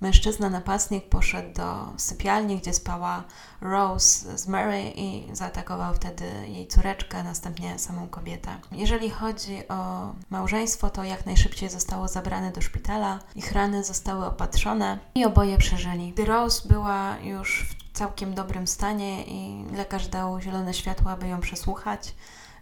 mężczyzna 0.00 0.50
napastnik 0.50 1.08
poszedł 1.08 1.54
do 1.54 1.92
sypialni, 1.96 2.58
gdzie 2.58 2.74
spała 2.74 3.24
Rose 3.60 4.38
z 4.38 4.48
Mary 4.48 4.92
i 4.94 5.36
zaatakował 5.36 5.94
wtedy 5.94 6.24
jej 6.48 6.66
córeczkę, 6.68 7.22
następnie 7.22 7.78
samą 7.78 8.08
kobietę. 8.08 8.50
Jeżeli 8.72 9.10
chodzi 9.10 9.68
o 9.68 10.12
małżeństwo, 10.30 10.90
to 10.90 11.04
jak 11.04 11.26
najszybciej 11.26 11.68
zostało 11.70 12.08
zabrane 12.08 12.52
do 12.52 12.60
szpitala, 12.60 13.18
ich 13.34 13.52
rany 13.52 13.84
zostały 13.84 14.26
opatrzone 14.26 14.98
i 15.14 15.24
oboje 15.24 15.58
przeżyli. 15.58 16.12
Gdy 16.12 16.24
Rose 16.24 16.68
była 16.68 17.18
już 17.18 17.66
w 17.70 17.91
całkiem 18.02 18.34
dobrym 18.34 18.66
stanie 18.66 19.24
i 19.24 19.64
lekarz 19.76 20.08
dał 20.08 20.40
zielone 20.40 20.74
światło, 20.74 21.10
aby 21.10 21.28
ją 21.28 21.40
przesłuchać, 21.40 22.14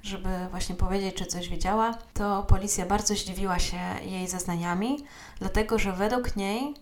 żeby 0.02 0.28
właśnie 0.50 0.74
powiedzieć, 0.74 1.14
czy 1.14 1.26
coś 1.26 1.48
wiedziała, 1.48 1.98
to 2.14 2.42
policja 2.42 2.86
bardzo 2.86 3.14
zdziwiła 3.14 3.58
się 3.58 3.78
jej 4.02 4.28
zeznaniami, 4.28 5.04
dlatego 5.38 5.78
że 5.78 5.92
według 5.92 6.36
niej 6.36 6.74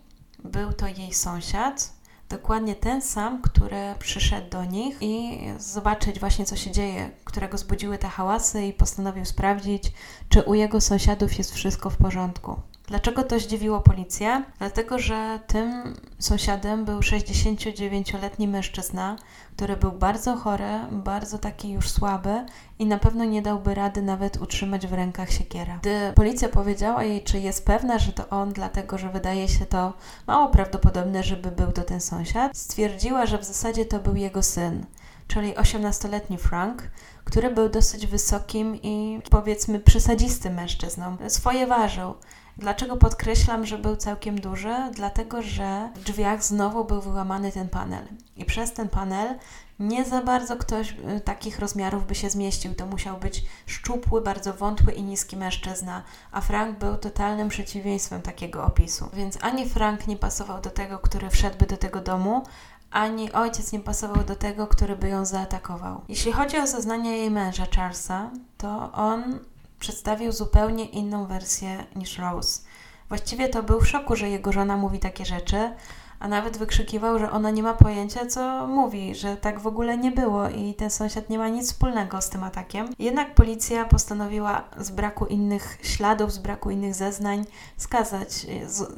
był 0.43 0.73
to 0.73 0.87
jej 0.87 1.13
sąsiad, 1.13 1.93
dokładnie 2.29 2.75
ten 2.75 3.01
sam, 3.01 3.41
który 3.41 3.95
przyszedł 3.99 4.49
do 4.49 4.65
nich 4.65 4.97
i 5.01 5.39
zobaczyć 5.57 6.19
właśnie, 6.19 6.45
co 6.45 6.55
się 6.55 6.71
dzieje, 6.71 7.11
którego 7.25 7.57
zbudziły 7.57 7.97
te 7.97 8.07
hałasy 8.07 8.65
i 8.65 8.73
postanowił 8.73 9.25
sprawdzić, 9.25 9.83
czy 10.29 10.41
u 10.41 10.53
jego 10.53 10.81
sąsiadów 10.81 11.37
jest 11.37 11.53
wszystko 11.53 11.89
w 11.89 11.97
porządku. 11.97 12.61
Dlaczego 12.89 13.23
to 13.23 13.39
zdziwiło 13.39 13.81
policję? 13.81 14.43
Dlatego, 14.59 14.99
że 14.99 15.39
tym 15.47 15.93
sąsiadem 16.19 16.85
był 16.85 16.99
69-letni 16.99 18.47
mężczyzna, 18.47 19.15
który 19.55 19.77
był 19.77 19.91
bardzo 19.91 20.35
chory, 20.35 20.69
bardzo 20.91 21.37
taki 21.37 21.71
już 21.71 21.89
słaby 21.89 22.45
i 22.79 22.85
na 22.85 22.97
pewno 22.97 23.25
nie 23.25 23.41
dałby 23.41 23.75
rady 23.75 24.01
nawet 24.01 24.41
utrzymać 24.41 24.87
w 24.87 24.93
rękach 24.93 25.31
siekiera. 25.31 25.77
Gdy 25.81 26.13
policja 26.15 26.49
powiedziała 26.49 27.03
jej, 27.03 27.23
czy 27.23 27.39
jest 27.39 27.65
pewna, 27.65 27.99
że 27.99 28.13
to 28.13 28.29
on, 28.29 28.53
dlatego 28.53 28.97
że 28.97 29.09
wydaje 29.09 29.47
się 29.47 29.65
to 29.65 29.93
mało 30.27 30.47
prawdopodobne, 30.47 31.23
żeby 31.23 31.51
był 31.51 31.71
to 31.71 31.83
ten 31.83 32.01
sąsiad, 32.01 32.57
stwierdziła, 32.57 33.25
że 33.25 33.37
w 33.37 33.45
zasadzie 33.45 33.85
to 33.85 33.99
był 33.99 34.15
jego 34.15 34.43
syn, 34.43 34.85
czyli 35.27 35.53
18-letni 35.53 36.37
Frank, 36.37 36.83
który 37.23 37.51
był 37.51 37.69
dosyć 37.69 38.07
wysokim 38.07 38.75
i 38.75 39.21
powiedzmy 39.29 39.79
przesadzistym 39.79 40.53
mężczyzną. 40.53 41.17
Swoje 41.27 41.67
ważył. 41.67 42.13
Dlaczego 42.59 42.97
podkreślam, 42.97 43.65
że 43.65 43.77
był 43.77 43.95
całkiem 43.95 44.41
duży? 44.41 44.75
Dlatego, 44.93 45.41
że 45.41 45.89
w 45.95 46.03
drzwiach 46.03 46.43
znowu 46.43 46.85
był 46.85 47.01
wyłamany 47.01 47.51
ten 47.51 47.69
panel. 47.69 48.03
I 48.37 48.45
przez 48.45 48.73
ten 48.73 48.89
panel 48.89 49.35
nie 49.79 50.05
za 50.05 50.21
bardzo 50.21 50.57
ktoś 50.57 50.91
y, 51.17 51.21
takich 51.21 51.59
rozmiarów 51.59 52.07
by 52.07 52.15
się 52.15 52.29
zmieścił. 52.29 52.75
To 52.75 52.85
musiał 52.85 53.17
być 53.17 53.45
szczupły, 53.65 54.21
bardzo 54.21 54.53
wątły 54.53 54.93
i 54.93 55.03
niski 55.03 55.37
mężczyzna, 55.37 56.03
a 56.31 56.41
Frank 56.41 56.79
był 56.79 56.97
totalnym 56.97 57.49
przeciwieństwem 57.49 58.21
takiego 58.21 58.65
opisu. 58.65 59.09
Więc 59.13 59.37
ani 59.41 59.69
Frank 59.69 60.07
nie 60.07 60.17
pasował 60.17 60.61
do 60.61 60.69
tego, 60.69 60.99
który 60.99 61.29
wszedłby 61.29 61.65
do 61.65 61.77
tego 61.77 62.01
domu, 62.01 62.43
ani 62.91 63.31
ojciec 63.31 63.71
nie 63.71 63.79
pasował 63.79 64.23
do 64.23 64.35
tego, 64.35 64.67
który 64.67 64.95
by 64.95 65.09
ją 65.09 65.25
zaatakował. 65.25 66.01
Jeśli 66.07 66.31
chodzi 66.31 66.57
o 66.57 66.67
zeznania 66.67 67.11
jej 67.11 67.31
męża 67.31 67.65
Charlesa, 67.75 68.29
to 68.57 68.91
on 68.91 69.39
przedstawił 69.79 70.31
zupełnie 70.31 70.85
inną 70.85 71.25
wersję 71.25 71.85
niż 71.95 72.17
Rose. 72.17 72.61
Właściwie 73.09 73.49
to 73.49 73.63
był 73.63 73.81
w 73.81 73.87
szoku, 73.87 74.15
że 74.15 74.29
jego 74.29 74.51
żona 74.51 74.77
mówi 74.77 74.99
takie 74.99 75.25
rzeczy, 75.25 75.71
a 76.19 76.27
nawet 76.27 76.57
wykrzykiwał, 76.57 77.19
że 77.19 77.31
ona 77.31 77.51
nie 77.51 77.63
ma 77.63 77.73
pojęcia, 77.73 78.25
co 78.25 78.67
mówi, 78.67 79.15
że 79.15 79.37
tak 79.37 79.59
w 79.59 79.67
ogóle 79.67 79.97
nie 79.97 80.11
było 80.11 80.49
i 80.49 80.73
ten 80.73 80.89
sąsiad 80.89 81.29
nie 81.29 81.37
ma 81.37 81.47
nic 81.47 81.67
wspólnego 81.67 82.21
z 82.21 82.29
tym 82.29 82.43
atakiem. 82.43 82.89
Jednak 82.99 83.35
policja 83.35 83.85
postanowiła 83.85 84.63
z 84.77 84.89
braku 84.89 85.25
innych 85.25 85.77
śladów, 85.83 86.31
z 86.33 86.37
braku 86.37 86.71
innych 86.71 86.95
zeznań 86.95 87.45
skazać, 87.77 88.47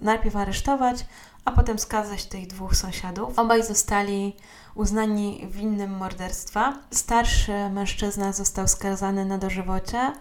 najpierw 0.01 0.35
aresztować, 0.35 1.05
a 1.45 1.51
potem 1.51 1.79
skazać 1.79 2.25
tych 2.25 2.47
dwóch 2.47 2.75
sąsiadów. 2.75 3.39
Obaj 3.39 3.63
zostali 3.63 4.35
uznani 4.75 5.47
winnym 5.51 5.97
morderstwa. 5.97 6.73
Starszy 6.91 7.69
mężczyzna 7.69 8.33
został 8.33 8.67
skazany 8.67 9.25
na 9.25 9.37
dożywocie, 9.37 10.13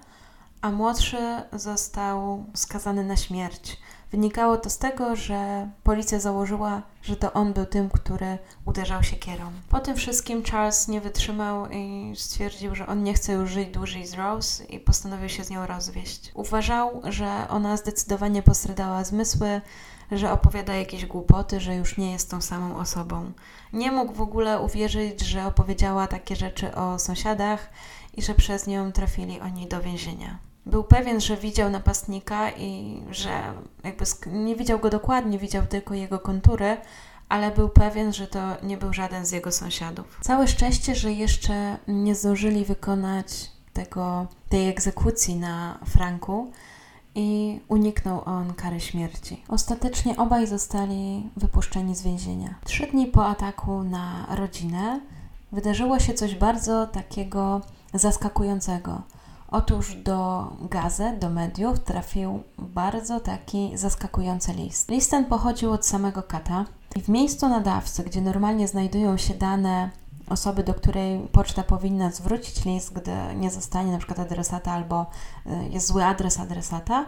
a 0.61 0.71
młodszy 0.71 1.19
został 1.53 2.45
skazany 2.55 3.05
na 3.05 3.17
śmierć. 3.17 3.77
Wynikało 4.11 4.57
to 4.57 4.71
z 4.71 4.79
tego, 4.79 5.17
że 5.17 5.71
policja 5.83 6.21
założyła, 6.21 6.83
że 7.03 7.17
to 7.17 7.33
on 7.33 7.53
był 7.53 7.67
tym, 7.67 7.91
który 7.91 8.39
uderzał 8.65 9.03
się 9.03 9.17
kierą. 9.17 9.53
Po 9.69 9.79
tym 9.81 9.97
wszystkim 9.97 10.43
Charles 10.43 10.89
nie 10.89 11.01
wytrzymał 11.01 11.67
i 11.71 12.13
stwierdził, 12.17 12.75
że 12.75 12.87
on 12.87 13.03
nie 13.03 13.15
chce 13.15 13.33
już 13.33 13.51
żyć 13.51 13.69
dłużej 13.71 14.07
z 14.07 14.15
Rose 14.15 14.65
i 14.65 14.81
postanowił 14.81 15.29
się 15.29 15.45
z 15.45 15.51
nią 15.51 15.67
rozwieść. 15.67 16.31
Uważał, 16.35 17.03
że 17.05 17.47
ona 17.49 17.77
zdecydowanie 17.77 18.43
postradała 18.43 19.05
zmysły, 19.05 19.61
że 20.13 20.33
opowiada 20.33 20.75
jakieś 20.75 21.07
głupoty, 21.07 21.61
że 21.61 21.77
już 21.77 21.99
nie 21.99 22.13
jest 22.13 22.31
tą 22.31 22.41
samą 22.41 22.77
osobą. 22.77 23.33
Nie 23.73 23.93
mógł 23.93 24.13
w 24.13 24.21
ogóle 24.23 24.61
uwierzyć, 24.61 25.21
że 25.21 25.47
opowiedziała 25.47 26.07
takie 26.07 26.37
rzeczy 26.37 26.75
o 26.75 26.99
sąsiadach 26.99 27.71
i 28.15 28.23
że 28.23 28.35
przez 28.35 28.67
nią 28.67 28.93
trafili 28.93 29.41
oni 29.41 29.69
do 29.69 29.81
więzienia. 29.81 30.50
Był 30.67 30.85
pewien, 30.85 31.21
że 31.21 31.37
widział 31.37 31.71
napastnika 31.71 32.51
i 32.51 33.03
że 33.11 33.43
jakby 33.85 34.05
nie 34.27 34.57
widział 34.57 34.79
go 34.79 34.91
dokładnie, 34.91 35.39
widział 35.39 35.67
tylko 35.67 35.95
jego 35.95 36.19
kontury, 36.19 36.77
ale 37.29 37.51
był 37.51 37.69
pewien, 37.69 38.13
że 38.13 38.27
to 38.27 38.41
nie 38.63 38.77
był 38.77 38.93
żaden 38.93 39.27
z 39.27 39.33
jego 39.33 39.53
sąsiadów. 39.53 40.19
Całe 40.21 40.49
szczęście, 40.49 40.95
że 40.95 41.13
jeszcze 41.13 41.77
nie 41.89 42.15
zdążyli 42.15 42.65
wykonać 42.65 43.51
tego, 43.73 44.27
tej 44.49 44.69
egzekucji 44.69 45.37
na 45.37 45.79
Franku 45.87 46.53
i 47.15 47.61
uniknął 47.69 48.23
on 48.25 48.55
kary 48.55 48.81
śmierci. 48.81 49.43
Ostatecznie 49.49 50.17
obaj 50.17 50.47
zostali 50.47 51.31
wypuszczeni 51.37 51.97
z 51.97 52.03
więzienia. 52.03 52.55
Trzy 52.65 52.87
dni 52.87 53.07
po 53.07 53.27
ataku 53.27 53.83
na 53.83 54.27
rodzinę 54.31 55.01
wydarzyło 55.53 55.99
się 55.99 56.15
coś 56.15 56.35
bardzo 56.35 56.87
takiego 56.87 57.61
zaskakującego. 57.95 59.03
Otóż 59.51 59.95
do 59.95 60.49
gazet, 60.61 61.19
do 61.19 61.31
mediów 61.31 61.81
trafił 61.81 62.43
bardzo 62.59 63.21
taki 63.21 63.79
zaskakujący 63.79 64.53
list. 64.53 64.91
List 64.91 65.11
ten 65.11 65.25
pochodził 65.25 65.73
od 65.73 65.87
samego 65.87 66.23
Kata 66.23 66.65
i 66.97 67.03
w 67.03 67.09
miejscu 67.09 67.49
nadawcy, 67.49 68.05
gdzie 68.05 68.21
normalnie 68.21 68.69
znajdują 68.69 69.17
się 69.17 69.35
dane 69.35 69.91
osoby, 70.29 70.65
do 70.65 70.75
której 70.75 71.29
poczta 71.33 71.63
powinna 71.63 72.11
zwrócić 72.11 72.65
list, 72.65 72.93
gdy 72.93 73.13
nie 73.37 73.51
zostanie 73.51 73.93
na 73.93 73.99
przykład 73.99 74.19
adresata 74.19 74.73
albo 74.73 75.07
y, 75.47 75.69
jest 75.71 75.87
zły 75.87 76.05
adres 76.05 76.41
adresata, 76.41 77.05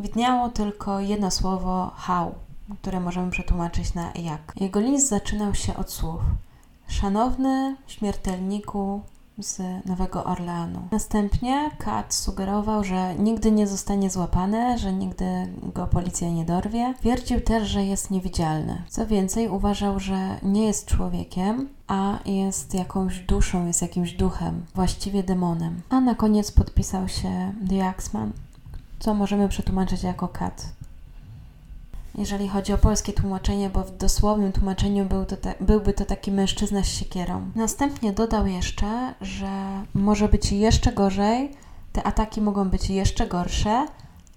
widniało 0.00 0.48
tylko 0.48 1.00
jedno 1.00 1.30
słowo 1.30 1.90
how, 1.96 2.34
które 2.82 3.00
możemy 3.00 3.30
przetłumaczyć 3.30 3.94
na 3.94 4.12
jak. 4.14 4.52
Jego 4.56 4.80
list 4.80 5.08
zaczynał 5.08 5.54
się 5.54 5.76
od 5.76 5.90
słów 5.90 6.20
Szanowny 6.88 7.76
śmiertelniku 7.86 9.00
z 9.38 9.86
Nowego 9.86 10.24
Orleanu. 10.24 10.88
Następnie 10.90 11.70
Kat 11.78 12.14
sugerował, 12.14 12.84
że 12.84 13.14
nigdy 13.14 13.52
nie 13.52 13.66
zostanie 13.66 14.10
złapany, 14.10 14.78
że 14.78 14.92
nigdy 14.92 15.24
go 15.74 15.86
policja 15.86 16.30
nie 16.30 16.44
dorwie. 16.44 16.94
Twierdził 17.00 17.40
też, 17.40 17.68
że 17.68 17.84
jest 17.84 18.10
niewidzialny. 18.10 18.82
Co 18.88 19.06
więcej, 19.06 19.48
uważał, 19.48 20.00
że 20.00 20.38
nie 20.42 20.66
jest 20.66 20.86
człowiekiem, 20.86 21.68
a 21.86 22.18
jest 22.24 22.74
jakąś 22.74 23.20
duszą, 23.20 23.66
jest 23.66 23.82
jakimś 23.82 24.12
duchem, 24.12 24.66
właściwie 24.74 25.22
demonem. 25.22 25.80
A 25.90 26.00
na 26.00 26.14
koniec 26.14 26.52
podpisał 26.52 27.08
się 27.08 27.52
The 27.68 27.86
Axeman, 27.88 28.32
co 28.98 29.14
możemy 29.14 29.48
przetłumaczyć 29.48 30.02
jako 30.02 30.28
Kat 30.28 30.72
jeżeli 32.18 32.48
chodzi 32.48 32.72
o 32.72 32.78
polskie 32.78 33.12
tłumaczenie, 33.12 33.70
bo 33.70 33.84
w 33.84 33.96
dosłownym 33.96 34.52
tłumaczeniu 34.52 35.04
był 35.04 35.24
to 35.24 35.36
byłby 35.60 35.92
to 35.92 36.04
taki 36.04 36.32
mężczyzna 36.32 36.82
z 36.82 36.88
siekierą. 36.88 37.50
Następnie 37.54 38.12
dodał 38.12 38.46
jeszcze, 38.46 39.14
że 39.20 39.82
może 39.94 40.28
być 40.28 40.52
jeszcze 40.52 40.92
gorzej, 40.92 41.50
te 41.92 42.02
ataki 42.02 42.40
mogą 42.40 42.68
być 42.68 42.90
jeszcze 42.90 43.26
gorsze, 43.26 43.86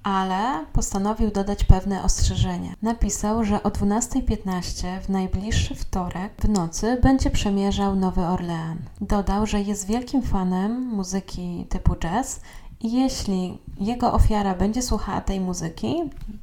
ale 0.08 0.66
postanowił 0.74 1.32
dodać 1.32 1.64
pewne 1.64 2.04
ostrzeżenie. 2.04 2.76
Napisał, 2.82 3.44
że 3.44 3.64
o 3.64 3.70
12.15 3.70 5.02
w 5.02 5.10
najbliższy 5.10 5.76
wtorek 5.76 6.34
w 6.40 6.50
nocy 6.50 7.00
będzie 7.04 7.30
przemierzał 7.30 7.96
Nowy 7.96 8.22
Orlean. 8.22 8.78
Dodał, 9.02 9.46
że 9.46 9.62
jest 9.62 9.88
wielkim 9.88 10.22
fanem 10.22 10.82
muzyki 10.82 11.66
typu 11.70 11.96
jazz 11.96 12.42
i 12.82 12.92
jeśli 12.92 13.58
jego 13.80 14.14
ofiara 14.14 14.56
będzie 14.56 14.82
słuchała 14.82 15.22
tej 15.22 15.40
muzyki, 15.40 15.96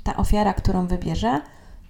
ta 0.02 0.16
ofiara, 0.16 0.54
którą 0.54 0.86
wybierze, 0.86 1.40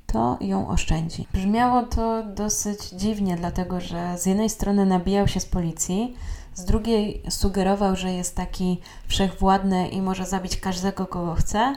to 0.07 0.39
ją 0.41 0.69
oszczędzi. 0.69 1.27
Brzmiało 1.33 1.83
to 1.83 2.23
dosyć 2.23 2.89
dziwnie, 2.89 3.37
dlatego 3.37 3.81
że 3.81 4.19
z 4.19 4.27
jednej 4.27 4.51
strony 4.51 4.87
nabijał 4.87 5.29
się 5.29 5.41
z 5.41 5.47
policji, 5.47 6.17
z 6.55 6.65
drugiej 6.65 7.23
sugerował, 7.29 7.97
że 7.97 8.13
jest 8.13 8.37
taki 8.37 8.81
wszechwładny 9.07 9.89
i 9.89 10.03
może 10.03 10.27
zabić 10.27 10.57
każdego, 10.57 11.07
kogo 11.07 11.35
chce, 11.35 11.75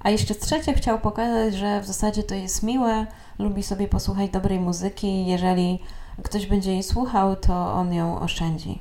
a 0.00 0.10
jeszcze 0.10 0.34
z 0.34 0.74
chciał 0.76 0.98
pokazać, 0.98 1.54
że 1.54 1.80
w 1.80 1.86
zasadzie 1.86 2.22
to 2.22 2.34
jest 2.34 2.62
miłe, 2.62 3.06
lubi 3.38 3.62
sobie 3.62 3.88
posłuchać 3.88 4.30
dobrej 4.30 4.60
muzyki 4.60 5.06
i 5.06 5.26
jeżeli 5.26 5.78
ktoś 6.22 6.46
będzie 6.46 6.72
jej 6.72 6.82
słuchał, 6.82 7.36
to 7.36 7.72
on 7.72 7.94
ją 7.94 8.20
oszczędzi. 8.20 8.78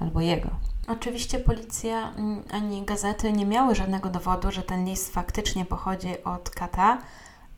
Albo 0.00 0.20
jego. 0.20 0.48
Oczywiście 0.88 1.38
policja 1.38 2.12
mm, 2.12 2.42
ani 2.50 2.82
gazety 2.82 3.32
nie 3.32 3.46
miały 3.46 3.74
żadnego 3.74 4.08
dowodu, 4.08 4.50
że 4.50 4.62
ten 4.62 4.84
list 4.84 5.12
faktycznie 5.12 5.64
pochodzi 5.64 6.24
od 6.24 6.50
kata, 6.50 6.98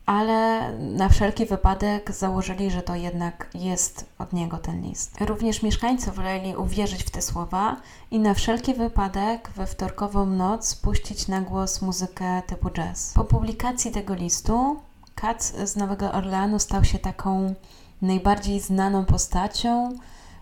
ale 0.07 0.73
na 0.79 1.09
wszelki 1.09 1.47
wypadek 1.47 2.13
założyli, 2.13 2.71
że 2.71 2.83
to 2.83 2.95
jednak 2.95 3.51
jest 3.55 4.07
od 4.19 4.33
niego 4.33 4.59
ten 4.59 4.83
list. 4.83 5.21
Również 5.21 5.63
mieszkańcy 5.63 6.11
woleli 6.11 6.57
uwierzyć 6.57 7.03
w 7.03 7.11
te 7.11 7.23
słowa 7.23 7.77
i 8.11 8.19
na 8.19 8.35
wszelki 8.35 8.75
wypadek 8.75 9.51
we 9.57 9.67
wtorkową 9.67 10.27
noc 10.27 10.75
puścić 10.75 11.29
na 11.29 11.41
głos 11.41 11.83
muzykę 11.83 12.43
typu 12.47 12.71
jazz. 12.71 13.13
Po 13.15 13.25
publikacji 13.25 13.91
tego 13.91 14.15
listu 14.15 14.81
Kat 15.15 15.43
z 15.43 15.77
Nowego 15.77 16.13
Orleanu 16.13 16.59
stał 16.59 16.85
się 16.85 16.99
taką 16.99 17.55
najbardziej 18.03 18.61
znaną 18.61 19.05
postacią, 19.05 19.99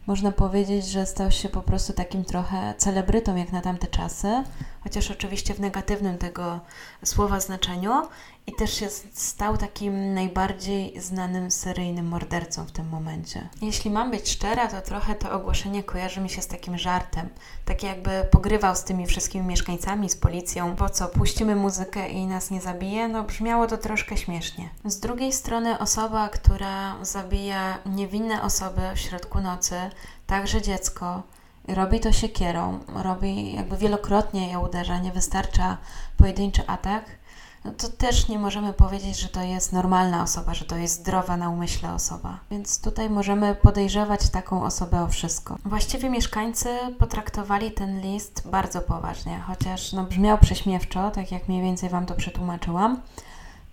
można 0.06 0.32
powiedzieć, 0.32 0.86
że 0.86 1.06
stał 1.06 1.30
się 1.30 1.48
po 1.48 1.62
prostu 1.62 1.92
takim 1.92 2.24
trochę 2.24 2.74
celebrytą 2.78 3.36
jak 3.36 3.52
na 3.52 3.60
tamte 3.60 3.86
czasy, 3.86 4.44
chociaż 4.80 5.10
oczywiście 5.10 5.54
w 5.54 5.60
negatywnym 5.60 6.18
tego 6.18 6.60
słowa 7.04 7.40
znaczeniu 7.40 8.02
i 8.46 8.52
też 8.52 8.74
się 8.74 8.88
stał 9.12 9.56
takim 9.56 10.14
najbardziej 10.14 11.00
znanym 11.00 11.50
seryjnym 11.50 12.06
mordercą 12.06 12.64
w 12.64 12.72
tym 12.72 12.88
momencie. 12.88 13.48
Jeśli 13.62 13.90
mam 13.90 14.10
być 14.10 14.30
szczera, 14.30 14.68
to 14.68 14.80
trochę 14.80 15.14
to 15.14 15.32
ogłoszenie 15.32 15.82
kojarzy 15.82 16.20
mi 16.20 16.30
się 16.30 16.42
z 16.42 16.46
takim 16.46 16.78
żartem. 16.78 17.28
Tak 17.64 17.82
jakby 17.82 18.10
pogrywał 18.30 18.76
z 18.76 18.84
tymi 18.84 19.06
wszystkimi 19.06 19.46
mieszkańcami, 19.46 20.10
z 20.10 20.16
policją, 20.16 20.76
po 20.76 20.88
co 20.88 21.08
puścimy 21.08 21.56
muzykę 21.56 22.08
i 22.08 22.26
nas 22.26 22.50
nie 22.50 22.60
zabije, 22.60 23.08
no 23.08 23.24
brzmiało 23.24 23.66
to 23.66 23.78
troszkę 23.78 24.16
śmiesznie. 24.16 24.70
Z 24.84 25.00
drugiej 25.00 25.32
strony 25.32 25.78
osoba, 25.78 26.28
która 26.28 27.04
zabija 27.04 27.78
niewinne 27.86 28.42
osoby 28.42 28.80
w 28.94 28.98
środku 28.98 29.40
nocy, 29.40 29.76
także 30.26 30.62
dziecko, 30.62 31.22
robi 31.68 32.00
to 32.00 32.12
siekierą, 32.12 32.78
robi 32.94 33.54
jakby 33.54 33.76
wielokrotnie 33.76 34.48
je 34.48 34.58
uderza, 34.58 34.98
nie 34.98 35.12
wystarcza 35.12 35.76
pojedynczy 36.16 36.66
atak, 36.66 37.04
no 37.64 37.72
to 37.72 37.88
też 37.88 38.28
nie 38.28 38.38
możemy 38.38 38.72
powiedzieć, 38.72 39.20
że 39.20 39.28
to 39.28 39.42
jest 39.42 39.72
normalna 39.72 40.22
osoba, 40.22 40.54
że 40.54 40.64
to 40.64 40.76
jest 40.76 40.94
zdrowa 40.94 41.36
na 41.36 41.50
umyśle 41.50 41.92
osoba. 41.94 42.38
Więc 42.50 42.80
tutaj 42.80 43.10
możemy 43.10 43.54
podejrzewać 43.54 44.30
taką 44.30 44.62
osobę 44.62 45.02
o 45.02 45.08
wszystko. 45.08 45.56
Właściwie 45.64 46.10
mieszkańcy 46.10 46.68
potraktowali 46.98 47.72
ten 47.72 48.00
list 48.00 48.48
bardzo 48.48 48.80
poważnie, 48.80 49.40
chociaż 49.46 49.92
no, 49.92 50.04
brzmiał 50.04 50.38
prześmiewczo, 50.38 51.10
tak 51.10 51.32
jak 51.32 51.48
mniej 51.48 51.62
więcej 51.62 51.88
Wam 51.88 52.06
to 52.06 52.14
przetłumaczyłam 52.14 53.00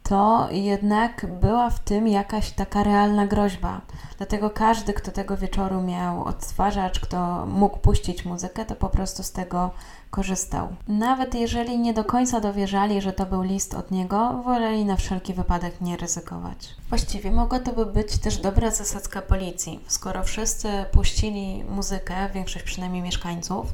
to 0.10 0.48
jednak 0.52 1.26
była 1.40 1.70
w 1.70 1.80
tym 1.80 2.08
jakaś 2.08 2.52
taka 2.52 2.84
realna 2.84 3.28
groźba. 3.28 3.82
Dlatego 4.18 4.50
każdy, 4.50 4.94
kto 4.94 5.12
tego 5.12 5.38
wieczoru 5.38 5.82
miał 5.82 6.24
odtwarzacz, 6.24 7.00
kto 7.00 7.46
mógł 7.46 7.78
puścić 7.78 8.26
muzykę, 8.26 8.66
to 8.66 8.76
po 8.76 8.90
prostu 8.90 9.24
z 9.24 9.32
tego 9.32 9.72
korzystał. 10.10 10.68
Nawet 10.88 11.36
jeżeli 11.36 11.80
nie 11.80 11.94
do 11.94 12.04
końca 12.04 12.40
dowierzali, 12.40 13.02
że 13.02 13.14
to 13.14 13.26
był 13.26 13.42
list 13.42 13.74
od 13.74 13.92
niego, 13.92 14.42
woleli 14.46 14.86
na 14.86 14.96
wszelki 14.96 15.34
wypadek 15.34 15.82
nie 15.82 15.98
ryzykować. 15.98 16.76
Właściwie 16.90 17.32
mogła 17.32 17.60
to 17.60 17.74
by 17.74 17.86
być 17.86 18.18
też 18.18 18.38
dobra 18.38 18.72
zasadzka 18.72 19.22
policji. 19.22 19.80
Skoro 19.88 20.24
wszyscy 20.24 20.70
puścili 20.92 21.64
muzykę, 21.64 22.30
większość 22.34 22.66
przynajmniej 22.66 23.02
mieszkańców, 23.02 23.74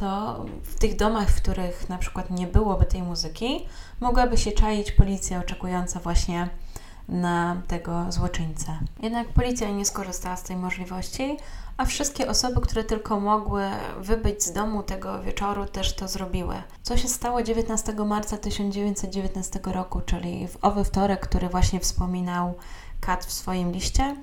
to 0.00 0.44
w 0.62 0.78
tych 0.78 0.96
domach, 0.96 1.30
w 1.30 1.42
których 1.42 1.88
na 1.88 1.98
przykład 1.98 2.30
nie 2.30 2.46
byłoby 2.46 2.84
tej 2.84 3.02
muzyki, 3.02 3.66
mogłaby 4.00 4.36
się 4.36 4.52
czaić 4.52 4.92
policja 4.92 5.40
oczekująca 5.40 6.00
właśnie 6.00 6.48
na 7.08 7.62
tego 7.68 8.06
złoczyńcę. 8.08 8.78
Jednak 9.02 9.28
policja 9.28 9.70
nie 9.70 9.84
skorzystała 9.84 10.36
z 10.36 10.42
tej 10.42 10.56
możliwości, 10.56 11.36
a 11.76 11.84
wszystkie 11.84 12.28
osoby, 12.28 12.60
które 12.60 12.84
tylko 12.84 13.20
mogły 13.20 13.64
wybyć 14.00 14.42
z 14.42 14.52
domu 14.52 14.82
tego 14.82 15.22
wieczoru, 15.22 15.66
też 15.66 15.96
to 15.96 16.08
zrobiły. 16.08 16.54
Co 16.82 16.96
się 16.96 17.08
stało 17.08 17.42
19 17.42 17.92
marca 17.92 18.36
1919 18.36 19.60
roku, 19.64 20.00
czyli 20.00 20.48
w 20.48 20.58
owy 20.62 20.84
wtorek, 20.84 21.20
który 21.20 21.48
właśnie 21.48 21.80
wspominał 21.80 22.54
Kat 23.00 23.24
w 23.24 23.32
swoim 23.32 23.72
liście? 23.72 24.16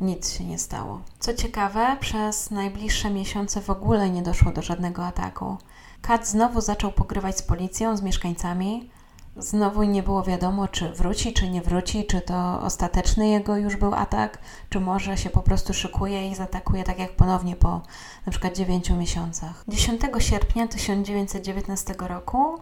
Nic 0.00 0.32
się 0.32 0.44
nie 0.44 0.58
stało. 0.58 1.00
Co 1.18 1.34
ciekawe, 1.34 1.96
przez 2.00 2.50
najbliższe 2.50 3.10
miesiące 3.10 3.60
w 3.60 3.70
ogóle 3.70 4.10
nie 4.10 4.22
doszło 4.22 4.52
do 4.52 4.62
żadnego 4.62 5.06
ataku. 5.06 5.56
Kat 6.02 6.28
znowu 6.28 6.60
zaczął 6.60 6.92
pogrywać 6.92 7.38
z 7.38 7.42
policją, 7.42 7.96
z 7.96 8.02
mieszkańcami, 8.02 8.90
Znowu 9.36 9.82
nie 9.82 10.02
było 10.02 10.22
wiadomo, 10.22 10.68
czy 10.68 10.92
wróci, 10.92 11.32
czy 11.32 11.50
nie 11.50 11.62
wróci, 11.62 12.06
czy 12.06 12.20
to 12.20 12.60
ostateczny 12.62 13.28
jego 13.28 13.56
już 13.56 13.76
był 13.76 13.94
atak, 13.94 14.38
czy 14.70 14.80
może 14.80 15.16
się 15.16 15.30
po 15.30 15.40
prostu 15.40 15.74
szykuje 15.74 16.30
i 16.30 16.34
zaatakuje 16.34 16.84
tak 16.84 16.98
jak 16.98 17.16
ponownie 17.16 17.56
po 17.56 17.82
na 18.26 18.30
przykład 18.30 18.56
9 18.56 18.90
miesiącach. 18.90 19.64
10 19.68 20.00
sierpnia 20.18 20.68
1919 20.68 21.94
roku 21.98 22.58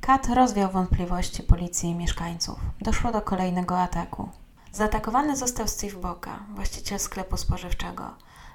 Kat 0.00 0.28
rozwiał 0.28 0.70
wątpliwości 0.70 1.42
policji 1.42 1.90
i 1.90 1.94
mieszkańców. 1.94 2.58
Doszło 2.80 3.12
do 3.12 3.22
kolejnego 3.22 3.80
ataku. 3.80 4.28
Zaatakowany 4.72 5.36
został 5.36 5.68
Steve 5.68 5.96
Boka, 5.96 6.44
właściciel 6.54 6.98
sklepu 6.98 7.36
spożywczego. 7.36 8.10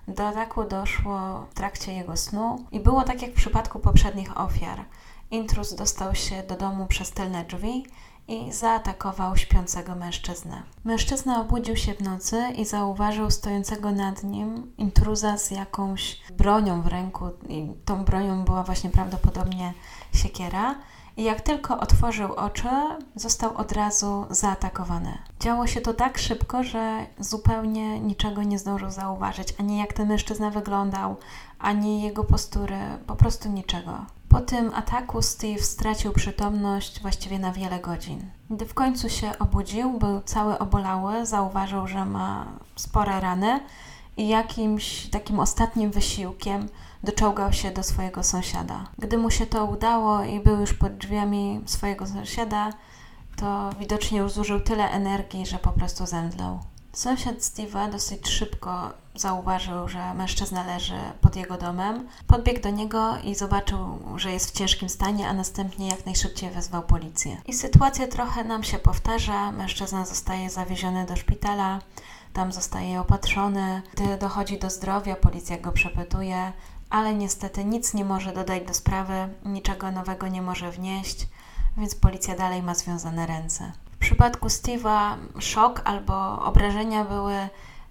Do 0.07 0.27
ataku 0.27 0.63
doszło 0.63 1.45
w 1.49 1.53
trakcie 1.53 1.93
jego 1.93 2.17
snu 2.17 2.65
i 2.71 2.79
było 2.79 3.03
tak 3.03 3.21
jak 3.21 3.31
w 3.31 3.35
przypadku 3.35 3.79
poprzednich 3.79 4.37
ofiar. 4.37 4.85
Intruz 5.31 5.75
dostał 5.75 6.15
się 6.15 6.43
do 6.43 6.57
domu 6.57 6.87
przez 6.87 7.11
tylne 7.11 7.45
drzwi 7.45 7.85
i 8.27 8.53
zaatakował 8.53 9.37
śpiącego 9.37 9.95
mężczyznę. 9.95 10.63
Mężczyzna 10.83 11.41
obudził 11.41 11.75
się 11.75 11.93
w 11.93 12.01
nocy 12.01 12.43
i 12.55 12.65
zauważył 12.65 13.31
stojącego 13.31 13.91
nad 13.91 14.23
nim 14.23 14.71
intruza 14.77 15.37
z 15.37 15.51
jakąś 15.51 16.21
bronią 16.31 16.81
w 16.81 16.87
ręku 16.87 17.29
i 17.49 17.67
tą 17.85 18.05
bronią 18.05 18.45
była 18.45 18.63
właśnie 18.63 18.89
prawdopodobnie 18.89 19.73
siekiera 20.13 20.75
i 21.17 21.23
jak 21.23 21.41
tylko 21.41 21.79
otworzył 21.79 22.33
oczy, 22.33 22.69
został 23.15 23.57
od 23.57 23.71
razu 23.71 24.25
zaatakowany. 24.29 25.17
Działo 25.39 25.67
się 25.67 25.81
to 25.81 25.93
tak 25.93 26.17
szybko, 26.17 26.63
że 26.63 27.05
zupełnie 27.19 27.99
niczego 27.99 28.43
nie 28.43 28.59
zdążył 28.59 28.91
zauważyć, 28.91 29.53
ani 29.59 29.77
jak 29.77 29.93
ten 29.93 30.07
mężczyzna 30.07 30.49
wyglądał, 30.49 31.15
ani 31.59 32.01
jego 32.01 32.23
postury, 32.23 32.77
po 33.07 33.15
prostu 33.15 33.49
niczego. 33.49 34.05
Po 34.29 34.41
tym 34.41 34.71
ataku 34.73 35.21
Steve 35.21 35.59
stracił 35.59 36.13
przytomność 36.13 37.01
właściwie 37.01 37.39
na 37.39 37.51
wiele 37.51 37.79
godzin. 37.79 38.31
Gdy 38.49 38.65
w 38.65 38.73
końcu 38.73 39.09
się 39.09 39.31
obudził, 39.39 39.99
był 39.99 40.21
cały 40.21 40.59
obolały, 40.59 41.25
zauważył, 41.25 41.87
że 41.87 42.05
ma 42.05 42.45
spore 42.75 43.19
rany 43.19 43.59
i 44.17 44.27
jakimś 44.27 45.09
takim 45.09 45.39
ostatnim 45.39 45.91
wysiłkiem 45.91 46.67
doczołgał 47.05 47.53
się 47.53 47.71
do 47.71 47.83
swojego 47.83 48.23
sąsiada. 48.23 48.85
Gdy 48.97 49.17
mu 49.17 49.31
się 49.31 49.45
to 49.45 49.65
udało 49.65 50.23
i 50.23 50.39
był 50.39 50.59
już 50.59 50.73
pod 50.73 50.97
drzwiami 50.97 51.61
swojego 51.65 52.07
sąsiada, 52.07 52.69
to 53.35 53.69
widocznie 53.79 54.19
już 54.19 54.31
zużył 54.31 54.59
tyle 54.59 54.89
energii, 54.89 55.45
że 55.45 55.57
po 55.57 55.71
prostu 55.71 56.05
zemdlał. 56.05 56.59
Sąsiad 56.93 57.35
Steve'a 57.35 57.91
dosyć 57.91 58.29
szybko 58.29 58.93
zauważył, 59.15 59.87
że 59.87 60.13
mężczyzna 60.13 60.65
leży 60.65 60.99
pod 61.21 61.35
jego 61.35 61.57
domem. 61.57 62.07
Podbiegł 62.27 62.61
do 62.61 62.69
niego 62.69 63.17
i 63.23 63.35
zobaczył, 63.35 63.99
że 64.15 64.31
jest 64.31 64.49
w 64.49 64.57
ciężkim 64.57 64.89
stanie, 64.89 65.27
a 65.27 65.33
następnie 65.33 65.87
jak 65.87 66.05
najszybciej 66.05 66.49
wezwał 66.49 66.83
policję. 66.83 67.37
I 67.45 67.53
sytuacja 67.53 68.07
trochę 68.07 68.43
nam 68.43 68.63
się 68.63 68.79
powtarza. 68.79 69.51
Mężczyzna 69.51 70.05
zostaje 70.05 70.49
zawieziony 70.49 71.05
do 71.05 71.15
szpitala, 71.15 71.79
tam 72.33 72.51
zostaje 72.51 73.01
opatrzony. 73.01 73.81
Gdy 73.93 74.17
dochodzi 74.17 74.59
do 74.59 74.69
zdrowia, 74.69 75.15
policja 75.15 75.57
go 75.57 75.71
przepytuje, 75.71 76.53
ale 76.89 77.13
niestety 77.13 77.65
nic 77.65 77.93
nie 77.93 78.05
może 78.05 78.33
dodać 78.33 78.63
do 78.67 78.73
sprawy, 78.73 79.13
niczego 79.45 79.91
nowego 79.91 80.27
nie 80.27 80.41
może 80.41 80.71
wnieść, 80.71 81.27
więc 81.77 81.95
policja 81.95 82.35
dalej 82.35 82.63
ma 82.63 82.75
związane 82.75 83.27
ręce. 83.27 83.71
W 83.91 83.97
przypadku 83.97 84.47
Steve'a 84.47 85.17
szok 85.39 85.81
albo 85.85 86.45
obrażenia 86.45 87.05
były 87.05 87.49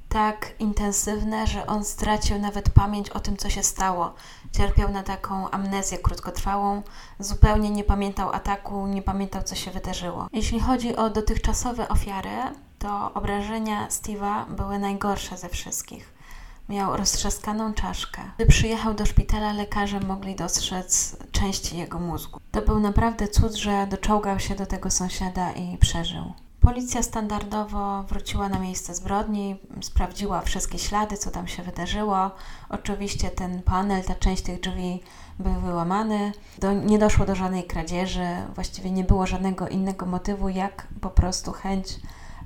tak 0.09 0.53
intensywne, 0.59 1.47
że 1.47 1.67
on 1.67 1.85
stracił 1.85 2.39
nawet 2.39 2.71
pamięć 2.71 3.11
o 3.11 3.21
tym, 3.21 3.37
co 3.37 3.51
się 3.51 3.63
stało. 3.63 4.15
Cierpiał 4.53 4.91
na 4.91 5.03
taką 5.03 5.51
amnezję 5.51 5.99
krótkotrwałą, 5.99 6.83
zupełnie 7.19 7.71
nie 7.71 7.85
pamiętał 7.85 8.33
ataku, 8.33 8.87
nie 8.87 9.03
pamiętał, 9.03 9.43
co 9.43 9.55
się 9.55 9.71
wydarzyło. 9.71 10.29
Jeśli 10.33 10.61
chodzi 10.61 10.97
o 10.97 11.11
dotychczasowe 11.11 11.89
ofiary, 11.89 12.31
to 12.79 13.15
obrażenia 13.15 13.89
Steve'a 13.89 14.55
były 14.55 14.79
najgorsze 14.79 15.37
ze 15.37 15.49
wszystkich. 15.49 16.14
Miał 16.69 16.97
roztrzaskaną 16.97 17.75
czaszkę. 17.75 18.23
Gdy 18.37 18.47
przyjechał 18.47 18.95
do 18.95 19.07
szpitala, 19.07 19.53
lekarze 19.53 20.01
mogli 20.01 20.35
dostrzec 20.35 21.17
części 21.33 21.79
jego 21.79 21.99
mózgu. 21.99 22.41
To 22.51 22.63
był 22.63 22.81
naprawdę 22.81 23.29
cud, 23.29 23.55
że 23.55 23.87
doczołgał 23.87 24.41
się 24.41 24.55
do 24.55 24.67
tego 24.67 24.91
sąsiada 24.91 25.53
i 25.53 25.79
przeżył. 25.79 26.33
Policja 26.61 27.03
standardowo 27.03 28.03
wróciła 28.03 28.49
na 28.49 28.59
miejsce 28.59 28.95
zbrodni, 28.95 29.57
sprawdziła 29.83 30.41
wszystkie 30.41 30.79
ślady, 30.79 31.17
co 31.17 31.31
tam 31.31 31.49
się 31.49 31.63
wydarzyło. 31.63 32.31
Oczywiście 32.69 33.31
ten 33.31 33.63
panel, 33.63 34.05
ta 34.05 34.15
część 34.15 34.43
tych 34.43 34.61
drzwi 34.61 35.03
był 35.39 35.55
wyłamany. 35.55 36.33
Do, 36.59 36.73
nie 36.73 36.99
doszło 36.99 37.27
do 37.27 37.35
żadnej 37.35 37.65
kradzieży, 37.65 38.27
właściwie 38.55 38.91
nie 38.91 39.05
było 39.05 39.27
żadnego 39.27 39.69
innego 39.69 40.07
motywu, 40.07 40.49
jak 40.49 40.87
po 41.01 41.11
prostu 41.11 41.53
chęć 41.53 41.99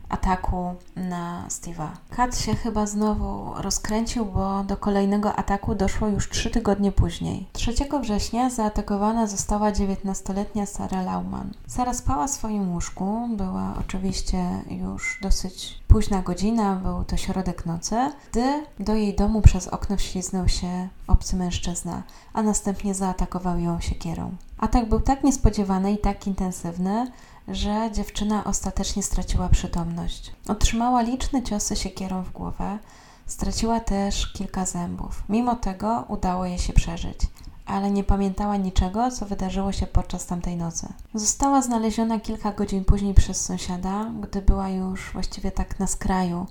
ataku 0.09 0.75
na 0.97 1.45
Steve'a. 1.49 1.89
Kat 2.11 2.39
się 2.39 2.55
chyba 2.55 2.87
znowu 2.87 3.55
rozkręcił, 3.57 4.25
bo 4.25 4.65
do 4.65 4.77
kolejnego 4.77 5.37
ataku 5.37 5.75
doszło 5.75 6.09
już 6.09 6.29
trzy 6.29 6.51
tygodnie 6.51 6.93
później. 6.93 7.49
3 7.53 7.73
września 8.01 8.51
zaatakowana 8.51 9.27
została 9.27 9.73
19-letnia 9.73 10.67
Sara 10.67 11.03
Lauman. 11.03 11.51
Sara 11.67 11.95
spała 11.95 12.27
w 12.27 12.31
swoim 12.31 12.73
łóżku, 12.73 13.29
była 13.37 13.75
oczywiście 13.81 14.45
już 14.71 15.19
dosyć 15.23 15.81
późna 15.89 16.23
godzina, 16.23 16.77
był 16.77 17.05
to 17.05 17.17
środek 17.17 17.67
nocy, 17.67 17.97
gdy 18.31 18.67
do 18.81 18.95
jej 18.95 19.15
domu 19.15 19.41
przez 19.43 19.69
okno 19.69 19.97
wśliznął 19.97 20.49
się 20.49 20.89
obcy 21.07 21.37
mężczyzna, 21.37 22.03
a 22.33 22.43
następnie 22.43 22.95
zaatakował 22.95 23.59
ją 23.59 23.81
siekierą. 23.81 24.35
Atak 24.59 24.89
był 24.89 25.01
tak 25.01 25.25
niespodziewany 25.25 25.93
i 25.93 25.99
tak 25.99 26.27
intensywny, 26.27 27.07
że 27.49 27.91
dziewczyna 27.93 28.45
ostatecznie 28.45 29.03
straciła 29.03 29.49
przytomność. 29.49 30.33
Otrzymała 30.49 31.03
liczne 31.03 31.43
ciosy 31.43 31.77
siekierą 31.77 32.23
w 32.23 32.33
głowę, 32.33 32.79
straciła 33.27 33.81
też 33.81 34.33
kilka 34.33 34.67
zębów. 34.67 35.23
Mimo 35.29 35.57
tego 35.57 36.05
udało 36.09 36.47
jej 36.47 36.59
się 36.59 36.73
przeżyć, 36.73 37.19
ale 37.67 37.91
nie 37.91 38.05
pamiętała 38.05 38.57
niczego, 38.57 39.11
co 39.11 39.27
wydarzyło 39.27 39.73
się 39.73 39.87
podczas 39.87 40.27
tamtej 40.27 40.57
nocy. 40.57 40.89
Została 41.15 41.63
znaleziona 41.63 42.21
kilka 42.21 42.53
godzin 42.53 42.85
później 42.85 43.15
przez 43.15 43.45
sąsiada, 43.45 44.11
gdy 44.21 44.43
była 44.43 44.69
już 44.69 45.13
właściwie 45.13 45.53
tak 45.53 45.79
na 45.79 45.87
skraju, 45.87 46.47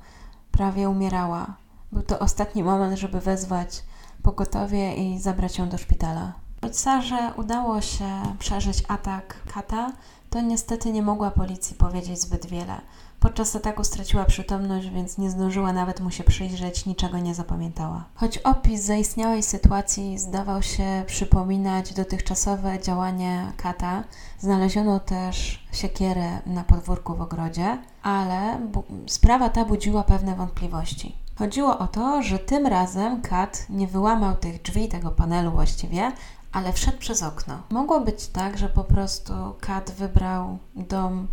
prawie 0.51 0.89
umierała. 0.89 1.53
Był 1.91 2.01
to 2.01 2.19
ostatni 2.19 2.63
moment, 2.63 2.99
żeby 2.99 3.21
wezwać 3.21 3.83
pogotowie 4.23 4.95
i 4.95 5.19
zabrać 5.19 5.57
ją 5.57 5.69
do 5.69 5.77
szpitala. 5.77 6.33
Sarze 6.71 7.33
udało 7.37 7.81
się 7.81 8.35
przeżyć 8.39 8.83
atak 8.87 9.35
kata, 9.53 9.91
to 10.29 10.41
niestety 10.41 10.91
nie 10.91 11.01
mogła 11.01 11.31
policji 11.31 11.75
powiedzieć 11.75 12.21
zbyt 12.21 12.45
wiele. 12.45 12.81
Podczas 13.19 13.55
ataku 13.55 13.83
straciła 13.83 14.25
przytomność, 14.25 14.89
więc 14.89 15.17
nie 15.17 15.29
zdążyła 15.29 15.73
nawet 15.73 15.99
mu 15.99 16.11
się 16.11 16.23
przyjrzeć, 16.23 16.85
niczego 16.85 17.17
nie 17.17 17.35
zapamiętała. 17.35 18.03
Choć 18.15 18.37
opis 18.37 18.81
zaistniałej 18.81 19.43
sytuacji 19.43 20.17
zdawał 20.17 20.61
się 20.61 21.03
przypominać 21.07 21.93
dotychczasowe 21.93 22.79
działanie 22.79 23.51
kata, 23.57 24.03
znaleziono 24.39 24.99
też 24.99 25.67
siekierę 25.71 26.39
na 26.45 26.63
podwórku 26.63 27.15
w 27.15 27.21
ogrodzie, 27.21 27.77
ale 28.03 28.59
sprawa 29.07 29.49
ta 29.49 29.65
budziła 29.65 30.03
pewne 30.03 30.35
wątpliwości. 30.35 31.15
Chodziło 31.37 31.79
o 31.79 31.87
to, 31.87 32.21
że 32.21 32.39
tym 32.39 32.67
razem 32.67 33.21
kat 33.21 33.65
nie 33.69 33.87
wyłamał 33.87 34.35
tych 34.35 34.61
drzwi, 34.61 34.87
tego 34.87 35.11
panelu 35.11 35.51
właściwie, 35.51 36.11
ale 36.57 36.73
wszedł 36.73 36.97
przez 36.97 37.23
okno. 37.23 37.61
Mogło 37.69 38.01
być 38.01 38.27
tak, 38.27 38.57
że 38.57 38.69
po 38.69 38.83
prostu 38.83 39.33
Kat 39.59 39.91
wybrał 39.91 40.57
dom 40.75 41.27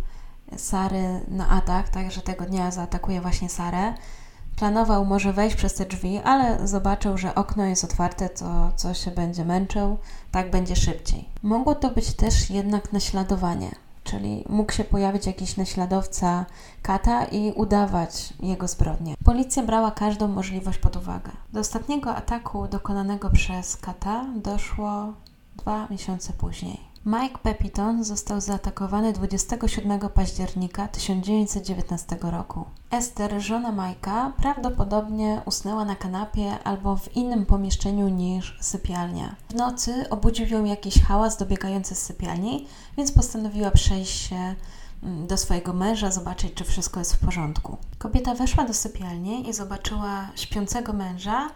Sary 0.57 1.21
na 1.27 1.49
atak, 1.49 1.89
tak, 1.89 2.11
że 2.11 2.21
tego 2.21 2.45
dnia 2.45 2.71
zaatakuje 2.71 3.21
właśnie 3.21 3.49
Sarę. 3.49 3.93
Planował 4.55 5.05
może 5.05 5.33
wejść 5.33 5.55
przez 5.55 5.73
te 5.73 5.85
drzwi, 5.85 6.17
ale 6.23 6.67
zobaczył, 6.67 7.17
że 7.17 7.35
okno 7.35 7.65
jest 7.65 7.83
otwarte, 7.83 8.29
to 8.29 8.71
co 8.75 8.93
się 8.93 9.11
będzie 9.11 9.45
męczył, 9.45 9.97
tak 10.31 10.51
będzie 10.51 10.75
szybciej. 10.75 11.29
Mogło 11.43 11.75
to 11.75 11.91
być 11.91 12.13
też 12.13 12.49
jednak 12.49 12.93
naśladowanie 12.93 13.71
czyli 14.05 14.43
mógł 14.49 14.71
się 14.71 14.83
pojawić 14.83 15.25
jakiś 15.25 15.57
naśladowca 15.57 16.45
kata 16.81 17.25
i 17.25 17.51
udawać 17.51 18.33
jego 18.39 18.67
zbrodnię. 18.67 19.15
Policja 19.23 19.63
brała 19.63 19.91
każdą 19.91 20.27
możliwość 20.27 20.79
pod 20.79 20.95
uwagę. 20.95 21.31
Do 21.53 21.59
ostatniego 21.59 22.15
ataku 22.15 22.67
dokonanego 22.67 23.29
przez 23.29 23.77
kata 23.77 24.25
doszło 24.35 25.13
dwa 25.55 25.87
miesiące 25.89 26.33
później. 26.33 26.79
Mike 27.05 27.37
Pepiton 27.43 28.03
został 28.03 28.41
zaatakowany 28.41 29.13
27 29.13 29.99
października 30.09 30.87
1919 30.87 32.17
roku. 32.21 32.65
Esther, 32.91 33.41
żona 33.41 33.71
Majka, 33.71 34.33
prawdopodobnie 34.37 35.41
usnęła 35.45 35.85
na 35.85 35.95
kanapie 35.95 36.59
albo 36.63 36.95
w 36.95 37.15
innym 37.15 37.45
pomieszczeniu 37.45 38.09
niż 38.09 38.57
sypialnia. 38.61 39.35
W 39.49 39.55
nocy 39.55 40.09
obudził 40.09 40.47
ją 40.47 40.65
jakiś 40.65 41.01
hałas 41.01 41.37
dobiegający 41.37 41.95
z 41.95 42.01
sypialni, 42.01 42.67
więc 42.97 43.11
postanowiła 43.11 43.71
przejść 43.71 44.29
się 44.29 44.55
mm, 45.03 45.27
do 45.27 45.37
swojego 45.37 45.73
męża, 45.73 46.11
zobaczyć, 46.11 46.53
czy 46.53 46.63
wszystko 46.63 46.99
jest 46.99 47.13
w 47.13 47.25
porządku. 47.25 47.77
Kobieta 47.97 48.35
weszła 48.35 48.65
do 48.65 48.73
sypialni 48.73 49.49
i 49.49 49.53
zobaczyła 49.53 50.29
śpiącego 50.35 50.93
męża, 50.93 51.49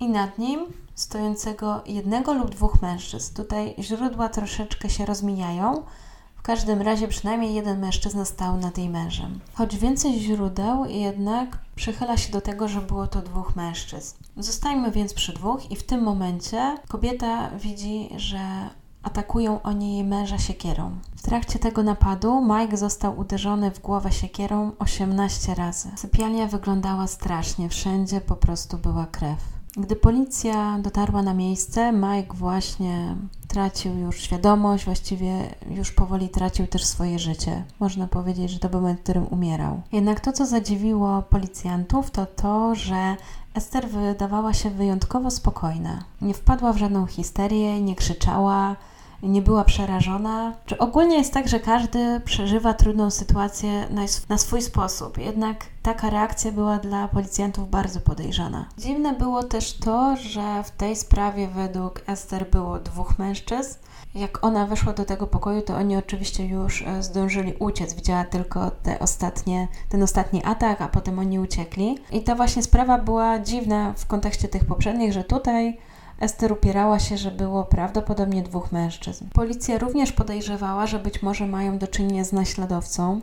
i 0.00 0.08
nad 0.08 0.38
nim 0.38 0.66
stojącego 0.96 1.82
jednego 1.86 2.34
lub 2.34 2.50
dwóch 2.50 2.82
mężczyzn. 2.82 3.34
Tutaj 3.34 3.74
źródła 3.78 4.28
troszeczkę 4.28 4.90
się 4.90 5.06
rozmijają. 5.06 5.82
W 6.36 6.42
każdym 6.42 6.82
razie 6.82 7.08
przynajmniej 7.08 7.54
jeden 7.54 7.80
mężczyzna 7.80 8.24
stał 8.24 8.56
nad 8.56 8.78
jej 8.78 8.90
mężem. 8.90 9.40
Choć 9.54 9.76
więcej 9.76 10.20
źródeł 10.20 10.84
jednak 10.84 11.58
przychyla 11.74 12.16
się 12.16 12.32
do 12.32 12.40
tego, 12.40 12.68
że 12.68 12.80
było 12.80 13.06
to 13.06 13.22
dwóch 13.22 13.56
mężczyzn. 13.56 14.16
Zostańmy 14.36 14.90
więc 14.90 15.14
przy 15.14 15.32
dwóch 15.32 15.70
i 15.70 15.76
w 15.76 15.82
tym 15.82 16.02
momencie 16.02 16.78
kobieta 16.88 17.50
widzi, 17.50 18.08
że 18.16 18.70
atakują 19.02 19.62
oni 19.62 19.94
jej 19.94 20.04
męża 20.04 20.38
siekierą. 20.38 20.96
W 21.16 21.22
trakcie 21.22 21.58
tego 21.58 21.82
napadu 21.82 22.44
Mike 22.44 22.76
został 22.76 23.18
uderzony 23.18 23.70
w 23.70 23.80
głowę 23.80 24.12
siekierą 24.12 24.72
18 24.78 25.54
razy. 25.54 25.90
Sypialnia 25.96 26.46
wyglądała 26.46 27.06
strasznie, 27.06 27.68
wszędzie 27.68 28.20
po 28.20 28.36
prostu 28.36 28.78
była 28.78 29.06
krew. 29.06 29.55
Gdy 29.78 29.96
policja 29.96 30.78
dotarła 30.78 31.22
na 31.22 31.34
miejsce, 31.34 31.92
Mike 31.92 32.34
właśnie 32.34 33.16
tracił 33.48 33.98
już 33.98 34.20
świadomość, 34.20 34.84
właściwie 34.84 35.54
już 35.70 35.92
powoli 35.92 36.28
tracił 36.28 36.66
też 36.66 36.84
swoje 36.84 37.18
życie. 37.18 37.64
Można 37.80 38.06
powiedzieć, 38.06 38.50
że 38.50 38.58
to 38.58 38.68
był 38.68 38.80
moment, 38.80 39.00
w 39.00 39.02
którym 39.02 39.26
umierał. 39.26 39.80
Jednak 39.92 40.20
to, 40.20 40.32
co 40.32 40.46
zadziwiło 40.46 41.22
policjantów, 41.22 42.10
to 42.10 42.26
to, 42.26 42.74
że 42.74 43.16
Ester 43.54 43.88
wydawała 43.88 44.52
się 44.52 44.70
wyjątkowo 44.70 45.30
spokojna. 45.30 46.04
Nie 46.20 46.34
wpadła 46.34 46.72
w 46.72 46.78
żadną 46.78 47.06
histerię, 47.06 47.80
nie 47.80 47.94
krzyczała, 47.94 48.76
nie 49.22 49.42
była 49.42 49.64
przerażona. 49.64 50.54
Czy 50.66 50.78
ogólnie 50.78 51.18
jest 51.18 51.32
tak, 51.32 51.48
że 51.48 51.60
każdy 51.60 52.20
przeżywa 52.20 52.74
trudną 52.74 53.10
sytuację 53.10 53.86
na, 54.28 54.38
swój 54.38 54.62
sposób, 54.62 55.18
jednak 55.18 55.56
taka 55.82 56.10
reakcja 56.10 56.52
była 56.52 56.78
dla 56.78 57.08
policjantów 57.08 57.70
bardzo 57.70 58.00
podejrzana. 58.00 58.68
Dziwne 58.78 59.12
było 59.12 59.42
też 59.42 59.72
to, 59.72 60.16
że 60.16 60.62
w 60.64 60.70
tej 60.70 60.96
sprawie 60.96 61.48
według 61.48 62.02
Ester 62.06 62.50
było 62.50 62.78
dwóch 62.78 63.18
mężczyzn. 63.18 63.78
Jak 64.14 64.44
ona 64.44 64.66
weszła 64.66 64.92
do 64.92 65.04
tego 65.04 65.26
pokoju, 65.26 65.62
to 65.62 65.76
oni 65.76 65.96
oczywiście 65.96 66.46
już 66.46 66.82
e, 66.82 67.02
zdążyli 67.02 67.54
uciec. 67.58 67.94
Widziała 67.94 68.24
tylko 68.24 68.70
te 68.70 68.98
ostatnie, 68.98 69.68
ten 69.88 70.02
ostatni 70.02 70.44
atak, 70.44 70.80
a 70.80 70.88
potem 70.88 71.18
oni 71.18 71.38
uciekli. 71.38 71.98
I 72.12 72.22
ta 72.22 72.34
właśnie 72.34 72.62
sprawa 72.62 72.98
była 72.98 73.38
dziwna 73.38 73.92
w 73.96 74.06
kontekście 74.06 74.48
tych 74.48 74.64
poprzednich, 74.64 75.12
że 75.12 75.24
tutaj 75.24 75.78
Ester 76.20 76.52
upierała 76.52 76.98
się, 76.98 77.16
że 77.16 77.30
było 77.30 77.64
prawdopodobnie 77.64 78.42
dwóch 78.42 78.72
mężczyzn. 78.72 79.24
Policja 79.32 79.78
również 79.78 80.12
podejrzewała, 80.12 80.86
że 80.86 80.98
być 80.98 81.22
może 81.22 81.46
mają 81.46 81.78
do 81.78 81.86
czynienia 81.86 82.24
z 82.24 82.32
naśladowcą, 82.32 83.20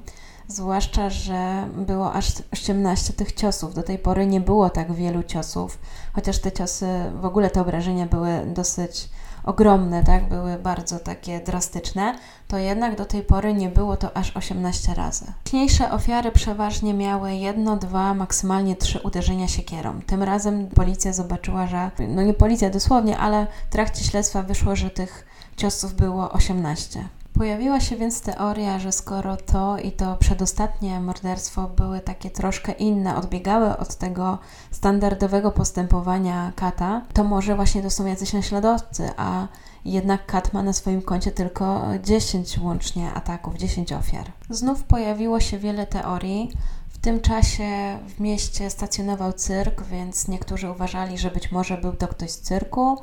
zwłaszcza, 0.48 1.10
że 1.10 1.68
było 1.78 2.14
aż 2.14 2.34
18 2.54 3.14
tych 3.14 3.34
ciosów. 3.34 3.74
Do 3.74 3.84
tej 3.84 4.00
pory 4.00 4.26
nie 4.26 4.42
było 4.42 4.70
tak 4.70 4.94
wielu 4.94 5.24
ciosów, 5.24 5.78
chociaż 6.14 6.40
te 6.40 6.52
ciosy, 6.52 6.88
w 7.22 7.26
ogóle 7.26 7.50
te 7.50 7.62
obrażenia 7.62 8.06
były 8.06 8.46
dosyć 8.46 9.10
ogromne, 9.44 10.04
tak, 10.04 10.30
były 10.30 10.60
bardzo 10.60 11.00
takie 11.00 11.40
drastyczne, 11.40 12.16
to 12.48 12.58
jednak 12.58 12.98
do 12.98 13.06
tej 13.06 13.22
pory 13.22 13.54
nie 13.54 13.70
było 13.70 13.98
to 13.98 14.18
aż 14.18 14.38
18 14.38 14.94
razy. 14.94 15.26
Wcześniejsze 15.42 15.92
ofiary 15.92 16.32
przeważnie 16.32 16.94
miały 16.94 17.34
jedno, 17.34 17.78
dwa, 17.78 18.14
maksymalnie 18.14 18.76
trzy 18.76 19.00
uderzenia 19.00 19.48
siekierą. 19.48 20.00
Tym 20.08 20.24
razem 20.24 20.68
policja 20.68 21.14
zobaczyła, 21.14 21.68
że, 21.68 21.92
no 22.08 22.22
nie 22.22 22.34
policja 22.34 22.70
dosłownie, 22.70 23.18
ale 23.18 23.48
w 23.70 23.74
trakcie 23.74 24.04
śledztwa 24.04 24.44
wyszło, 24.44 24.76
że 24.76 24.90
tych 24.90 25.26
ciosów 25.58 25.94
było 25.94 26.32
18. 26.32 27.08
Pojawiła 27.34 27.80
się 27.80 27.96
więc 27.96 28.22
teoria, 28.22 28.80
że 28.80 28.92
skoro 28.92 29.38
to 29.38 29.78
i 29.78 29.92
to 29.92 30.16
przedostatnie 30.16 31.00
morderstwo 31.00 31.68
były 31.68 32.00
takie 32.00 32.30
troszkę 32.30 32.72
inne, 32.72 33.16
odbiegały 33.16 33.78
od 33.78 33.96
tego 33.96 34.38
standardowego 34.72 35.52
postępowania 35.52 36.52
kata, 36.56 37.02
to 37.14 37.24
może 37.24 37.56
właśnie 37.56 37.82
to 37.82 37.90
są 37.90 38.06
jacyś 38.06 38.34
naśladowcy, 38.34 39.10
a 39.18 39.48
jednak 39.86 40.26
kat 40.26 40.54
ma 40.54 40.64
na 40.64 40.74
swoim 40.74 41.02
koncie 41.02 41.32
tylko 41.32 41.82
10 42.04 42.58
łącznie 42.58 43.14
ataków, 43.14 43.58
10 43.58 43.94
ofiar. 43.94 44.32
Znów 44.50 44.84
pojawiło 44.84 45.40
się 45.40 45.60
wiele 45.60 45.88
teorii. 45.88 46.52
W 46.90 46.98
tym 46.98 47.22
czasie 47.22 48.00
w 48.08 48.20
mieście 48.20 48.70
stacjonował 48.70 49.34
cyrk, 49.34 49.84
więc 49.84 50.28
niektórzy 50.28 50.72
uważali, 50.72 51.18
że 51.18 51.32
być 51.32 51.52
może 51.52 51.78
był 51.78 51.94
to 51.94 52.08
ktoś 52.08 52.32
z 52.32 52.40
cyrku, 52.40 52.98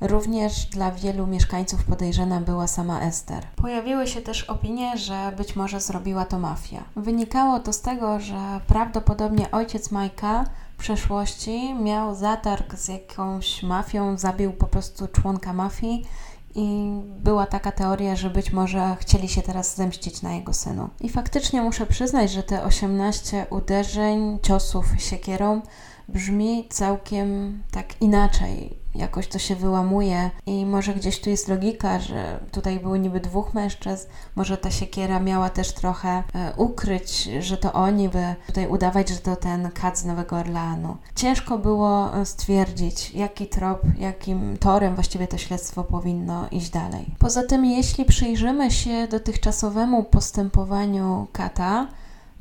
Również 0.00 0.66
dla 0.66 0.92
wielu 0.92 1.26
mieszkańców 1.26 1.84
podejrzana 1.84 2.40
była 2.40 2.66
sama 2.66 3.00
Ester. 3.00 3.46
Pojawiły 3.56 4.06
się 4.06 4.22
też 4.22 4.42
opinie, 4.42 4.98
że 4.98 5.32
być 5.36 5.56
może 5.56 5.80
zrobiła 5.80 6.24
to 6.24 6.38
mafia. 6.38 6.84
Wynikało 6.96 7.60
to 7.60 7.72
z 7.72 7.80
tego, 7.80 8.20
że 8.20 8.60
prawdopodobnie 8.66 9.50
ojciec 9.50 9.90
Majka 9.90 10.44
w 10.74 10.76
przeszłości 10.76 11.74
miał 11.74 12.14
zatarg 12.14 12.74
z 12.74 12.88
jakąś 12.88 13.62
mafią, 13.62 14.18
zabił 14.18 14.52
po 14.52 14.66
prostu 14.66 15.08
członka 15.08 15.52
mafii 15.52 16.06
i 16.54 16.90
była 17.20 17.46
taka 17.46 17.72
teoria, 17.72 18.16
że 18.16 18.30
być 18.30 18.52
może 18.52 18.96
chcieli 19.00 19.28
się 19.28 19.42
teraz 19.42 19.76
zemścić 19.76 20.22
na 20.22 20.32
jego 20.32 20.52
synu. 20.52 20.88
I 21.00 21.08
faktycznie 21.08 21.62
muszę 21.62 21.86
przyznać, 21.86 22.32
że 22.32 22.42
te 22.42 22.64
18 22.64 23.46
uderzeń, 23.50 24.38
ciosów 24.42 24.86
siekierą 24.98 25.62
brzmi 26.08 26.66
całkiem 26.70 27.62
tak 27.70 28.02
inaczej 28.02 28.84
jakoś 28.94 29.28
to 29.28 29.38
się 29.38 29.56
wyłamuje 29.56 30.30
i 30.46 30.66
może 30.66 30.94
gdzieś 30.94 31.20
tu 31.20 31.30
jest 31.30 31.48
logika, 31.48 32.00
że 32.00 32.40
tutaj 32.52 32.80
było 32.80 32.96
niby 32.96 33.20
dwóch 33.20 33.54
mężczyzn, 33.54 34.08
może 34.36 34.56
ta 34.56 34.70
siekiera 34.70 35.20
miała 35.20 35.50
też 35.50 35.72
trochę 35.72 36.08
e, 36.08 36.52
ukryć, 36.56 37.28
że 37.40 37.56
to 37.56 37.72
oni, 37.72 38.08
by 38.08 38.34
tutaj 38.46 38.68
udawać, 38.68 39.08
że 39.08 39.16
to 39.16 39.36
ten 39.36 39.70
kat 39.70 39.98
z 39.98 40.04
Nowego 40.04 40.36
Orleanu. 40.36 40.96
Ciężko 41.14 41.58
było 41.58 42.16
e, 42.16 42.26
stwierdzić, 42.26 43.10
jaki 43.14 43.46
trop, 43.46 43.82
jakim 43.98 44.58
torem 44.58 44.94
właściwie 44.94 45.28
to 45.28 45.38
śledztwo 45.38 45.84
powinno 45.84 46.48
iść 46.50 46.70
dalej. 46.70 47.14
Poza 47.18 47.42
tym, 47.42 47.64
jeśli 47.64 48.04
przyjrzymy 48.04 48.70
się 48.70 49.08
dotychczasowemu 49.08 50.04
postępowaniu 50.04 51.26
kata, 51.32 51.86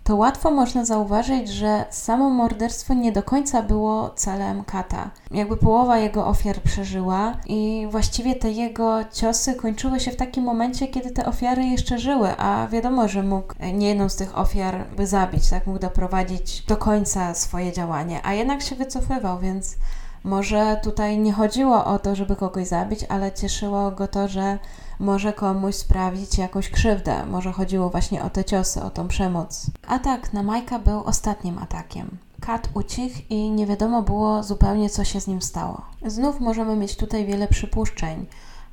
to 0.04 0.16
łatwo 0.16 0.52
można 0.52 0.86
zauważyć, 0.86 1.50
że 1.50 1.86
samo 1.90 2.30
morderstwo 2.30 2.94
nie 2.94 3.12
do 3.12 3.24
końca 3.24 3.62
było 3.62 4.10
celem 4.10 4.64
Kata. 4.64 5.10
Jakby 5.32 5.58
połowa 5.58 5.98
jego 5.98 6.28
ofiar 6.28 6.62
przeżyła 6.62 7.34
i 7.48 7.88
właściwie 7.92 8.36
te 8.36 8.52
jego 8.52 9.00
ciosy 9.12 9.56
kończyły 9.56 10.00
się 10.00 10.12
w 10.12 10.16
takim 10.16 10.44
momencie, 10.44 10.88
kiedy 10.88 11.12
te 11.12 11.26
ofiary 11.26 11.64
jeszcze 11.64 12.00
żyły, 12.00 12.30
a 12.38 12.68
wiadomo, 12.68 13.08
że 13.08 13.24
mógł 13.24 13.54
nie 13.74 13.88
jedną 13.88 14.10
z 14.10 14.16
tych 14.16 14.38
ofiar 14.38 14.86
by 14.98 15.08
zabić, 15.08 15.50
tak 15.50 15.68
mógł 15.68 15.80
doprowadzić 15.80 16.62
do 16.62 16.78
końca 16.78 17.34
swoje 17.34 17.72
działanie, 17.72 18.20
a 18.24 18.34
jednak 18.34 18.62
się 18.62 18.76
wycofywał, 18.76 19.40
więc 19.40 19.76
może 20.24 20.80
tutaj 20.84 21.18
nie 21.18 21.34
chodziło 21.34 21.86
o 21.86 22.00
to, 22.00 22.16
żeby 22.16 22.36
kogoś 22.36 22.68
zabić, 22.68 23.06
ale 23.10 23.32
cieszyło 23.32 23.92
go 23.92 24.08
to, 24.08 24.28
że 24.28 24.60
może 25.04 25.34
komuś 25.34 25.76
sprawić 25.76 26.38
jakąś 26.38 26.70
krzywdę. 26.70 27.26
Może 27.26 27.52
chodziło 27.52 27.90
właśnie 27.90 28.24
o 28.24 28.30
te 28.30 28.46
ciosy, 28.46 28.84
o 28.84 28.90
tą 28.90 29.08
przemoc. 29.08 29.66
Atak 29.88 30.34
na 30.34 30.44
Majka 30.44 30.80
był 30.80 31.04
ostatnim 31.04 31.58
atakiem. 31.58 32.18
Kat 32.42 32.70
ucichł 32.74 33.22
i 33.30 33.52
nie 33.52 33.68
wiadomo 33.68 34.02
było 34.02 34.44
zupełnie, 34.44 34.90
co 34.90 35.04
się 35.04 35.22
z 35.22 35.28
nim 35.28 35.42
stało. 35.42 35.82
Znów 36.06 36.40
możemy 36.40 36.76
mieć 36.76 36.96
tutaj 36.96 37.26
wiele 37.26 37.48
przypuszczeń. 37.48 38.26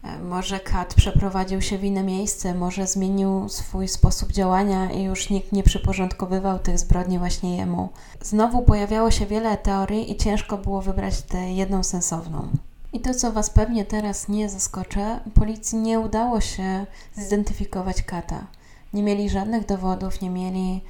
E, 0.05 0.19
może 0.19 0.61
Kat 0.61 0.95
przeprowadził 0.95 1.63
się 1.63 1.79
w 1.79 1.85
inne 1.85 2.03
miejsce, 2.03 2.55
może 2.55 2.87
zmienił 2.87 3.49
swój 3.49 3.89
sposób 3.89 4.33
działania 4.33 4.93
i 4.93 5.03
już 5.03 5.31
nikt 5.31 5.53
nie 5.53 5.63
przyporządkowywał 5.63 6.59
tych 6.59 6.79
zbrodni 6.79 7.19
właśnie 7.19 7.57
jemu. 7.57 7.89
Znowu 8.23 8.63
pojawiało 8.63 9.11
się 9.11 9.27
wiele 9.27 9.57
teorii 9.57 10.13
i 10.13 10.17
ciężko 10.17 10.59
było 10.59 10.83
wybrać 10.83 11.23
tę 11.23 11.53
jedną 11.53 11.83
sensowną. 11.83 12.49
I 12.93 13.01
to, 13.01 13.15
co 13.15 13.33
Was 13.33 13.51
pewnie 13.51 13.85
teraz 13.85 14.29
nie 14.29 14.49
zaskoczy, 14.49 15.01
policji 15.35 15.79
nie 15.79 16.01
udało 16.01 16.41
się 16.41 16.87
zidentyfikować 17.15 18.03
kata. 18.03 18.47
Nie 18.93 19.03
mieli 19.03 19.31
żadnych 19.31 19.67
dowodów, 19.67 20.21
nie 20.21 20.31
mieli 20.31 20.81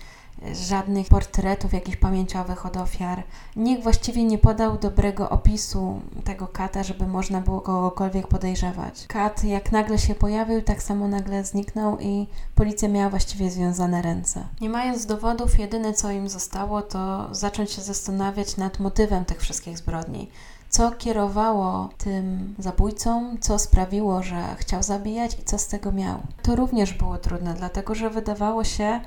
e, 0.42 0.54
żadnych 0.54 1.08
portretów 1.08 1.72
jakichś 1.72 1.96
pamięciowych 1.96 2.66
od 2.66 2.76
ofiar. 2.76 3.22
Nikt 3.56 3.82
właściwie 3.82 4.24
nie 4.24 4.38
podał 4.38 4.78
dobrego 4.78 5.30
opisu 5.30 6.00
tego 6.24 6.46
kata, 6.46 6.82
żeby 6.82 7.06
można 7.06 7.40
było 7.40 7.60
kogokolwiek 7.60 8.26
podejrzewać. 8.26 9.06
Kat 9.06 9.44
jak 9.44 9.72
nagle 9.72 9.98
się 9.98 10.14
pojawił, 10.14 10.62
tak 10.62 10.82
samo 10.82 11.08
nagle 11.08 11.44
zniknął 11.44 11.98
i 11.98 12.26
policja 12.54 12.88
miała 12.88 13.10
właściwie 13.10 13.50
związane 13.50 14.02
ręce. 14.02 14.46
Nie 14.60 14.70
mając 14.70 15.06
dowodów, 15.06 15.58
jedyne 15.58 15.92
co 15.92 16.10
im 16.10 16.28
zostało 16.28 16.82
to 16.82 17.34
zacząć 17.34 17.70
się 17.70 17.82
zastanawiać 17.82 18.56
nad 18.56 18.78
motywem 18.78 19.24
tych 19.24 19.40
wszystkich 19.40 19.78
zbrodni 19.78 20.30
co 20.70 20.90
kierowało 20.90 21.88
tym 21.98 22.54
zabójcą, 22.58 23.36
co 23.40 23.58
sprawiło, 23.58 24.22
że 24.22 24.56
chciał 24.56 24.82
zabijać 24.82 25.38
i 25.38 25.44
co 25.44 25.58
z 25.58 25.66
tego 25.66 25.92
miał. 25.92 26.18
To 26.42 26.56
również 26.56 26.94
było 26.94 27.18
trudne, 27.18 27.54
dlatego 27.54 27.94
że 27.94 28.10
wydawało 28.10 28.64
się, 28.64 29.00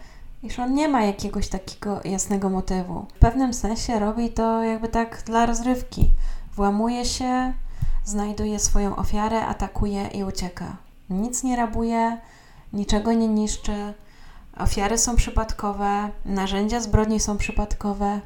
iż 0.43 0.59
on 0.59 0.74
nie 0.74 0.88
ma 0.88 1.03
jakiegoś 1.03 1.47
takiego 1.47 2.01
jasnego 2.05 2.49
motywu. 2.49 3.05
W 3.16 3.20
pewnym 3.20 3.53
sensie 3.53 3.99
robi 3.99 4.30
to 4.30 4.64
jakby 4.64 4.88
tak 4.88 5.24
dla 5.26 5.45
rozrywki. 5.45 6.11
Włamuje 6.55 7.05
się, 7.05 7.53
znajduje 8.05 8.59
swoją 8.59 8.95
ofiarę, 8.95 9.45
atakuje 9.45 10.07
i 10.07 10.24
ucieka. 10.24 10.78
Nic 11.09 11.43
nie 11.43 11.55
rabuje, 11.55 12.18
niczego 12.74 13.14
nie 13.14 13.28
niszczy. 13.28 13.93
Ofiary 14.57 14.97
są 14.97 15.16
przypadkowe, 15.16 16.09
narzędzia 16.26 16.80
zbrodni 16.80 17.20
są 17.20 17.38
przypadkowe. 17.38 18.22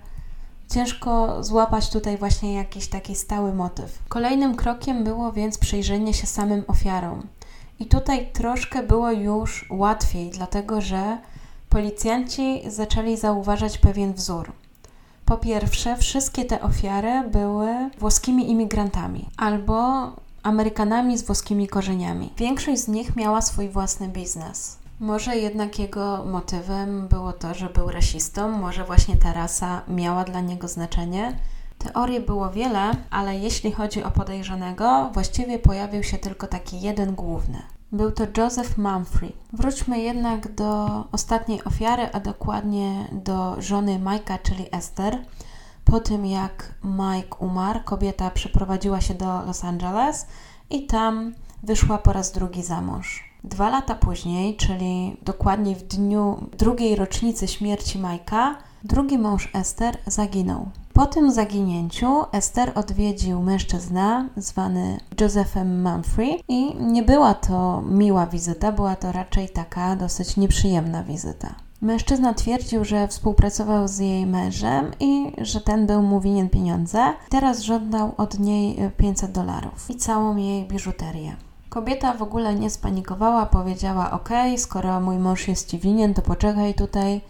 Ciężko 0.69 1.43
złapać 1.43 1.89
tutaj 1.89 2.17
właśnie 2.17 2.53
jakiś 2.53 2.87
taki 2.87 3.15
stały 3.15 3.53
motyw. 3.53 3.99
Kolejnym 4.09 4.55
krokiem 4.55 5.03
było 5.03 5.31
więc 5.31 5.57
przyjrzenie 5.57 6.13
się 6.13 6.27
samym 6.27 6.63
ofiarom. 6.67 7.27
I 7.79 7.85
tutaj 7.85 8.31
troszkę 8.33 8.83
było 8.83 9.11
już 9.11 9.65
łatwiej, 9.69 10.29
dlatego 10.29 10.81
że 10.81 11.17
policjanci 11.69 12.61
zaczęli 12.67 13.17
zauważać 13.17 13.77
pewien 13.77 14.13
wzór. 14.13 14.51
Po 15.25 15.37
pierwsze, 15.37 15.97
wszystkie 15.97 16.45
te 16.45 16.61
ofiary 16.61 17.29
były 17.31 17.89
włoskimi 17.99 18.51
imigrantami 18.51 19.29
albo 19.37 20.07
Amerykanami 20.43 21.17
z 21.17 21.23
włoskimi 21.23 21.67
korzeniami. 21.67 22.33
Większość 22.37 22.81
z 22.81 22.87
nich 22.87 23.15
miała 23.15 23.41
swój 23.41 23.69
własny 23.69 24.07
biznes. 24.07 24.76
Może 24.99 25.37
jednak 25.37 25.79
jego 25.79 26.25
motywem 26.25 27.07
było 27.07 27.33
to, 27.33 27.53
że 27.53 27.69
był 27.69 27.91
rasistą, 27.91 28.51
może 28.51 28.83
właśnie 28.83 29.15
ta 29.15 29.33
rasa 29.33 29.81
miała 29.87 30.23
dla 30.23 30.41
niego 30.41 30.67
znaczenie. 30.67 31.39
Teorii 31.77 32.19
było 32.19 32.49
wiele, 32.49 32.91
ale 33.09 33.37
jeśli 33.39 33.71
chodzi 33.71 34.03
o 34.03 34.11
podejrzanego, 34.11 35.09
właściwie 35.13 35.59
pojawił 35.59 36.03
się 36.03 36.17
tylko 36.17 36.47
taki 36.47 36.81
jeden 36.81 37.15
główny. 37.15 37.61
Był 37.91 38.11
to 38.11 38.23
Joseph 38.37 38.77
Mumphrey. 38.77 39.33
Wróćmy 39.53 39.99
jednak 39.99 40.55
do 40.55 41.03
ostatniej 41.11 41.63
ofiary, 41.63 42.09
a 42.13 42.19
dokładnie 42.19 43.07
do 43.11 43.61
żony 43.61 43.99
Mike'a, 43.99 44.37
czyli 44.43 44.65
Esther. 44.71 45.17
Po 45.85 45.99
tym 45.99 46.25
jak 46.25 46.73
Mike 46.83 47.35
umarł, 47.39 47.79
kobieta 47.85 48.29
przeprowadziła 48.29 49.01
się 49.01 49.13
do 49.13 49.41
Los 49.45 49.63
Angeles 49.63 50.27
i 50.69 50.87
tam 50.87 51.33
wyszła 51.63 51.97
po 51.97 52.13
raz 52.13 52.31
drugi 52.31 52.63
za 52.63 52.81
mąż. 52.81 53.26
Dwa 53.49 53.69
lata 53.69 53.95
później, 53.95 54.55
czyli 54.55 55.17
dokładnie 55.21 55.75
w 55.75 55.83
dniu 55.83 56.49
drugiej 56.57 56.95
rocznicy 56.95 57.47
śmierci 57.47 57.99
Majka, 57.99 58.55
drugi 58.83 59.17
mąż 59.17 59.49
Esther 59.53 59.97
zaginął. 60.07 60.69
Po 60.93 61.05
tym 61.05 61.31
zaginięciu 61.31 62.23
Esther 62.31 62.71
odwiedził 62.75 63.41
mężczyznę 63.41 64.29
zwany 64.37 64.97
Josephem 65.21 65.83
Mumphrey 65.83 66.43
i 66.47 66.75
nie 66.75 67.03
była 67.03 67.33
to 67.33 67.81
miła 67.81 68.25
wizyta, 68.25 68.71
była 68.71 68.95
to 68.95 69.11
raczej 69.11 69.49
taka 69.49 69.95
dosyć 69.95 70.37
nieprzyjemna 70.37 71.03
wizyta. 71.03 71.55
Mężczyzna 71.81 72.33
twierdził, 72.33 72.85
że 72.85 73.07
współpracował 73.07 73.87
z 73.87 73.99
jej 73.99 74.25
mężem 74.25 74.91
i 74.99 75.31
że 75.41 75.61
ten 75.61 75.87
był 75.87 76.01
mu 76.01 76.21
winien 76.21 76.49
pieniądze. 76.49 77.13
Teraz 77.29 77.61
żądał 77.61 78.11
od 78.17 78.39
niej 78.39 78.77
500 78.97 79.31
dolarów 79.31 79.89
i 79.89 79.95
całą 79.95 80.35
jej 80.35 80.67
biżuterię. 80.67 81.46
Kobieta 81.69 82.13
w 82.13 82.21
ogóle 82.21 82.55
nie 82.55 82.69
spanikowała, 82.69 83.45
powiedziała: 83.45 84.11
OK, 84.11 84.29
skoro 84.57 85.01
mój 85.01 85.17
mąż 85.17 85.47
jest 85.47 85.69
ci 85.69 85.79
winien, 85.79 86.13
to 86.13 86.21
poczekaj 86.21 86.73
tutaj. 86.73 87.21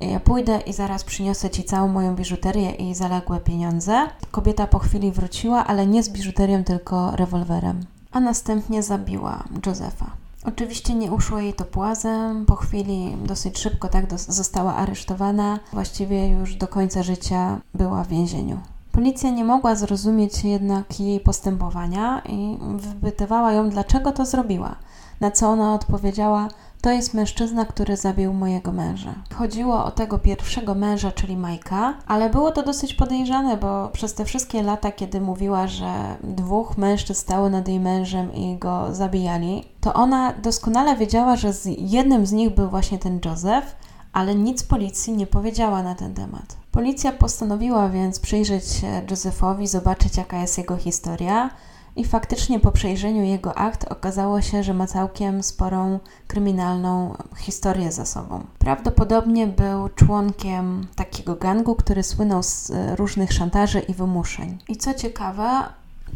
Ja 0.00 0.20
pójdę 0.20 0.60
i 0.60 0.72
zaraz 0.72 1.04
przyniosę 1.04 1.50
ci 1.50 1.64
całą 1.64 1.88
moją 1.88 2.14
biżuterię 2.14 2.70
i 2.70 2.94
zaległe 2.94 3.40
pieniądze. 3.40 4.06
Kobieta 4.30 4.66
po 4.66 4.78
chwili 4.78 5.12
wróciła, 5.12 5.66
ale 5.66 5.86
nie 5.86 6.02
z 6.02 6.08
biżuterią, 6.08 6.64
tylko 6.64 7.16
rewolwerem. 7.16 7.80
A 8.12 8.20
następnie 8.20 8.82
zabiła 8.82 9.44
Josefa. 9.66 10.10
Oczywiście 10.44 10.94
nie 10.94 11.12
uszło 11.12 11.38
jej 11.38 11.54
to 11.54 11.64
płazem. 11.64 12.46
Po 12.46 12.56
chwili 12.56 13.16
dosyć 13.24 13.58
szybko 13.58 13.88
tak 13.88 14.20
została 14.20 14.74
aresztowana. 14.74 15.58
Właściwie 15.72 16.28
już 16.28 16.56
do 16.56 16.68
końca 16.68 17.02
życia 17.02 17.60
była 17.74 18.04
w 18.04 18.08
więzieniu. 18.08 18.58
Policja 18.94 19.30
nie 19.30 19.44
mogła 19.44 19.74
zrozumieć 19.74 20.44
jednak 20.44 21.00
jej 21.00 21.20
postępowania 21.20 22.22
i 22.28 22.58
wypytywała 22.76 23.52
ją, 23.52 23.70
dlaczego 23.70 24.12
to 24.12 24.26
zrobiła. 24.26 24.76
Na 25.20 25.30
co 25.30 25.48
ona 25.48 25.74
odpowiedziała: 25.74 26.48
To 26.82 26.90
jest 26.90 27.14
mężczyzna, 27.14 27.64
który 27.64 27.96
zabił 27.96 28.32
mojego 28.32 28.72
męża. 28.72 29.14
Chodziło 29.34 29.84
o 29.84 29.90
tego 29.90 30.18
pierwszego 30.18 30.74
męża, 30.74 31.12
czyli 31.12 31.36
Majka, 31.36 31.94
ale 32.06 32.30
było 32.30 32.50
to 32.52 32.62
dosyć 32.62 32.94
podejrzane, 32.94 33.56
bo 33.56 33.88
przez 33.88 34.14
te 34.14 34.24
wszystkie 34.24 34.62
lata, 34.62 34.92
kiedy 34.92 35.20
mówiła, 35.20 35.66
że 35.66 36.16
dwóch 36.24 36.78
mężczyzn 36.78 37.20
stało 37.20 37.48
nad 37.48 37.68
jej 37.68 37.80
mężem 37.80 38.34
i 38.34 38.58
go 38.58 38.94
zabijali, 38.94 39.64
to 39.80 39.94
ona 39.94 40.32
doskonale 40.32 40.96
wiedziała, 40.96 41.36
że 41.36 41.52
z 41.52 41.68
jednym 41.78 42.26
z 42.26 42.32
nich 42.32 42.54
był 42.54 42.70
właśnie 42.70 42.98
ten 42.98 43.20
Józef, 43.24 43.76
ale 44.12 44.34
nic 44.34 44.62
policji 44.62 45.12
nie 45.12 45.26
powiedziała 45.26 45.82
na 45.82 45.94
ten 45.94 46.14
temat. 46.14 46.63
Policja 46.74 47.12
postanowiła 47.12 47.88
więc 47.88 48.20
przyjrzeć 48.20 48.68
się 48.68 49.02
Josephowi, 49.10 49.66
zobaczyć 49.66 50.16
jaka 50.16 50.38
jest 50.38 50.58
jego 50.58 50.76
historia. 50.76 51.50
I 51.96 52.04
faktycznie 52.04 52.60
po 52.60 52.72
przejrzeniu 52.72 53.22
jego 53.22 53.58
akt 53.58 53.92
okazało 53.92 54.40
się, 54.40 54.62
że 54.62 54.74
ma 54.74 54.86
całkiem 54.86 55.42
sporą 55.42 55.98
kryminalną 56.26 57.14
historię 57.36 57.92
za 57.92 58.06
sobą. 58.06 58.44
Prawdopodobnie 58.58 59.46
był 59.46 59.88
członkiem 59.88 60.86
takiego 60.96 61.36
gangu, 61.36 61.74
który 61.74 62.02
słynął 62.02 62.42
z 62.42 62.72
różnych 62.96 63.32
szantaży 63.32 63.80
i 63.80 63.94
wymuszeń. 63.94 64.58
I 64.68 64.76
co 64.76 64.94
ciekawe, 64.94 65.62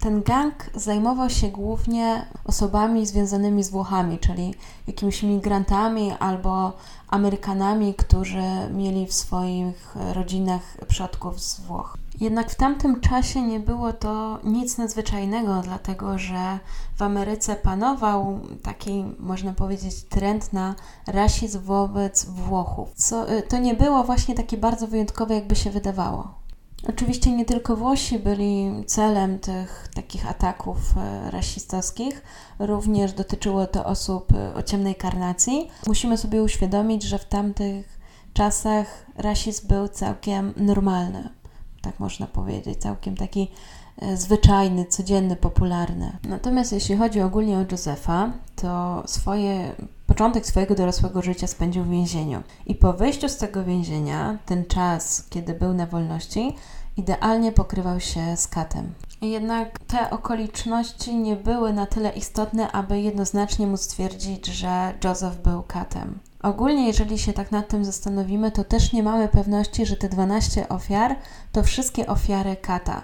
ten 0.00 0.22
gang 0.22 0.54
zajmował 0.74 1.30
się 1.30 1.48
głównie 1.48 2.26
osobami 2.44 3.06
związanymi 3.06 3.62
z 3.64 3.70
Włochami, 3.70 4.18
czyli 4.18 4.54
jakimiś 4.86 5.22
migrantami 5.22 6.12
albo 6.12 6.72
Amerykanami, 7.08 7.94
którzy 7.94 8.42
mieli 8.74 9.06
w 9.06 9.12
swoich 9.12 9.96
rodzinach 10.12 10.76
przodków 10.88 11.40
z 11.40 11.60
Włoch. 11.60 11.98
Jednak 12.20 12.50
w 12.50 12.54
tamtym 12.54 13.00
czasie 13.00 13.42
nie 13.42 13.60
było 13.60 13.92
to 13.92 14.38
nic 14.44 14.78
nadzwyczajnego, 14.78 15.60
dlatego 15.64 16.18
że 16.18 16.58
w 16.96 17.02
Ameryce 17.02 17.56
panował 17.56 18.40
taki, 18.62 19.04
można 19.18 19.52
powiedzieć, 19.52 20.02
trend 20.02 20.52
na 20.52 20.74
rasizm 21.06 21.60
wobec 21.60 22.24
Włochów. 22.24 22.88
Co, 22.94 23.26
to 23.48 23.58
nie 23.58 23.74
było 23.74 24.04
właśnie 24.04 24.34
takie 24.34 24.56
bardzo 24.56 24.86
wyjątkowe, 24.86 25.34
jakby 25.34 25.56
się 25.56 25.70
wydawało. 25.70 26.34
Oczywiście 26.86 27.32
nie 27.32 27.44
tylko 27.44 27.76
Włosi 27.76 28.18
byli 28.18 28.84
celem 28.86 29.38
tych 29.38 29.88
takich 29.94 30.30
ataków 30.30 30.78
e, 30.96 31.30
rasistowskich, 31.30 32.22
również 32.58 33.12
dotyczyło 33.12 33.66
to 33.66 33.84
osób 33.84 34.32
e, 34.32 34.54
o 34.54 34.62
ciemnej 34.62 34.94
karnacji. 34.94 35.68
Musimy 35.86 36.18
sobie 36.18 36.42
uświadomić, 36.42 37.02
że 37.02 37.18
w 37.18 37.24
tamtych 37.24 37.98
czasach 38.32 39.06
rasizm 39.16 39.68
był 39.68 39.88
całkiem 39.88 40.52
normalny, 40.56 41.28
tak 41.82 42.00
można 42.00 42.26
powiedzieć, 42.26 42.78
całkiem 42.78 43.16
taki 43.16 43.50
e, 43.98 44.16
zwyczajny, 44.16 44.86
codzienny, 44.86 45.36
popularny. 45.36 46.18
Natomiast 46.28 46.72
jeśli 46.72 46.96
chodzi 46.96 47.20
ogólnie 47.20 47.58
o 47.58 47.64
Józefa, 47.70 48.32
to 48.56 49.02
swoje, 49.06 49.74
początek 50.08 50.46
swojego 50.46 50.74
dorosłego 50.74 51.22
życia 51.22 51.46
spędził 51.46 51.84
w 51.84 51.90
więzieniu. 51.90 52.42
I 52.66 52.74
po 52.74 52.92
wyjściu 52.92 53.28
z 53.28 53.36
tego 53.36 53.64
więzienia, 53.64 54.38
ten 54.46 54.64
czas, 54.66 55.26
kiedy 55.30 55.54
był 55.54 55.74
na 55.74 55.86
wolności, 55.86 56.56
idealnie 56.96 57.52
pokrywał 57.52 58.00
się 58.00 58.36
z 58.36 58.48
katem. 58.48 58.94
Jednak 59.22 59.78
te 59.78 60.10
okoliczności 60.10 61.16
nie 61.16 61.36
były 61.36 61.72
na 61.72 61.86
tyle 61.86 62.10
istotne, 62.10 62.72
aby 62.72 63.00
jednoznacznie 63.00 63.66
móc 63.66 63.80
stwierdzić, 63.80 64.46
że 64.46 64.94
Joseph 65.04 65.36
był 65.36 65.62
katem. 65.62 66.18
Ogólnie, 66.42 66.86
jeżeli 66.86 67.18
się 67.18 67.32
tak 67.32 67.52
nad 67.52 67.68
tym 67.68 67.84
zastanowimy, 67.84 68.52
to 68.52 68.64
też 68.64 68.92
nie 68.92 69.02
mamy 69.02 69.28
pewności, 69.28 69.86
że 69.86 69.96
te 69.96 70.08
12 70.08 70.68
ofiar 70.68 71.16
to 71.52 71.62
wszystkie 71.62 72.06
ofiary 72.06 72.56
kata. 72.56 73.02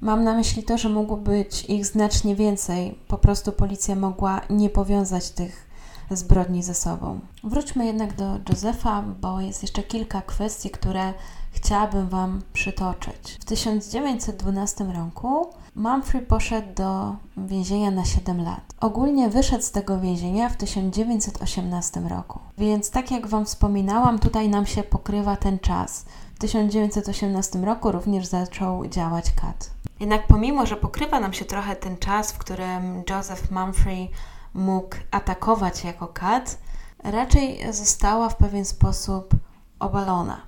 Mam 0.00 0.24
na 0.24 0.34
myśli 0.34 0.62
to, 0.62 0.78
że 0.78 0.88
mogło 0.88 1.16
być 1.16 1.64
ich 1.64 1.86
znacznie 1.86 2.36
więcej, 2.36 2.98
po 3.08 3.18
prostu 3.18 3.52
policja 3.52 3.96
mogła 3.96 4.40
nie 4.50 4.70
powiązać 4.70 5.30
tych 5.30 5.71
zbrodni 6.16 6.62
ze 6.62 6.74
sobą. 6.74 7.20
Wróćmy 7.44 7.86
jednak 7.86 8.16
do 8.16 8.38
Josefa, 8.48 9.02
bo 9.20 9.40
jest 9.40 9.62
jeszcze 9.62 9.82
kilka 9.82 10.22
kwestii, 10.22 10.70
które 10.70 11.14
chciałabym 11.52 12.08
Wam 12.08 12.42
przytoczyć. 12.52 13.38
W 13.40 13.44
1912 13.44 14.84
roku 14.84 15.46
Mumphrey 15.76 16.26
poszedł 16.26 16.74
do 16.74 17.16
więzienia 17.36 17.90
na 17.90 18.04
7 18.04 18.44
lat. 18.44 18.60
Ogólnie 18.80 19.28
wyszedł 19.28 19.64
z 19.64 19.70
tego 19.70 20.00
więzienia 20.00 20.48
w 20.48 20.56
1918 20.56 22.00
roku. 22.00 22.38
Więc 22.58 22.90
tak 22.90 23.10
jak 23.10 23.26
Wam 23.26 23.44
wspominałam, 23.44 24.18
tutaj 24.18 24.48
nam 24.48 24.66
się 24.66 24.82
pokrywa 24.82 25.36
ten 25.36 25.58
czas. 25.58 26.04
W 26.34 26.38
1918 26.38 27.58
roku 27.58 27.92
również 27.92 28.26
zaczął 28.26 28.86
działać 28.86 29.32
CAT. 29.32 29.70
Jednak 30.00 30.26
pomimo, 30.26 30.66
że 30.66 30.76
pokrywa 30.76 31.20
nam 31.20 31.32
się 31.32 31.44
trochę 31.44 31.76
ten 31.76 31.96
czas, 31.96 32.32
w 32.32 32.38
którym 32.38 33.02
Joseph 33.10 33.50
Mumphrey 33.50 34.10
mógł 34.54 34.96
atakować 35.10 35.84
jako 35.84 36.08
kat, 36.08 36.58
raczej 37.04 37.72
została 37.72 38.28
w 38.28 38.36
pewien 38.36 38.64
sposób 38.64 39.34
obalona. 39.78 40.40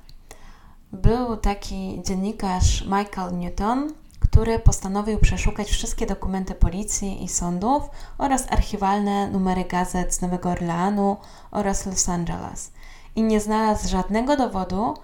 Był 0.93 1.37
taki 1.37 2.03
dziennikarz 2.05 2.85
Michael 2.85 3.39
Newton, 3.39 3.93
który 4.21 4.59
postanowił 4.59 5.19
przeszukać 5.19 5.71
wszystkie 5.71 6.07
dokumenty 6.07 6.55
policji 6.55 7.25
i 7.25 7.29
sądów 7.29 7.83
oraz 8.19 8.53
archiwalne 8.53 9.31
numery 9.31 9.65
gazet 9.65 10.15
z 10.15 10.21
Nowego 10.21 10.51
Orleanu 10.51 11.17
oraz 11.51 11.87
Los 11.87 12.09
Angeles. 12.09 12.73
I 13.17 13.23
nie 13.23 13.41
znalazł 13.41 13.89
żadnego 13.89 14.37
dowodu, 14.37 14.95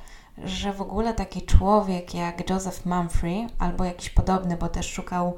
że 0.45 0.73
w 0.73 0.81
ogóle 0.81 1.15
taki 1.15 1.43
człowiek 1.43 2.15
jak 2.15 2.51
Joseph 2.51 2.87
Mumphrey, 2.87 3.47
albo 3.59 3.85
jakiś 3.85 4.11
podobny, 4.11 4.57
bo 4.57 4.69
też 4.69 4.93
szukał 4.93 5.37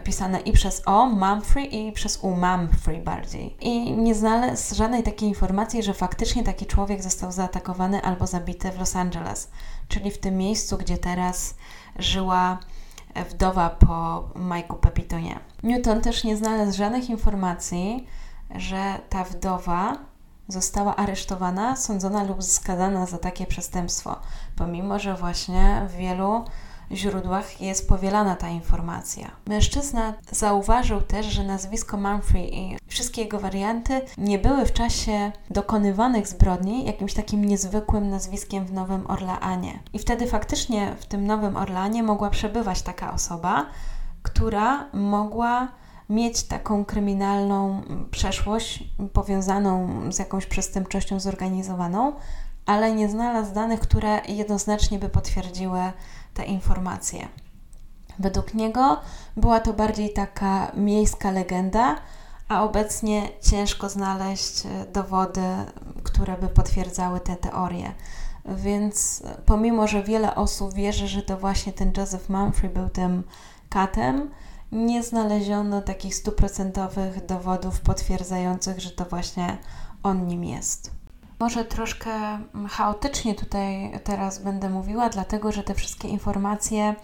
pisane 0.00 0.40
i 0.40 0.52
przez 0.52 0.82
O, 0.86 1.06
Mumfrey 1.06 1.86
i 1.86 1.92
przez 1.92 2.18
U, 2.22 2.30
Mumfrey 2.30 3.02
bardziej. 3.02 3.56
I 3.60 3.92
nie 3.92 4.14
znalazł 4.14 4.74
żadnej 4.74 5.02
takiej 5.02 5.28
informacji, 5.28 5.82
że 5.82 5.94
faktycznie 5.94 6.44
taki 6.44 6.66
człowiek 6.66 7.02
został 7.02 7.32
zaatakowany 7.32 8.02
albo 8.02 8.26
zabity 8.26 8.72
w 8.72 8.78
Los 8.78 8.96
Angeles, 8.96 9.50
czyli 9.88 10.10
w 10.10 10.18
tym 10.18 10.36
miejscu, 10.36 10.78
gdzie 10.78 10.98
teraz 10.98 11.54
żyła 11.98 12.58
wdowa 13.30 13.70
po 13.70 14.24
Mike'u 14.34 14.74
Pepitonie. 14.74 15.38
Newton 15.62 16.00
też 16.00 16.24
nie 16.24 16.36
znalazł 16.36 16.76
żadnych 16.76 17.10
informacji, 17.10 18.06
że 18.54 19.00
ta 19.08 19.24
wdowa 19.24 19.98
została 20.48 20.96
aresztowana, 20.96 21.76
sądzona 21.76 22.24
lub 22.24 22.42
skazana 22.42 23.06
za 23.06 23.18
takie 23.18 23.46
przestępstwo, 23.46 24.16
pomimo 24.56 24.98
że 24.98 25.14
właśnie 25.14 25.86
w 25.88 25.96
wielu 25.96 26.44
źródłach 26.92 27.60
jest 27.60 27.88
powielana 27.88 28.36
ta 28.36 28.48
informacja. 28.48 29.30
Mężczyzna 29.46 30.14
zauważył 30.30 31.00
też, 31.00 31.26
że 31.26 31.44
nazwisko 31.44 31.96
Manfrey 31.96 32.58
i 32.58 32.76
wszystkie 32.86 33.22
jego 33.22 33.40
warianty 33.40 34.00
nie 34.18 34.38
były 34.38 34.66
w 34.66 34.72
czasie 34.72 35.32
dokonywanych 35.50 36.28
zbrodni 36.28 36.84
jakimś 36.84 37.14
takim 37.14 37.44
niezwykłym 37.44 38.10
nazwiskiem 38.10 38.64
w 38.66 38.72
Nowym 38.72 39.10
Orleanie. 39.10 39.78
I 39.92 39.98
wtedy 39.98 40.26
faktycznie 40.26 40.96
w 41.00 41.06
tym 41.06 41.26
Nowym 41.26 41.56
Orleanie 41.56 42.02
mogła 42.02 42.30
przebywać 42.30 42.82
taka 42.82 43.12
osoba, 43.12 43.66
która 44.22 44.88
mogła 44.92 45.68
mieć 46.08 46.42
taką 46.42 46.84
kryminalną 46.84 47.82
przeszłość 48.10 48.84
powiązaną 49.12 49.88
z 50.12 50.18
jakąś 50.18 50.46
przestępczością 50.46 51.20
zorganizowaną, 51.20 52.12
ale 52.66 52.94
nie 52.94 53.08
znalazł 53.08 53.54
danych, 53.54 53.80
które 53.80 54.20
jednoznacznie 54.28 54.98
by 54.98 55.08
potwierdziły 55.08 55.80
te 56.34 56.44
informacje. 56.44 57.28
Według 58.18 58.54
niego 58.54 59.00
była 59.36 59.60
to 59.60 59.72
bardziej 59.72 60.12
taka 60.12 60.72
miejska 60.76 61.30
legenda, 61.30 61.96
a 62.48 62.62
obecnie 62.62 63.28
ciężko 63.42 63.88
znaleźć 63.88 64.66
e, 64.66 64.86
dowody, 64.92 65.42
które 66.02 66.36
by 66.36 66.48
potwierdzały 66.48 67.20
te 67.20 67.36
teorie. 67.36 67.92
Więc 68.46 69.22
pomimo, 69.46 69.88
że 69.88 70.02
wiele 70.02 70.34
osób 70.34 70.74
wierzy, 70.74 71.08
że 71.08 71.22
to 71.22 71.36
właśnie 71.36 71.72
ten 71.72 71.92
Joseph 71.96 72.28
Mumphrey 72.28 72.70
był 72.70 72.88
tym 72.88 73.22
katem, 73.68 74.30
nie 74.72 75.02
znaleziono 75.02 75.82
takich 75.82 76.14
stuprocentowych 76.14 77.26
dowodów 77.26 77.80
potwierdzających, 77.80 78.80
że 78.80 78.90
to 78.90 79.04
właśnie 79.04 79.58
on 80.02 80.26
nim 80.26 80.44
jest. 80.44 80.90
Może 81.38 81.64
troszkę 81.64 82.10
mm, 82.10 82.68
chaotycznie 82.68 83.34
tutaj 83.34 84.00
teraz 84.04 84.38
będę 84.38 84.70
mówiła, 84.70 85.08
dlatego 85.08 85.52
że 85.52 85.62
te 85.62 85.74
wszystkie 85.74 86.08
informacje 86.08 86.94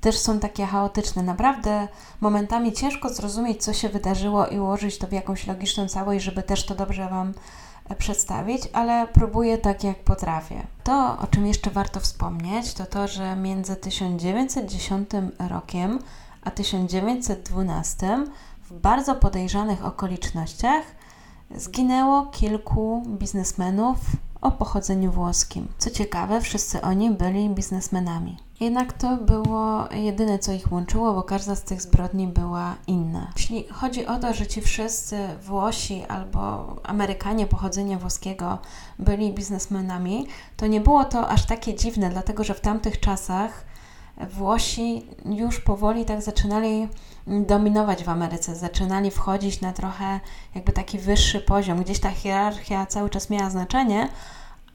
też 0.00 0.18
są 0.18 0.38
takie 0.38 0.66
chaotyczne. 0.66 1.22
Naprawdę 1.22 1.88
momentami 2.20 2.72
ciężko 2.72 3.08
zrozumieć, 3.08 3.64
co 3.64 3.72
się 3.72 3.88
wydarzyło 3.88 4.46
i 4.46 4.58
ułożyć 4.58 4.98
to 4.98 5.06
w 5.06 5.12
jakąś 5.12 5.46
logiczną 5.46 5.88
całość, 5.88 6.24
żeby 6.24 6.42
też 6.42 6.66
to 6.66 6.74
dobrze 6.74 7.08
Wam 7.08 7.34
e, 7.88 7.94
przedstawić, 7.94 8.62
ale 8.72 9.06
próbuję 9.12 9.58
tak, 9.58 9.84
jak 9.84 9.98
potrafię. 9.98 10.62
To, 10.84 11.18
o 11.18 11.26
czym 11.26 11.46
jeszcze 11.46 11.70
warto 11.70 12.00
wspomnieć, 12.00 12.74
to 12.74 12.86
to, 12.86 13.08
że 13.08 13.36
między 13.36 13.76
1910 13.76 15.10
rokiem 15.48 15.98
a 16.44 16.50
1912 16.50 18.26
w 18.62 18.72
bardzo 18.72 19.14
podejrzanych 19.14 19.84
okolicznościach 19.84 20.82
zginęło 21.56 22.26
kilku 22.26 23.02
biznesmenów 23.06 23.98
o 24.40 24.50
pochodzeniu 24.50 25.12
włoskim. 25.12 25.68
Co 25.78 25.90
ciekawe, 25.90 26.40
wszyscy 26.40 26.82
oni 26.82 27.10
byli 27.10 27.50
biznesmenami. 27.50 28.36
Jednak 28.60 28.92
to 28.92 29.16
było 29.16 29.88
jedyne, 29.90 30.38
co 30.38 30.52
ich 30.52 30.72
łączyło, 30.72 31.14
bo 31.14 31.22
każda 31.22 31.54
z 31.54 31.62
tych 31.62 31.82
zbrodni 31.82 32.26
była 32.26 32.74
inna. 32.86 33.32
Jeśli 33.36 33.68
chodzi 33.68 34.06
o 34.06 34.18
to, 34.18 34.34
że 34.34 34.46
ci 34.46 34.60
wszyscy 34.60 35.18
Włosi 35.42 36.04
albo 36.04 36.76
Amerykanie 36.82 37.46
pochodzenia 37.46 37.98
włoskiego 37.98 38.58
byli 38.98 39.34
biznesmenami, 39.34 40.26
to 40.56 40.66
nie 40.66 40.80
było 40.80 41.04
to 41.04 41.28
aż 41.28 41.46
takie 41.46 41.74
dziwne, 41.74 42.10
dlatego 42.10 42.44
że 42.44 42.54
w 42.54 42.60
tamtych 42.60 43.00
czasach 43.00 43.64
Włosi 44.30 45.06
już 45.24 45.60
powoli 45.60 46.04
tak 46.04 46.22
zaczynali 46.22 46.88
dominować 47.26 48.04
w 48.04 48.08
Ameryce, 48.08 48.56
zaczynali 48.56 49.10
wchodzić 49.10 49.60
na 49.60 49.72
trochę 49.72 50.20
jakby 50.54 50.72
taki 50.72 50.98
wyższy 50.98 51.40
poziom. 51.40 51.82
Gdzieś 51.82 52.00
ta 52.00 52.10
hierarchia 52.10 52.86
cały 52.86 53.10
czas 53.10 53.30
miała 53.30 53.50
znaczenie, 53.50 54.08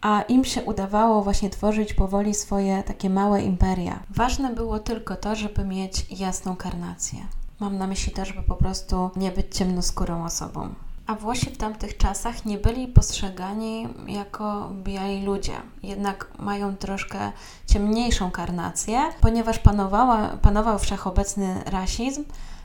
a 0.02 0.22
im 0.22 0.46
się 0.46 0.64
udawało 0.64 1.24
właśnie 1.24 1.50
tworzyć 1.50 1.94
powoli 1.94 2.34
swoje 2.34 2.84
takie 2.84 3.10
małe 3.10 3.44
imperia. 3.44 4.00
Ważne 4.10 4.56
było 4.56 4.80
tylko 4.80 5.16
to, 5.16 5.36
żeby 5.36 5.66
mieć 5.66 6.20
jasną 6.20 6.56
karnację. 6.56 7.20
Mam 7.60 7.78
na 7.78 7.88
myśli 7.88 8.14
to, 8.14 8.26
żeby 8.26 8.44
po 8.44 8.56
prostu 8.56 9.10
nie 9.16 9.32
być 9.32 9.56
ciemnoskórą 9.56 10.26
osobą. 10.26 10.76
A 11.08 11.16
Włosi 11.16 11.50
w 11.50 11.58
tamtych 11.58 11.98
czasach 11.98 12.46
nie 12.46 12.58
byli 12.58 12.88
postrzegani 12.88 13.88
jako 14.08 14.70
biali 14.84 15.26
ludzie. 15.26 15.62
Jednak 15.84 16.28
mają 16.40 16.76
troszkę 16.76 17.32
ciemniejszą 17.66 18.32
karnację, 18.32 19.02
ponieważ 19.22 19.60
panowała, 19.60 20.28
panował 20.28 20.80
wszechobecny 20.80 21.64
rasizm. 21.66 22.24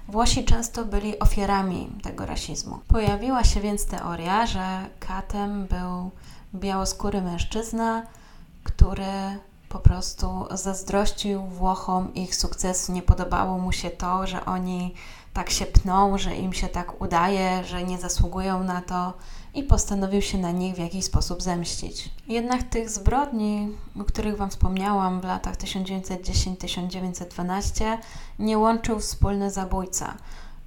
Włosi 0.09 0.45
często 0.45 0.85
byli 0.85 1.19
ofiarami 1.19 1.91
tego 2.03 2.27
rasizmu. 2.27 2.79
Pojawiła 2.89 3.45
się 3.45 3.61
więc 3.61 3.87
teoria, 3.87 4.47
że 4.47 4.89
katem 5.01 5.67
był 5.67 6.11
białoskóry 6.55 7.23
mężczyzna, 7.23 8.03
który 8.65 9.39
po 9.69 9.79
prostu 9.79 10.47
zazdrościł 10.51 11.43
Włochom 11.43 12.15
ich 12.15 12.37
sukcesu. 12.37 12.93
Nie 12.93 13.03
podobało 13.03 13.59
mu 13.59 13.73
się 13.73 13.91
to, 13.91 14.27
że 14.27 14.45
oni 14.45 14.95
tak 15.33 15.51
się 15.51 15.67
pną, 15.67 16.19
że 16.19 16.37
im 16.37 16.53
się 16.53 16.69
tak 16.69 17.01
udaje, 17.01 17.65
że 17.65 17.83
nie 17.83 17.99
zasługują 17.99 18.65
na 18.65 18.81
to 18.81 19.15
i 19.55 19.63
postanowił 19.63 20.23
się 20.23 20.39
na 20.39 20.51
nich 20.51 20.75
w 20.75 20.79
jakiś 20.79 21.05
sposób 21.05 21.43
zemścić. 21.43 22.11
Jednak 22.29 22.63
tych 22.63 22.91
zbrodni, 22.91 23.69
o 24.01 24.05
których 24.05 24.37
Wam 24.37 24.51
wspomniałam 24.51 25.21
w 25.21 25.25
latach 25.25 25.57
1910-1912, 25.57 27.99
nie 28.39 28.59
łączył 28.59 29.01
wspólny 29.01 29.51
zabójca. 29.51 30.15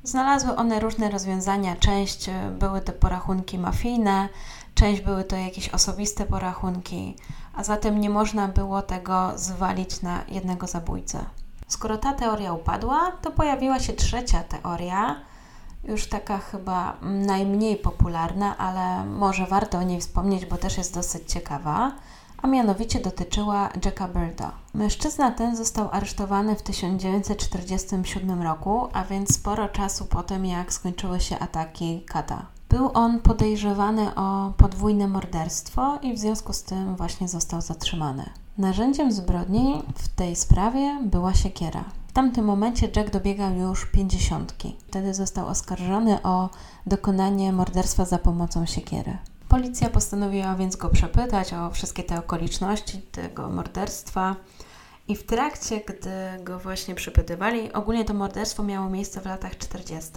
Znalazły 0.04 0.56
one 0.56 0.80
różne 0.80 1.10
rozwiązania. 1.10 1.76
Część 1.76 2.30
były 2.60 2.82
to 2.82 2.94
porachunki 2.94 3.60
mafijne, 3.60 4.30
część 4.76 5.02
były 5.02 5.24
to 5.24 5.36
jakieś 5.36 5.70
osobiste 5.70 6.26
porachunki, 6.26 7.16
a 7.54 7.64
zatem 7.64 8.02
nie 8.02 8.10
można 8.10 8.48
było 8.48 8.82
tego 8.82 9.32
zwalić 9.36 10.02
na 10.02 10.24
jednego 10.28 10.68
zabójcę. 10.68 11.26
Skoro 11.68 11.98
ta 11.98 12.14
teoria 12.14 12.54
upadła, 12.54 13.12
to 13.22 13.32
pojawiła 13.32 13.80
się 13.80 13.94
trzecia 13.94 14.44
teoria, 14.44 15.16
już 15.84 16.10
taka 16.10 16.38
chyba 16.38 16.98
najmniej 17.02 17.78
popularna, 17.78 18.58
ale 18.58 19.06
może 19.06 19.46
warto 19.46 19.78
o 19.78 19.84
niej 19.84 20.02
wspomnieć, 20.02 20.46
bo 20.46 20.58
też 20.58 20.78
jest 20.78 20.94
dosyć 20.94 21.32
ciekawa, 21.32 21.92
a 22.42 22.48
mianowicie 22.48 23.00
dotyczyła 23.00 23.70
Jacka 23.86 24.08
Birda. 24.08 24.52
Mężczyzna 24.74 25.32
ten 25.32 25.56
został 25.56 25.90
aresztowany 25.92 26.56
w 26.56 26.62
1947 26.62 28.42
roku, 28.42 28.88
a 28.94 29.04
więc 29.04 29.36
sporo 29.36 29.70
czasu 29.70 30.06
po 30.06 30.24
tym, 30.24 30.46
jak 30.46 30.74
skończyły 30.74 31.20
się 31.20 31.40
ataki 31.40 32.04
Kata. 32.08 32.46
Był 32.70 32.92
on 32.94 33.20
podejrzewany 33.20 34.16
o 34.16 34.54
podwójne 34.58 35.08
morderstwo 35.08 36.00
i 36.02 36.14
w 36.14 36.20
związku 36.20 36.54
z 36.54 36.64
tym 36.64 36.96
właśnie 36.96 37.28
został 37.28 37.62
zatrzymany. 37.62 38.30
Narzędziem 38.58 39.12
zbrodni 39.12 39.84
w 39.96 40.08
tej 40.08 40.36
sprawie 40.36 41.00
była 41.04 41.34
siekiera. 41.34 41.84
W 42.08 42.14
tamtym 42.14 42.46
momencie 42.46 42.90
Jack 42.96 43.10
dobiegał 43.10 43.54
już 43.54 43.86
pięćdziesiątki. 43.86 44.76
Wtedy 44.88 45.14
został 45.14 45.48
oskarżony 45.48 46.22
o 46.24 46.50
dokonanie 46.86 47.52
morderstwa 47.54 48.06
za 48.06 48.18
pomocą 48.18 48.66
siekiery. 48.66 49.18
Policja 49.50 49.90
postanowiła 49.90 50.56
więc 50.56 50.76
go 50.76 50.90
przepytać 50.90 51.54
o 51.54 51.72
wszystkie 51.72 52.04
te 52.04 52.20
okoliczności 52.20 53.02
tego 53.02 53.50
morderstwa. 53.50 54.36
I 55.08 55.16
w 55.16 55.26
trakcie, 55.26 55.82
gdy 55.88 56.44
go 56.44 56.60
właśnie 56.60 56.96
przepytywali, 56.96 57.74
ogólnie 57.74 58.06
to 58.06 58.14
morderstwo 58.14 58.64
miało 58.64 58.90
miejsce 58.90 59.22
w 59.22 59.26
latach 59.26 59.58
40., 59.58 60.12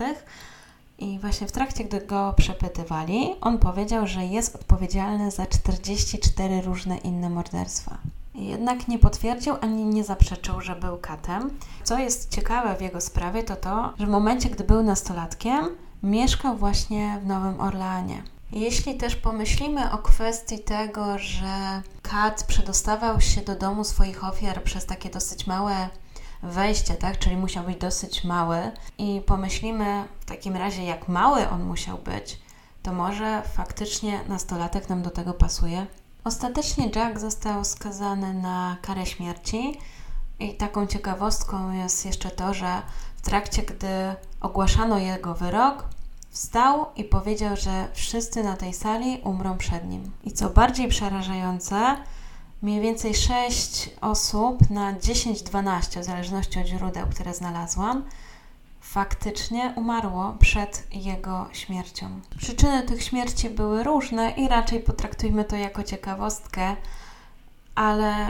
i 0.98 1.18
właśnie 1.18 1.46
w 1.46 1.52
trakcie, 1.52 1.84
gdy 1.84 2.00
go 2.00 2.34
przepytywali, 2.36 3.34
on 3.40 3.58
powiedział, 3.58 4.06
że 4.06 4.24
jest 4.24 4.54
odpowiedzialny 4.54 5.30
za 5.30 5.46
44 5.46 6.60
różne 6.60 6.98
inne 6.98 7.30
morderstwa. 7.30 7.98
Jednak 8.38 8.88
nie 8.88 8.98
potwierdził 8.98 9.54
ani 9.60 9.84
nie 9.84 10.04
zaprzeczył, 10.04 10.60
że 10.60 10.76
był 10.76 10.98
katem. 10.98 11.50
Co 11.84 11.98
jest 11.98 12.30
ciekawe 12.30 12.76
w 12.76 12.80
jego 12.80 13.00
sprawie, 13.00 13.42
to 13.42 13.56
to, 13.56 13.92
że 13.98 14.06
w 14.06 14.10
momencie, 14.10 14.50
gdy 14.50 14.64
był 14.64 14.82
nastolatkiem, 14.82 15.68
mieszkał 16.02 16.56
właśnie 16.56 17.20
w 17.22 17.26
Nowym 17.26 17.60
Orleanie. 17.60 18.22
Jeśli 18.52 18.94
też 18.94 19.16
pomyślimy 19.16 19.92
o 19.92 19.98
kwestii 19.98 20.58
tego, 20.58 21.18
że 21.18 21.82
kat 22.02 22.44
przedostawał 22.44 23.20
się 23.20 23.40
do 23.40 23.54
domu 23.54 23.84
swoich 23.84 24.24
ofiar 24.24 24.62
przez 24.62 24.86
takie 24.86 25.10
dosyć 25.10 25.46
małe 25.46 25.88
wejście, 26.42 26.94
tak? 26.94 27.18
Czyli 27.18 27.36
musiał 27.36 27.64
być 27.64 27.78
dosyć 27.78 28.24
mały 28.24 28.58
i 28.98 29.22
pomyślimy 29.26 30.04
w 30.20 30.24
takim 30.24 30.56
razie, 30.56 30.84
jak 30.84 31.08
mały 31.08 31.48
on 31.48 31.64
musiał 31.64 31.98
być, 31.98 32.40
to 32.82 32.92
może 32.92 33.42
faktycznie 33.42 34.20
nastolatek 34.28 34.88
nam 34.88 35.02
do 35.02 35.10
tego 35.10 35.34
pasuje. 35.34 35.86
Ostatecznie 36.28 36.90
Jack 36.96 37.18
został 37.18 37.64
skazany 37.64 38.34
na 38.34 38.76
karę 38.82 39.06
śmierci 39.06 39.78
i 40.40 40.54
taką 40.54 40.86
ciekawostką 40.86 41.72
jest 41.72 42.06
jeszcze 42.06 42.30
to, 42.30 42.54
że 42.54 42.82
w 43.16 43.22
trakcie, 43.22 43.62
gdy 43.62 43.86
ogłaszano 44.40 44.98
jego 44.98 45.34
wyrok, 45.34 45.84
wstał 46.30 46.86
i 46.96 47.04
powiedział, 47.04 47.56
że 47.56 47.88
wszyscy 47.92 48.44
na 48.44 48.56
tej 48.56 48.74
sali 48.74 49.20
umrą 49.24 49.58
przed 49.58 49.88
nim. 49.88 50.12
I 50.24 50.32
co 50.32 50.50
bardziej 50.50 50.88
przerażające, 50.88 51.96
mniej 52.62 52.80
więcej 52.80 53.14
6 53.14 53.90
osób 54.00 54.70
na 54.70 54.94
10-12, 54.94 56.00
w 56.00 56.04
zależności 56.04 56.60
od 56.60 56.66
źródeł, 56.66 57.06
które 57.06 57.34
znalazłam, 57.34 58.04
faktycznie 58.88 59.72
umarło 59.76 60.36
przed 60.40 60.86
jego 60.92 61.46
śmiercią. 61.52 62.20
Przyczyny 62.38 62.82
tych 62.82 63.02
śmierci 63.02 63.50
były 63.50 63.82
różne 63.82 64.30
i 64.30 64.48
raczej 64.48 64.80
potraktujmy 64.80 65.44
to 65.44 65.56
jako 65.56 65.82
ciekawostkę, 65.82 66.76
ale 67.74 68.26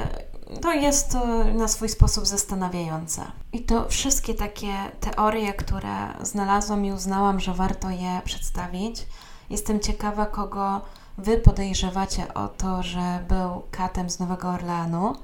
to 0.63 0.73
jest 0.73 1.13
to 1.13 1.45
na 1.45 1.69
swój 1.69 1.89
sposób 1.89 2.27
zastanawiające. 2.27 3.23
I 3.53 3.61
to 3.61 3.89
wszystkie 3.89 4.35
takie 4.35 4.75
teorie, 5.01 5.53
które 5.53 6.15
znalazłam 6.23 6.85
i 6.85 6.93
uznałam, 6.93 7.41
że 7.41 7.55
warto 7.55 7.91
je 7.91 8.21
przedstawić. 8.25 9.07
Jestem 9.51 9.81
ciekawa, 9.81 10.27
kogo 10.27 10.81
Wy 11.19 11.39
podejrzewacie 11.39 12.35
o 12.35 12.49
to, 12.49 12.83
że 12.83 13.25
był 13.29 13.63
katem 13.71 14.11
z 14.11 14.19
Nowego 14.19 14.49
Orleanu. 14.49 15.17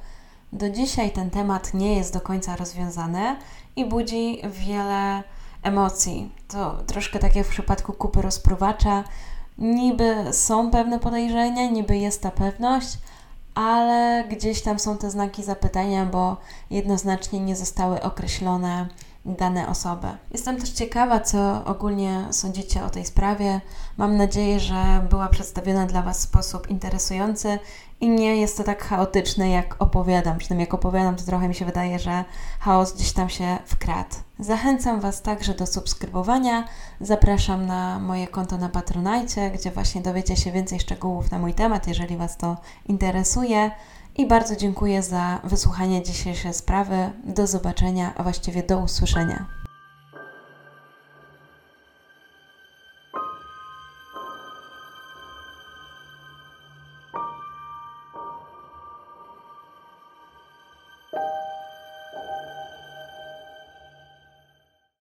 Do 0.53 0.71
dzisiaj 0.71 1.11
ten 1.11 1.31
temat 1.31 1.75
nie 1.75 1.97
jest 1.97 2.13
do 2.13 2.21
końca 2.21 2.57
rozwiązany 2.57 3.37
i 3.77 3.85
budzi 3.85 4.41
wiele 4.45 5.23
emocji. 5.63 6.33
To 6.49 6.83
troszkę 6.87 7.19
tak 7.19 7.37
jak 7.37 7.47
w 7.47 7.51
przypadku 7.51 7.93
kupy 7.93 8.23
rozpruwacza. 8.23 9.05
Niby 9.59 10.15
są 10.33 10.71
pewne 10.71 10.99
podejrzenia, 10.99 11.71
niby 11.71 11.97
jest 11.97 12.23
ta 12.23 12.31
pewność, 12.31 12.99
ale 13.55 14.25
gdzieś 14.31 14.63
tam 14.63 14.79
są 14.79 14.99
te 14.99 15.11
znaki 15.11 15.43
zapytania, 15.43 16.07
bo 16.07 16.37
jednoznacznie 16.71 17.41
nie 17.41 17.57
zostały 17.57 18.03
określone 18.03 18.89
dane 19.25 19.69
osoby. 19.69 20.09
Jestem 20.31 20.61
też 20.61 20.71
ciekawa, 20.71 21.21
co 21.21 21.65
ogólnie 21.65 22.27
sądzicie 22.31 22.85
o 22.85 22.91
tej 22.91 23.05
sprawie. 23.05 23.61
Mam 23.97 24.17
nadzieję, 24.17 24.61
że 24.61 25.07
była 25.11 25.29
przedstawiona 25.29 25.87
dla 25.87 26.03
Was 26.03 26.19
w 26.19 26.23
sposób 26.23 26.71
interesujący 26.71 27.59
i 28.01 28.09
nie 28.09 28.37
jest 28.37 28.57
to 28.57 28.65
tak 28.65 28.85
chaotyczne, 28.85 29.51
jak 29.51 29.77
opowiadam. 29.79 30.39
Przynajmniej 30.39 30.67
jak 30.67 30.75
opowiadam, 30.75 31.17
to 31.17 31.25
trochę 31.25 31.49
mi 31.49 31.55
się 31.55 31.65
wydaje, 31.65 31.99
że 31.99 32.25
chaos 32.61 32.95
gdzieś 32.95 33.13
tam 33.13 33.29
się 33.29 33.59
wkradł. 33.67 34.17
Zachęcam 34.39 35.01
Was 35.01 35.23
także 35.23 35.55
do 35.55 35.67
subskrybowania. 35.67 36.65
Zapraszam 37.01 37.67
na 37.67 37.99
moje 37.99 38.29
konto 38.29 38.59
na 38.59 38.69
Patronite, 38.69 39.51
gdzie 39.51 39.71
właśnie 39.71 40.03
dowiecie 40.03 40.37
się 40.37 40.53
więcej 40.53 40.81
szczegółów 40.81 41.31
na 41.31 41.39
mój 41.39 41.55
temat, 41.55 41.89
jeżeli 41.89 42.17
Was 42.17 42.37
to 42.37 42.57
interesuje. 42.87 43.71
I 44.17 44.27
bardzo 44.27 44.57
dziękuję 44.57 45.03
za 45.03 45.41
wysłuchanie 45.45 46.03
dzisiejszej 46.03 46.55
sprawy. 46.55 47.11
Do 47.25 47.47
zobaczenia, 47.47 48.15
a 48.17 48.23
właściwie 48.23 48.63
do 48.63 48.79
usłyszenia. 48.79 49.64